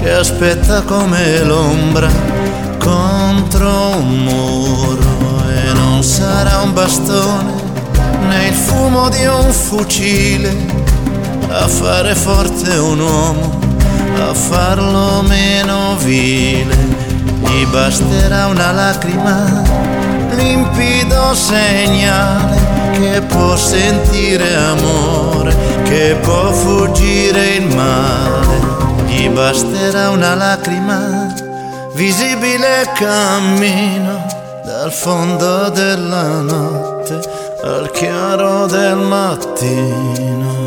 che 0.01 0.11
aspetta 0.11 0.81
come 0.81 1.43
l'ombra 1.43 2.09
contro 2.77 3.95
un 3.97 4.23
muro 4.23 5.43
e 5.49 5.73
non 5.73 6.03
sarà 6.03 6.61
un 6.61 6.73
bastone 6.73 7.53
né 8.27 8.47
il 8.47 8.53
fumo 8.53 9.09
di 9.09 9.25
un 9.25 9.51
fucile 9.51 10.55
a 11.51 11.67
fare 11.67 12.13
forte 12.15 12.75
un 12.77 12.99
uomo, 12.99 13.59
a 14.29 14.33
farlo 14.33 15.23
meno 15.23 15.95
vile, 15.97 16.75
gli 17.41 17.65
basterà 17.65 18.47
una 18.47 18.71
lacrima, 18.71 19.63
limpido 20.35 21.33
segnale 21.33 22.59
che 22.91 23.21
può 23.21 23.55
sentire 23.55 24.55
amore, 24.55 25.28
che 25.89 26.15
può 26.21 26.51
fuggire 26.51 27.55
il 27.55 27.75
male, 27.75 28.59
gli 29.07 29.27
basterà 29.29 30.11
una 30.11 30.35
lacrima, 30.35 31.33
visibile 31.95 32.91
cammino 32.93 34.23
dal 34.63 34.91
fondo 34.91 35.69
della 35.69 36.41
notte 36.41 37.19
al 37.63 37.89
chiaro 37.89 38.67
del 38.67 38.97
mattino. 38.97 40.57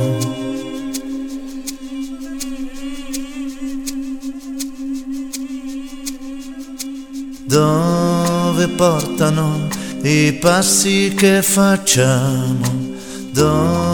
Dove 7.46 8.68
portano 8.68 9.68
i 10.02 10.32
passi 10.32 11.14
che 11.14 11.42
facciamo, 11.42 12.90
dove 13.30 13.91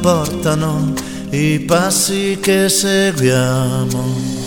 portano 0.00 0.92
i 1.30 1.60
passi 1.60 2.38
che 2.40 2.68
seguiamo. 2.68 4.42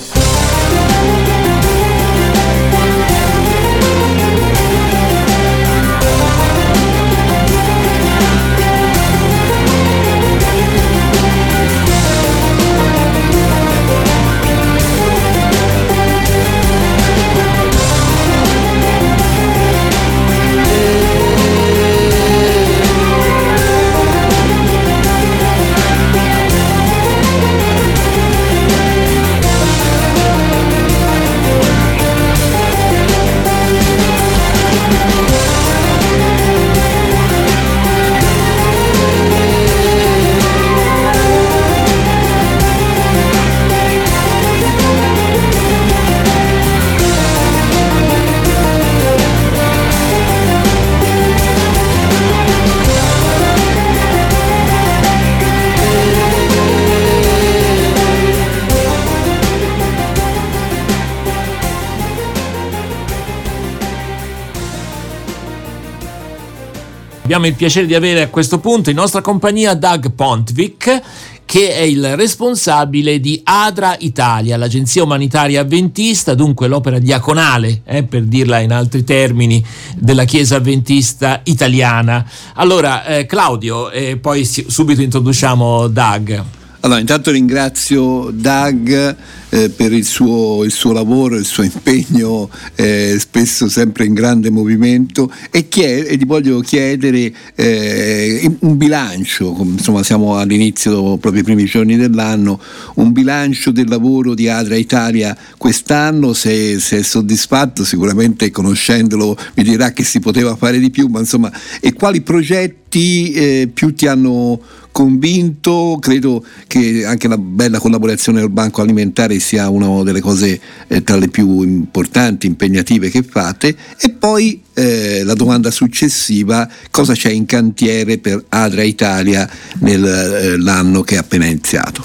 Abbiamo 67.35 67.51
il 67.51 67.59
piacere 67.59 67.85
di 67.85 67.93
avere 67.93 68.21
a 68.21 68.29
questo 68.29 68.59
punto 68.59 68.89
in 68.89 68.95
nostra 68.95 69.19
compagnia 69.19 69.73
Doug 69.73 70.13
Pontvik, 70.13 71.01
che 71.43 71.75
è 71.75 71.81
il 71.81 72.15
responsabile 72.15 73.19
di 73.19 73.41
ADRA 73.43 73.97
Italia, 73.99 74.55
l'agenzia 74.55 75.03
umanitaria 75.03 75.59
avventista, 75.59 76.33
dunque 76.33 76.69
l'opera 76.69 76.97
diaconale, 76.97 77.81
eh, 77.83 78.03
per 78.03 78.23
dirla 78.23 78.59
in 78.59 78.71
altri 78.71 79.03
termini, 79.03 79.61
della 79.97 80.23
Chiesa 80.23 80.55
avventista 80.55 81.41
italiana. 81.43 82.25
Allora, 82.53 83.03
eh, 83.03 83.25
Claudio, 83.25 83.91
e 83.91 84.15
poi 84.15 84.45
subito 84.45 85.01
introduciamo 85.01 85.87
Doug. 85.89 86.43
Allora, 86.79 87.01
intanto 87.01 87.31
ringrazio 87.31 88.29
Doug 88.31 89.15
eh, 89.55 89.69
per 89.69 89.93
il 89.93 90.03
suo, 90.03 90.65
il 90.65 90.71
suo, 90.71 90.91
lavoro, 90.91 91.37
il 91.37 91.45
suo 91.45 91.63
impegno, 91.63 92.49
eh, 92.75 93.15
spesso 93.17 93.69
sempre 93.69 94.03
in 94.03 94.13
grande 94.13 94.49
movimento 94.49 95.31
e, 95.49 95.69
chied- 95.69 96.07
e 96.09 96.17
gli 96.17 96.25
voglio 96.25 96.59
chiedere 96.59 97.33
eh, 97.55 98.51
un 98.59 98.75
bilancio, 98.75 99.55
insomma 99.61 100.03
siamo 100.03 100.37
all'inizio, 100.37 101.17
proprio 101.17 101.41
i 101.41 101.45
primi 101.45 101.63
giorni 101.63 101.95
dell'anno, 101.95 102.59
un 102.95 103.13
bilancio 103.13 103.71
del 103.71 103.87
lavoro 103.87 104.33
di 104.33 104.49
Adria 104.49 104.75
Italia 104.77 105.37
quest'anno, 105.57 106.33
se, 106.33 106.79
se 106.81 106.97
è 106.97 107.01
soddisfatto 107.01 107.85
sicuramente 107.85 108.51
conoscendolo 108.51 109.37
mi 109.53 109.63
dirà 109.63 109.93
che 109.93 110.03
si 110.03 110.19
poteva 110.19 110.57
fare 110.57 110.79
di 110.79 110.91
più, 110.91 111.07
ma 111.07 111.19
insomma, 111.19 111.49
e 111.79 111.93
quali 111.93 112.19
progetti 112.21 113.31
eh, 113.31 113.69
più 113.73 113.93
ti 113.93 114.07
hanno 114.07 114.59
convinto, 114.95 115.97
credo 115.99 116.41
che 116.67 117.03
anche 117.05 117.27
la 117.27 117.37
bella 117.37 117.79
collaborazione 117.79 118.39
del 118.39 118.49
Banco 118.49 118.81
Alimentare 118.81 119.33
sia 119.45 119.69
una 119.69 120.01
delle 120.03 120.21
cose 120.21 120.59
eh, 120.87 121.03
tra 121.03 121.17
le 121.17 121.29
più 121.29 121.61
importanti, 121.61 122.47
impegnative 122.47 123.11
che 123.11 123.21
fate 123.21 123.75
e 123.99 124.09
poi 124.09 124.63
eh, 124.73 125.23
la 125.23 125.35
domanda 125.35 125.69
successiva, 125.69 126.67
cosa 126.89 127.13
c'è 127.13 127.29
in 127.29 127.45
cantiere 127.45 128.17
per 128.17 128.43
Adria 128.49 128.83
Italia 128.83 129.47
nell'anno 129.79 131.01
eh, 131.01 131.03
che 131.03 131.15
è 131.15 131.17
appena 131.19 131.45
iniziato? 131.45 132.03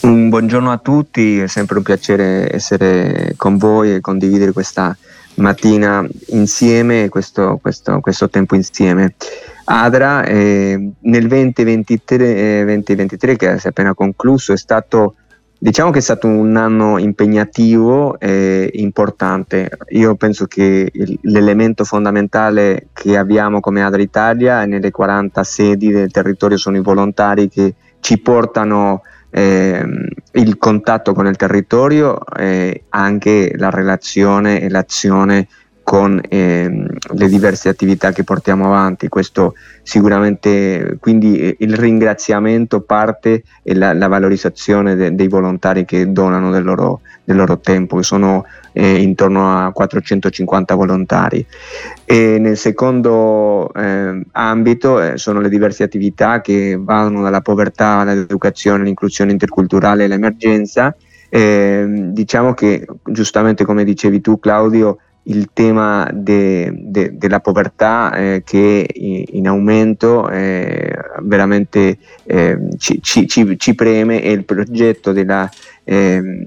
Un 0.00 0.30
buongiorno 0.30 0.72
a 0.72 0.78
tutti, 0.78 1.40
è 1.40 1.46
sempre 1.46 1.76
un 1.76 1.82
piacere 1.82 2.52
essere 2.54 3.34
con 3.36 3.58
voi 3.58 3.94
e 3.94 4.00
condividere 4.00 4.52
questa 4.52 4.96
mattina 5.36 6.06
insieme, 6.28 7.08
questo, 7.08 7.58
questo, 7.60 8.00
questo 8.00 8.30
tempo 8.30 8.54
insieme. 8.54 9.14
Adra 9.64 10.24
eh, 10.24 10.90
nel 11.00 11.26
2023, 11.26 12.60
eh, 12.60 12.64
2023 12.64 13.36
che 13.36 13.58
si 13.58 13.66
è 13.66 13.70
appena 13.70 13.94
concluso 13.94 14.52
è 14.52 14.58
stato 14.58 15.14
diciamo 15.58 15.90
che 15.90 15.98
è 15.98 16.02
stato 16.02 16.26
un 16.26 16.56
anno 16.56 16.98
impegnativo 16.98 18.18
e 18.18 18.70
importante. 18.74 19.70
Io 19.90 20.14
penso 20.14 20.46
che 20.46 20.90
il, 20.92 21.18
l'elemento 21.22 21.84
fondamentale 21.84 22.88
che 22.92 23.16
abbiamo 23.16 23.60
come 23.60 23.82
Adra 23.82 24.02
Italia 24.02 24.64
nelle 24.64 24.90
40 24.90 25.42
sedi 25.44 25.90
del 25.90 26.10
territorio 26.10 26.56
sono 26.56 26.76
i 26.76 26.82
volontari 26.82 27.48
che 27.48 27.74
ci 28.00 28.18
portano 28.18 29.02
eh, 29.30 29.84
il 30.32 30.58
contatto 30.58 31.12
con 31.12 31.26
il 31.26 31.36
territorio 31.36 32.24
e 32.26 32.84
anche 32.90 33.52
la 33.56 33.70
relazione 33.70 34.60
e 34.60 34.68
l'azione 34.68 35.48
con 35.84 36.18
eh, 36.28 36.86
le 37.12 37.28
diverse 37.28 37.68
attività 37.68 38.10
che 38.10 38.24
portiamo 38.24 38.64
avanti. 38.64 39.08
Questo 39.08 39.54
sicuramente, 39.82 40.96
quindi 40.98 41.38
eh, 41.38 41.56
il 41.60 41.76
ringraziamento 41.76 42.80
parte 42.80 43.44
e 43.62 43.74
la, 43.74 43.92
la 43.92 44.08
valorizzazione 44.08 44.96
de, 44.96 45.14
dei 45.14 45.28
volontari 45.28 45.84
che 45.84 46.10
donano 46.10 46.50
del 46.50 46.64
loro, 46.64 47.02
del 47.22 47.36
loro 47.36 47.60
tempo, 47.60 47.98
che 47.98 48.02
sono 48.02 48.44
eh, 48.72 48.96
intorno 48.96 49.56
a 49.56 49.70
450 49.72 50.74
volontari. 50.74 51.46
E 52.06 52.38
nel 52.40 52.56
secondo 52.56 53.70
eh, 53.74 54.22
ambito 54.32 55.00
eh, 55.00 55.18
sono 55.18 55.40
le 55.40 55.50
diverse 55.50 55.82
attività 55.82 56.40
che 56.40 56.78
vanno 56.80 57.22
dalla 57.22 57.42
povertà 57.42 57.98
all'educazione, 57.98 58.80
all'inclusione 58.80 59.32
interculturale 59.32 60.02
e 60.02 60.06
all'emergenza. 60.06 60.96
Ehm, 61.28 62.12
diciamo 62.12 62.54
che 62.54 62.86
giustamente 63.02 63.64
come 63.64 63.82
dicevi 63.82 64.20
tu 64.20 64.38
Claudio, 64.38 64.98
il 65.24 65.50
tema 65.52 66.10
de, 66.12 66.70
de, 66.74 67.16
della 67.16 67.40
povertà 67.40 68.14
eh, 68.14 68.42
che 68.44 68.86
in 68.94 69.46
aumento 69.48 70.28
eh, 70.28 70.92
veramente 71.22 71.98
eh, 72.24 72.58
ci, 72.76 73.00
ci, 73.00 73.26
ci, 73.26 73.74
preme 73.74 74.22
e 74.22 74.32
il 74.32 74.44
progetto 74.44 75.12
della 75.12 75.48
eh, 75.84 76.46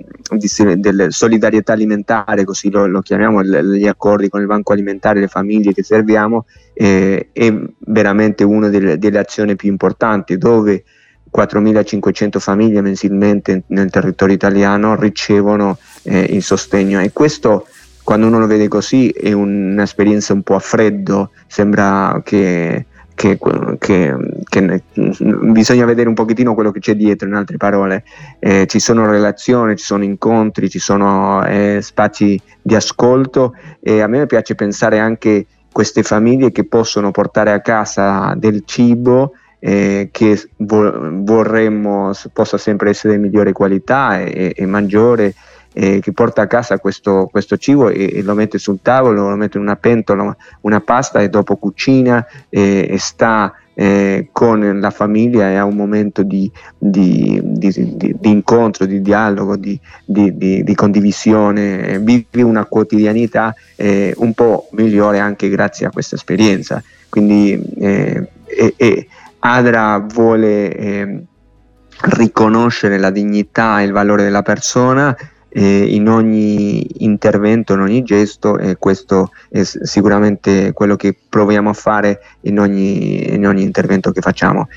del 0.77 1.07
solidarietà 1.09 1.73
alimentare, 1.73 2.43
così 2.43 2.69
lo, 2.69 2.87
lo 2.87 3.01
chiamiamo, 3.01 3.43
gli 3.43 3.87
accordi 3.87 4.29
con 4.29 4.41
il 4.41 4.47
banco 4.47 4.73
alimentare, 4.73 5.19
le 5.19 5.27
famiglie 5.27 5.73
che 5.73 5.83
serviamo, 5.83 6.45
eh, 6.73 7.29
è 7.31 7.53
veramente 7.79 8.43
una 8.43 8.69
delle, 8.69 8.97
delle 8.97 9.19
azioni 9.19 9.55
più 9.55 9.69
importanti 9.69 10.37
dove 10.37 10.83
4.500 11.35 12.39
famiglie 12.39 12.81
mensilmente 12.81 13.63
nel 13.67 13.89
territorio 13.89 14.35
italiano 14.35 14.95
ricevono 14.95 15.77
eh, 16.03 16.19
il 16.19 16.41
sostegno. 16.41 16.99
E 16.99 17.11
questo 17.11 17.67
quando 18.07 18.27
uno 18.27 18.39
lo 18.39 18.47
vede 18.47 18.69
così 18.69 19.09
è 19.09 19.33
un'esperienza 19.33 20.31
un 20.31 20.41
po' 20.41 20.55
a 20.55 20.59
freddo, 20.59 21.31
sembra 21.45 22.21
che, 22.23 22.85
che, 23.13 23.37
che, 23.79 24.15
che 24.45 24.83
bisogna 25.41 25.83
vedere 25.83 26.07
un 26.07 26.13
pochettino 26.13 26.53
quello 26.53 26.71
che 26.71 26.79
c'è 26.79 26.95
dietro, 26.95 27.27
in 27.27 27.33
altre 27.33 27.57
parole. 27.57 28.05
Eh, 28.39 28.65
ci 28.65 28.79
sono 28.79 29.11
relazioni, 29.11 29.75
ci 29.75 29.83
sono 29.83 30.05
incontri, 30.05 30.69
ci 30.69 30.79
sono 30.79 31.45
eh, 31.45 31.79
spazi 31.81 32.41
di 32.61 32.75
ascolto 32.75 33.55
e 33.81 33.99
a 33.99 34.07
me 34.07 34.25
piace 34.25 34.55
pensare 34.55 34.99
anche 34.99 35.45
queste 35.69 36.01
famiglie 36.01 36.53
che 36.53 36.63
possono 36.63 37.11
portare 37.11 37.51
a 37.51 37.59
casa 37.59 38.35
del 38.37 38.63
cibo 38.63 39.33
eh, 39.59 40.07
che 40.13 40.49
vo- 40.59 41.09
vorremmo 41.23 42.11
possa 42.31 42.57
sempre 42.57 42.91
essere 42.91 43.15
di 43.15 43.19
migliore 43.19 43.51
qualità 43.51 44.21
e, 44.21 44.53
e 44.55 44.65
maggiore 44.65 45.33
eh, 45.79 45.99
che 46.01 46.11
porta 46.11 46.41
a 46.41 46.47
casa 46.47 46.79
questo, 46.79 47.27
questo 47.31 47.55
cibo 47.55 47.89
e, 47.89 48.09
e, 48.11 48.23
lo 48.23 48.33
mette 48.33 48.57
sul 48.57 48.79
tavolo, 48.81 49.29
lo 49.29 49.35
mette 49.35 49.57
in 49.57 49.63
una 49.63 49.75
pentola, 49.75 50.35
una 50.61 50.81
pasta 50.81 51.21
e 51.21 51.29
dopo 51.29 51.55
cucina 51.57 52.25
e, 52.49 52.87
e 52.89 52.97
sta 52.97 53.53
eh, 53.75 54.29
con 54.31 54.79
la 54.79 54.89
famiglia 54.89 55.51
e 55.51 55.55
ha 55.55 55.65
un 55.65 55.75
momento 55.75 56.23
di, 56.23 56.51
di, 56.75 57.39
di, 57.43 57.95
di 57.95 58.29
incontro, 58.29 58.87
di 58.87 59.03
dialogo, 59.03 59.55
di, 59.55 59.79
condivisione, 60.73 61.99
vive 61.99 62.41
una 62.41 62.65
quotidianità 62.65 63.53
eh, 63.75 64.15
un 64.17 64.33
po' 64.33 64.69
migliore 64.71 65.19
anche 65.19 65.47
grazie 65.47 65.85
a 65.85 65.91
questa 65.91 66.15
esperienza. 66.15 66.81
Quindi 67.07 67.61
eh, 67.77 68.27
Adra 69.39 69.99
vuole 69.99 70.75
ehm, 70.75 71.23
riconoscere 71.99 72.97
la 72.97 73.11
dignità 73.11 73.79
e 73.79 73.83
il 73.83 73.91
valore 73.91 74.23
della 74.23 74.41
persona 74.41 75.15
eh, 75.57 75.95
in 75.95 76.07
ogni 76.07 77.03
intervento, 77.03 77.73
in 77.73 77.79
ogni 77.79 78.03
gesto 78.03 78.59
e 78.59 78.75
questo 78.77 79.31
è 79.49 79.63
sicuramente 79.63 80.71
quello 80.71 80.95
che 80.95 81.17
proviamo 81.27 81.71
a 81.71 81.73
fare 81.73 82.19
in 82.41 82.59
ogni, 82.59 83.33
in 83.33 83.47
ogni 83.47 83.63
intervento 83.63 84.11
che 84.11 84.21
facciamo. 84.21 84.67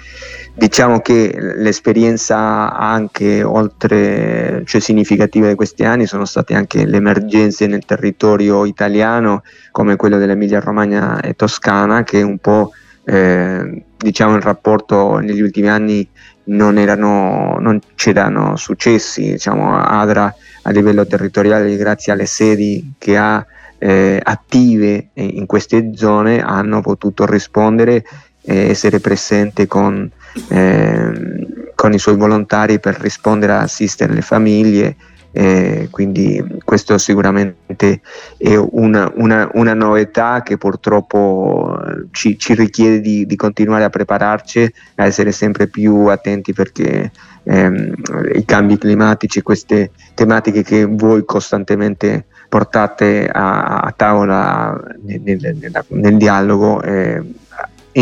Diciamo 0.55 1.01
che 1.01 1.37
l'esperienza 1.39 2.75
anche 2.75 3.43
oltre, 3.43 4.63
cioè 4.65 4.81
significativa 4.81 5.49
di 5.49 5.55
questi 5.55 5.85
anni 5.85 6.07
sono 6.07 6.25
state 6.25 6.55
anche 6.55 6.87
le 6.87 6.97
emergenze 6.97 7.67
nel 7.67 7.85
territorio 7.85 8.65
italiano 8.65 9.43
come 9.73 9.97
quello 9.97 10.17
dell'Emilia 10.17 10.61
Romagna 10.61 11.21
e 11.21 11.35
Toscana 11.35 12.05
che 12.05 12.23
un 12.23 12.39
po' 12.39 12.73
eh, 13.05 13.85
diciamo 13.99 14.35
il 14.35 14.43
rapporto 14.43 15.19
negli 15.19 15.43
ultimi 15.43 15.69
anni 15.69 16.09
non, 16.45 16.79
erano, 16.79 17.59
non 17.61 17.79
c'erano 17.97 18.57
successi, 18.57 19.33
diciamo 19.33 19.79
Adra 19.79 20.35
a 20.63 20.71
livello 20.71 21.07
territoriale 21.07 21.77
grazie 21.77 22.13
alle 22.13 22.27
sedi 22.27 22.93
che 22.99 23.17
ha 23.17 23.45
eh, 23.79 24.21
attive 24.23 25.09
in 25.15 25.47
queste 25.47 25.93
zone 25.95 26.43
hanno 26.43 26.83
potuto 26.83 27.25
rispondere 27.25 28.05
e 28.43 28.71
essere 28.71 29.01
presente 29.01 29.67
con, 29.67 30.11
eh, 30.49 31.47
con 31.75 31.93
i 31.93 31.99
suoi 31.99 32.17
volontari 32.17 32.79
per 32.79 32.99
rispondere 33.01 33.53
a 33.53 33.61
assistere 33.61 34.13
le 34.13 34.23
famiglie 34.23 34.97
eh, 35.33 35.89
quindi 35.91 36.45
questo 36.65 36.99
sicuramente 36.99 38.01
è 38.37 38.57
una, 38.57 39.11
una, 39.15 39.49
una 39.55 39.75
novità 39.75 40.43
che 40.43 40.57
purtroppo 40.57 41.79
ci, 42.11 42.37
ci 42.37 42.55
richiede 42.55 43.01
di, 43.01 43.27
di, 43.27 43.37
continuare 43.37 43.85
a 43.85 43.91
prepararci, 43.91 44.73
a 44.97 45.05
essere 45.07 45.31
sempre 45.31 45.69
più 45.69 46.07
attenti 46.07 46.53
perché 46.53 47.13
ehm, 47.45 47.95
i 48.35 48.45
cambi 48.45 48.77
climatici, 48.77 49.41
queste 49.43 49.93
tematiche 50.15 50.63
che 50.65 50.85
voi 50.85 51.25
costantemente 51.25 52.27
portate 52.49 53.29
a, 53.29 53.79
a 53.79 53.93
tavola 53.93 54.77
nel, 55.03 55.21
nel, 55.23 55.85
nel 55.89 56.17
dialogo 56.17 56.83
eh, 56.83 57.23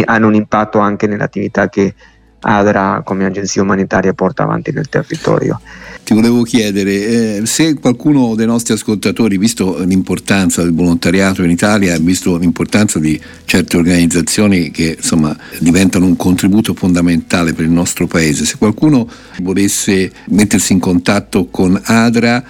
hanno 0.04 0.26
un 0.26 0.34
impatto 0.34 0.78
anche 0.78 1.06
nell'attività 1.06 1.68
che 1.68 1.94
ADRA 2.40 3.02
come 3.04 3.26
agenzia 3.26 3.62
umanitaria 3.62 4.12
porta 4.12 4.44
avanti 4.44 4.72
nel 4.72 4.88
territorio. 4.88 5.60
Ti 6.08 6.14
volevo 6.14 6.42
chiedere 6.42 6.92
eh, 6.92 7.42
se 7.44 7.78
qualcuno 7.78 8.34
dei 8.34 8.46
nostri 8.46 8.72
ascoltatori, 8.72 9.36
visto 9.36 9.84
l'importanza 9.84 10.62
del 10.62 10.72
volontariato 10.74 11.42
in 11.42 11.50
Italia, 11.50 11.98
visto 11.98 12.38
l'importanza 12.38 12.98
di 12.98 13.20
certe 13.44 13.76
organizzazioni 13.76 14.70
che 14.70 14.94
insomma 14.96 15.36
diventano 15.58 16.06
un 16.06 16.16
contributo 16.16 16.72
fondamentale 16.72 17.52
per 17.52 17.66
il 17.66 17.70
nostro 17.70 18.06
paese, 18.06 18.46
se 18.46 18.56
qualcuno 18.56 19.06
volesse 19.42 20.10
mettersi 20.28 20.72
in 20.72 20.78
contatto 20.78 21.48
con 21.50 21.78
ADRA. 21.84 22.42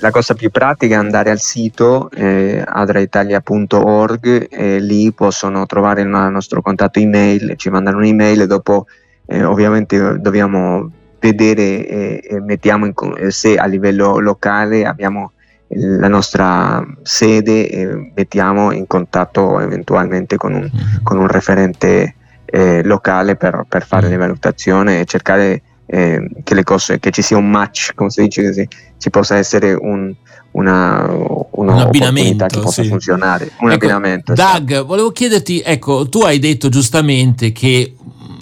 La 0.00 0.10
cosa 0.10 0.34
più 0.34 0.50
pratica 0.50 0.96
è 0.96 0.98
andare 0.98 1.30
al 1.30 1.38
sito 1.38 2.10
eh, 2.10 2.60
adraitalia.org 2.66 4.48
e 4.50 4.80
lì 4.80 5.12
possono 5.12 5.64
trovare 5.66 6.02
il 6.02 6.08
nostro 6.08 6.60
contatto 6.60 6.98
email, 6.98 7.54
ci 7.56 7.70
mandano 7.70 7.98
un'email 7.98 8.40
e 8.40 8.46
dopo 8.48 8.86
eh, 9.26 9.44
ovviamente 9.44 10.18
dobbiamo 10.18 10.90
vedere 11.20 11.86
eh, 11.86 12.40
mettiamo 12.40 12.86
in, 12.86 12.94
se 13.28 13.56
a 13.56 13.66
livello 13.66 14.18
locale 14.18 14.84
abbiamo 14.84 15.32
la 15.72 16.08
nostra 16.08 16.84
sede 17.02 17.68
e 17.68 18.10
mettiamo 18.14 18.72
in 18.72 18.86
contatto 18.88 19.60
eventualmente 19.60 20.36
con 20.36 20.54
un, 20.54 20.70
con 21.04 21.18
un 21.18 21.28
referente 21.28 22.16
eh, 22.44 22.82
locale 22.82 23.36
per, 23.36 23.64
per, 23.68 23.86
fare 23.86 24.08
le 24.08 24.16
valutazioni 24.16 24.98
e 24.98 25.04
cercare 25.04 25.62
eh, 25.86 26.28
che, 26.42 26.54
le 26.54 26.64
cose, 26.64 26.98
che 26.98 27.10
ci 27.10 27.22
sia 27.22 27.36
un 27.36 27.48
match, 27.48 27.94
come 27.94 28.10
si 28.10 28.22
dice 28.22 28.44
così, 28.44 28.68
ci 28.98 29.10
possa 29.10 29.36
essere 29.36 29.72
un, 29.72 30.12
una, 30.52 31.08
un 31.50 31.68
abbinamento 31.68 32.46
che 32.46 32.58
possa 32.58 32.82
sì. 32.82 32.88
funzionare. 32.88 33.52
Un 33.60 33.70
ecco, 33.70 33.84
abbinamento. 33.84 34.34
Doug, 34.34 34.76
sì. 34.76 34.84
volevo 34.84 35.12
chiederti, 35.12 35.62
ecco, 35.64 36.08
tu 36.08 36.22
hai 36.22 36.40
detto 36.40 36.68
giustamente 36.68 37.52
che 37.52 37.94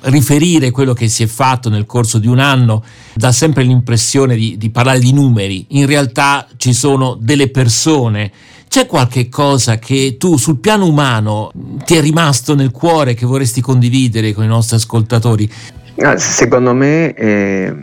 riferire 0.02 0.70
quello 0.70 0.92
che 0.92 1.08
si 1.08 1.22
è 1.22 1.26
fatto 1.26 1.68
nel 1.68 1.86
corso 1.86 2.18
di 2.18 2.26
un 2.26 2.38
anno 2.38 2.84
dà 3.14 3.32
sempre 3.32 3.62
l'impressione 3.62 4.36
di, 4.36 4.56
di 4.56 4.70
parlare 4.70 4.98
di 4.98 5.12
numeri, 5.12 5.66
in 5.70 5.86
realtà 5.86 6.46
ci 6.56 6.72
sono 6.72 7.16
delle 7.20 7.50
persone. 7.50 8.30
C'è 8.68 8.86
qualche 8.86 9.28
cosa 9.28 9.78
che 9.78 10.16
tu 10.18 10.36
sul 10.36 10.58
piano 10.58 10.86
umano 10.86 11.50
ti 11.84 11.94
è 11.94 12.00
rimasto 12.00 12.54
nel 12.54 12.70
cuore 12.70 13.14
che 13.14 13.24
vorresti 13.24 13.62
condividere 13.62 14.34
con 14.34 14.44
i 14.44 14.48
nostri 14.48 14.76
ascoltatori? 14.76 15.50
Secondo 16.16 16.74
me 16.74 17.14
eh, 17.14 17.74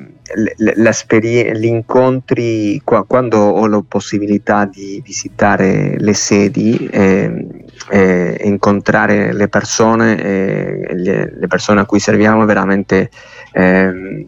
gli 1.21 1.65
incontri, 1.65 2.81
quando 2.83 3.37
ho 3.37 3.67
la 3.67 3.83
possibilità 3.87 4.65
di 4.65 5.01
visitare 5.03 5.97
le 5.99 6.13
sedi, 6.13 6.87
eh, 6.91 7.64
eh, 7.89 8.37
incontrare 8.43 9.33
le 9.33 9.47
persone, 9.47 10.21
eh, 10.21 10.95
le, 10.95 11.47
persone 11.47 11.81
a 11.81 11.85
cui 11.85 11.99
serviamo 11.99 12.43
è 12.43 12.45
veramente 12.45 13.09
ehm, 13.51 14.25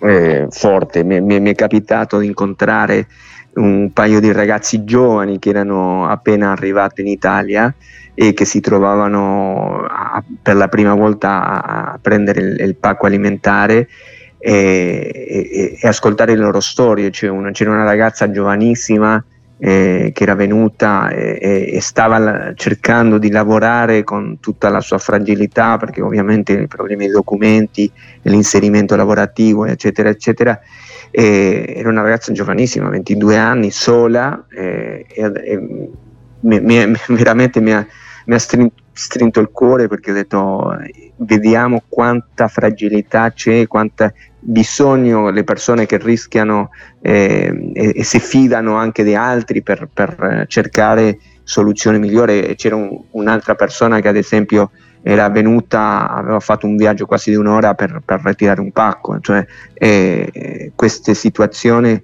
eh, 0.00 0.46
forte. 0.50 1.02
Mi, 1.02 1.20
mi, 1.20 1.40
mi, 1.40 1.50
è 1.50 1.54
capitato 1.54 2.18
di 2.18 2.26
incontrare 2.26 3.06
un 3.54 3.92
paio 3.92 4.20
di 4.20 4.32
ragazzi 4.32 4.84
giovani 4.84 5.38
che 5.38 5.50
erano 5.50 6.08
appena 6.08 6.50
arrivati 6.50 7.00
in 7.00 7.06
Italia 7.06 7.72
e 8.14 8.32
che 8.32 8.44
si 8.44 8.60
trovavano 8.60 9.84
a, 9.88 10.22
per 10.42 10.56
la 10.56 10.68
prima 10.68 10.94
volta 10.94 11.62
a, 11.92 11.98
prendere 12.00 12.40
il, 12.40 12.60
il 12.60 12.76
pacco 12.76 13.06
alimentare 13.06 13.88
e, 14.38 15.10
e, 15.12 15.78
e, 15.80 15.88
ascoltare 15.88 16.34
le 16.34 16.42
loro 16.42 16.60
storie. 16.60 17.10
C'era 17.10 17.32
una, 17.32 17.50
c'era 17.50 17.70
una 17.70 17.84
ragazza 17.84 18.30
giovanissima 18.30 19.24
eh, 19.58 20.10
che 20.12 20.22
era 20.22 20.34
venuta 20.34 21.10
e, 21.10 21.70
e, 21.72 21.80
stava 21.80 22.52
cercando 22.54 23.18
di 23.18 23.30
lavorare 23.30 24.02
con 24.02 24.38
tutta 24.40 24.68
la 24.68 24.80
sua 24.80 24.98
fragilità, 24.98 25.76
perché 25.76 26.02
ovviamente 26.02 26.52
i 26.52 26.66
problemi 26.66 27.04
dei 27.04 27.14
documenti, 27.14 27.90
l'inserimento 28.22 28.96
lavorativo, 28.96 29.64
eccetera, 29.64 30.08
eccetera. 30.08 30.60
E 31.10 31.74
era 31.76 31.88
una 31.88 32.02
ragazza 32.02 32.32
giovanissima, 32.32 32.88
22 32.88 33.36
anni, 33.36 33.70
sola, 33.70 34.44
eh, 34.50 35.06
e, 35.08 35.22
e 35.22 35.58
mi, 36.40 36.60
mi, 36.60 36.92
veramente 37.08 37.60
mi 37.60 37.72
ha, 37.72 37.86
mi 38.26 38.34
ha 38.34 38.38
strinto, 38.38 38.82
strinto, 38.94 39.40
il 39.40 39.50
cuore 39.50 39.88
perché 39.88 40.12
ho 40.12 40.14
detto 40.14 40.76
vediamo 41.16 41.82
quanta 41.88 42.48
fragilità 42.48 43.32
c'è, 43.32 43.66
quanta 43.66 44.12
bisogno 44.38 45.30
le 45.30 45.42
persone 45.42 45.84
che 45.84 45.98
rischiano 45.98 46.70
eh, 47.00 47.72
e, 47.74 47.92
e, 47.96 48.04
si 48.04 48.20
fidano 48.20 48.76
anche 48.76 49.02
di 49.02 49.14
altri 49.14 49.62
per, 49.62 49.88
per 49.92 50.44
cercare 50.48 51.18
soluzioni 51.42 51.98
migliori. 51.98 52.54
C'era 52.56 52.76
un, 52.76 53.02
un'altra 53.10 53.54
persona 53.54 54.00
che 54.00 54.08
ad 54.08 54.16
esempio 54.16 54.70
era 55.02 55.28
venuta, 55.28 56.08
aveva 56.08 56.40
fatto 56.40 56.66
un 56.66 56.76
viaggio 56.76 57.04
quasi 57.04 57.30
di 57.30 57.36
un'ora 57.36 57.74
per, 57.74 58.00
per 58.04 58.20
ritirare 58.22 58.60
un 58.60 58.72
pacco, 58.72 59.18
cioè 59.20 59.44
eh, 59.74 60.72
queste 60.74 61.14
situazioni 61.14 62.02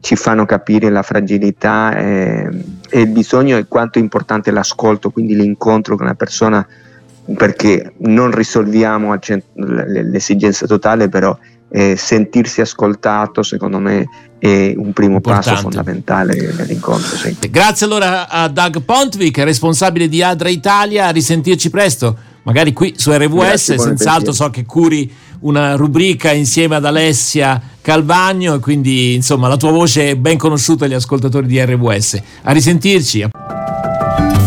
ci 0.00 0.16
fanno 0.16 0.46
capire 0.46 0.90
la 0.90 1.02
fragilità 1.02 1.96
eh, 1.96 2.48
e 2.88 3.00
il 3.00 3.08
bisogno 3.08 3.56
e 3.56 3.66
quanto 3.66 3.98
è 3.98 4.02
importante 4.02 4.50
l'ascolto, 4.50 5.10
quindi 5.10 5.34
l'incontro 5.34 5.96
con 5.96 6.06
la 6.06 6.14
persona 6.14 6.66
perché 7.36 7.92
non 7.98 8.30
risolviamo 8.30 9.18
l'esigenza 9.54 10.66
totale, 10.66 11.08
però 11.08 11.36
eh, 11.70 11.96
sentirsi 11.96 12.62
ascoltato 12.62 13.42
secondo 13.42 13.78
me 13.78 14.08
è 14.38 14.72
un 14.76 14.92
primo 14.92 15.16
Importante. 15.16 15.50
passo 15.50 15.62
fondamentale 15.62 16.52
nell'incontro. 16.56 17.16
Sì. 17.16 17.36
Grazie 17.50 17.86
allora 17.86 18.28
a 18.28 18.48
Doug 18.48 18.82
Pontvic, 18.82 19.38
responsabile 19.38 20.08
di 20.08 20.22
Adra 20.22 20.48
Italia, 20.48 21.06
a 21.06 21.10
risentirci 21.10 21.68
presto, 21.68 22.16
magari 22.44 22.72
qui 22.72 22.94
su 22.96 23.12
RWS, 23.12 23.44
Grazie, 23.44 23.78
senz'altro 23.78 24.32
so 24.32 24.48
che 24.48 24.64
curi 24.64 25.12
una 25.40 25.74
rubrica 25.74 26.32
insieme 26.32 26.76
ad 26.76 26.84
Alessia 26.84 27.60
Calvagno 27.80 28.54
e 28.54 28.58
quindi 28.58 29.14
insomma 29.14 29.48
la 29.48 29.56
tua 29.56 29.70
voce 29.70 30.10
è 30.10 30.16
ben 30.16 30.36
conosciuta 30.36 30.84
agli 30.84 30.94
ascoltatori 30.94 31.46
di 31.46 31.60
RWS. 31.60 32.20
A 32.42 32.52
risentirci. 32.52 33.28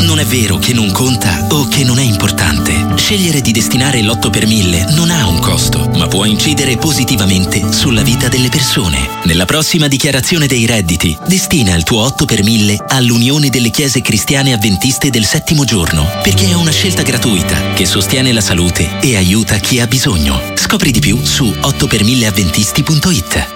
Non 0.02 0.20
è 0.20 0.26
vero 0.26 0.58
che 0.58 0.74
non 0.74 0.92
conta 0.92 1.48
o 1.52 1.68
che 1.68 1.84
non 1.84 1.98
è 1.98 2.02
importante. 2.02 2.74
Scegliere 2.96 3.40
di 3.40 3.52
destinare 3.52 4.02
l'8 4.02 4.30
per 4.30 4.46
1000 4.46 4.92
non 4.94 5.10
ha 5.10 5.28
un 5.28 5.40
costo, 5.40 5.90
ma 5.96 6.08
può 6.08 6.26
incidere 6.26 6.76
positivamente 6.78 7.72
sulla 7.72 8.02
vita 8.02 8.28
delle 8.28 8.50
persone. 8.50 9.08
Nella 9.24 9.46
prossima 9.46 9.88
dichiarazione 9.88 10.48
dei 10.48 10.66
redditi, 10.66 11.16
destina 11.28 11.76
il 11.76 11.84
tuo 11.84 12.02
8 12.02 12.26
per 12.26 12.44
1000 12.44 12.84
all'Unione 12.88 13.50
delle 13.50 13.70
Chiese 13.70 14.02
Cristiane 14.02 14.54
Adventiste 14.54 15.10
del 15.10 15.26
Settimo 15.26 15.64
Giorno, 15.64 16.06
perché 16.22 16.50
è 16.50 16.56
una 16.56 16.72
scelta 16.72 17.04
gratuita 17.04 17.74
che 17.74 17.86
sostiene 17.86 18.34
la 18.34 18.42
salute 18.42 19.00
e 19.02 19.16
aiuta 19.16 19.58
chi 19.58 19.80
ha 19.80 19.88
bisogno. 19.88 20.40
Scopri 20.72 20.92
di 20.92 21.02
più 21.02 21.18
su 21.18 21.48
8per1000adventisti.it. 21.48 23.48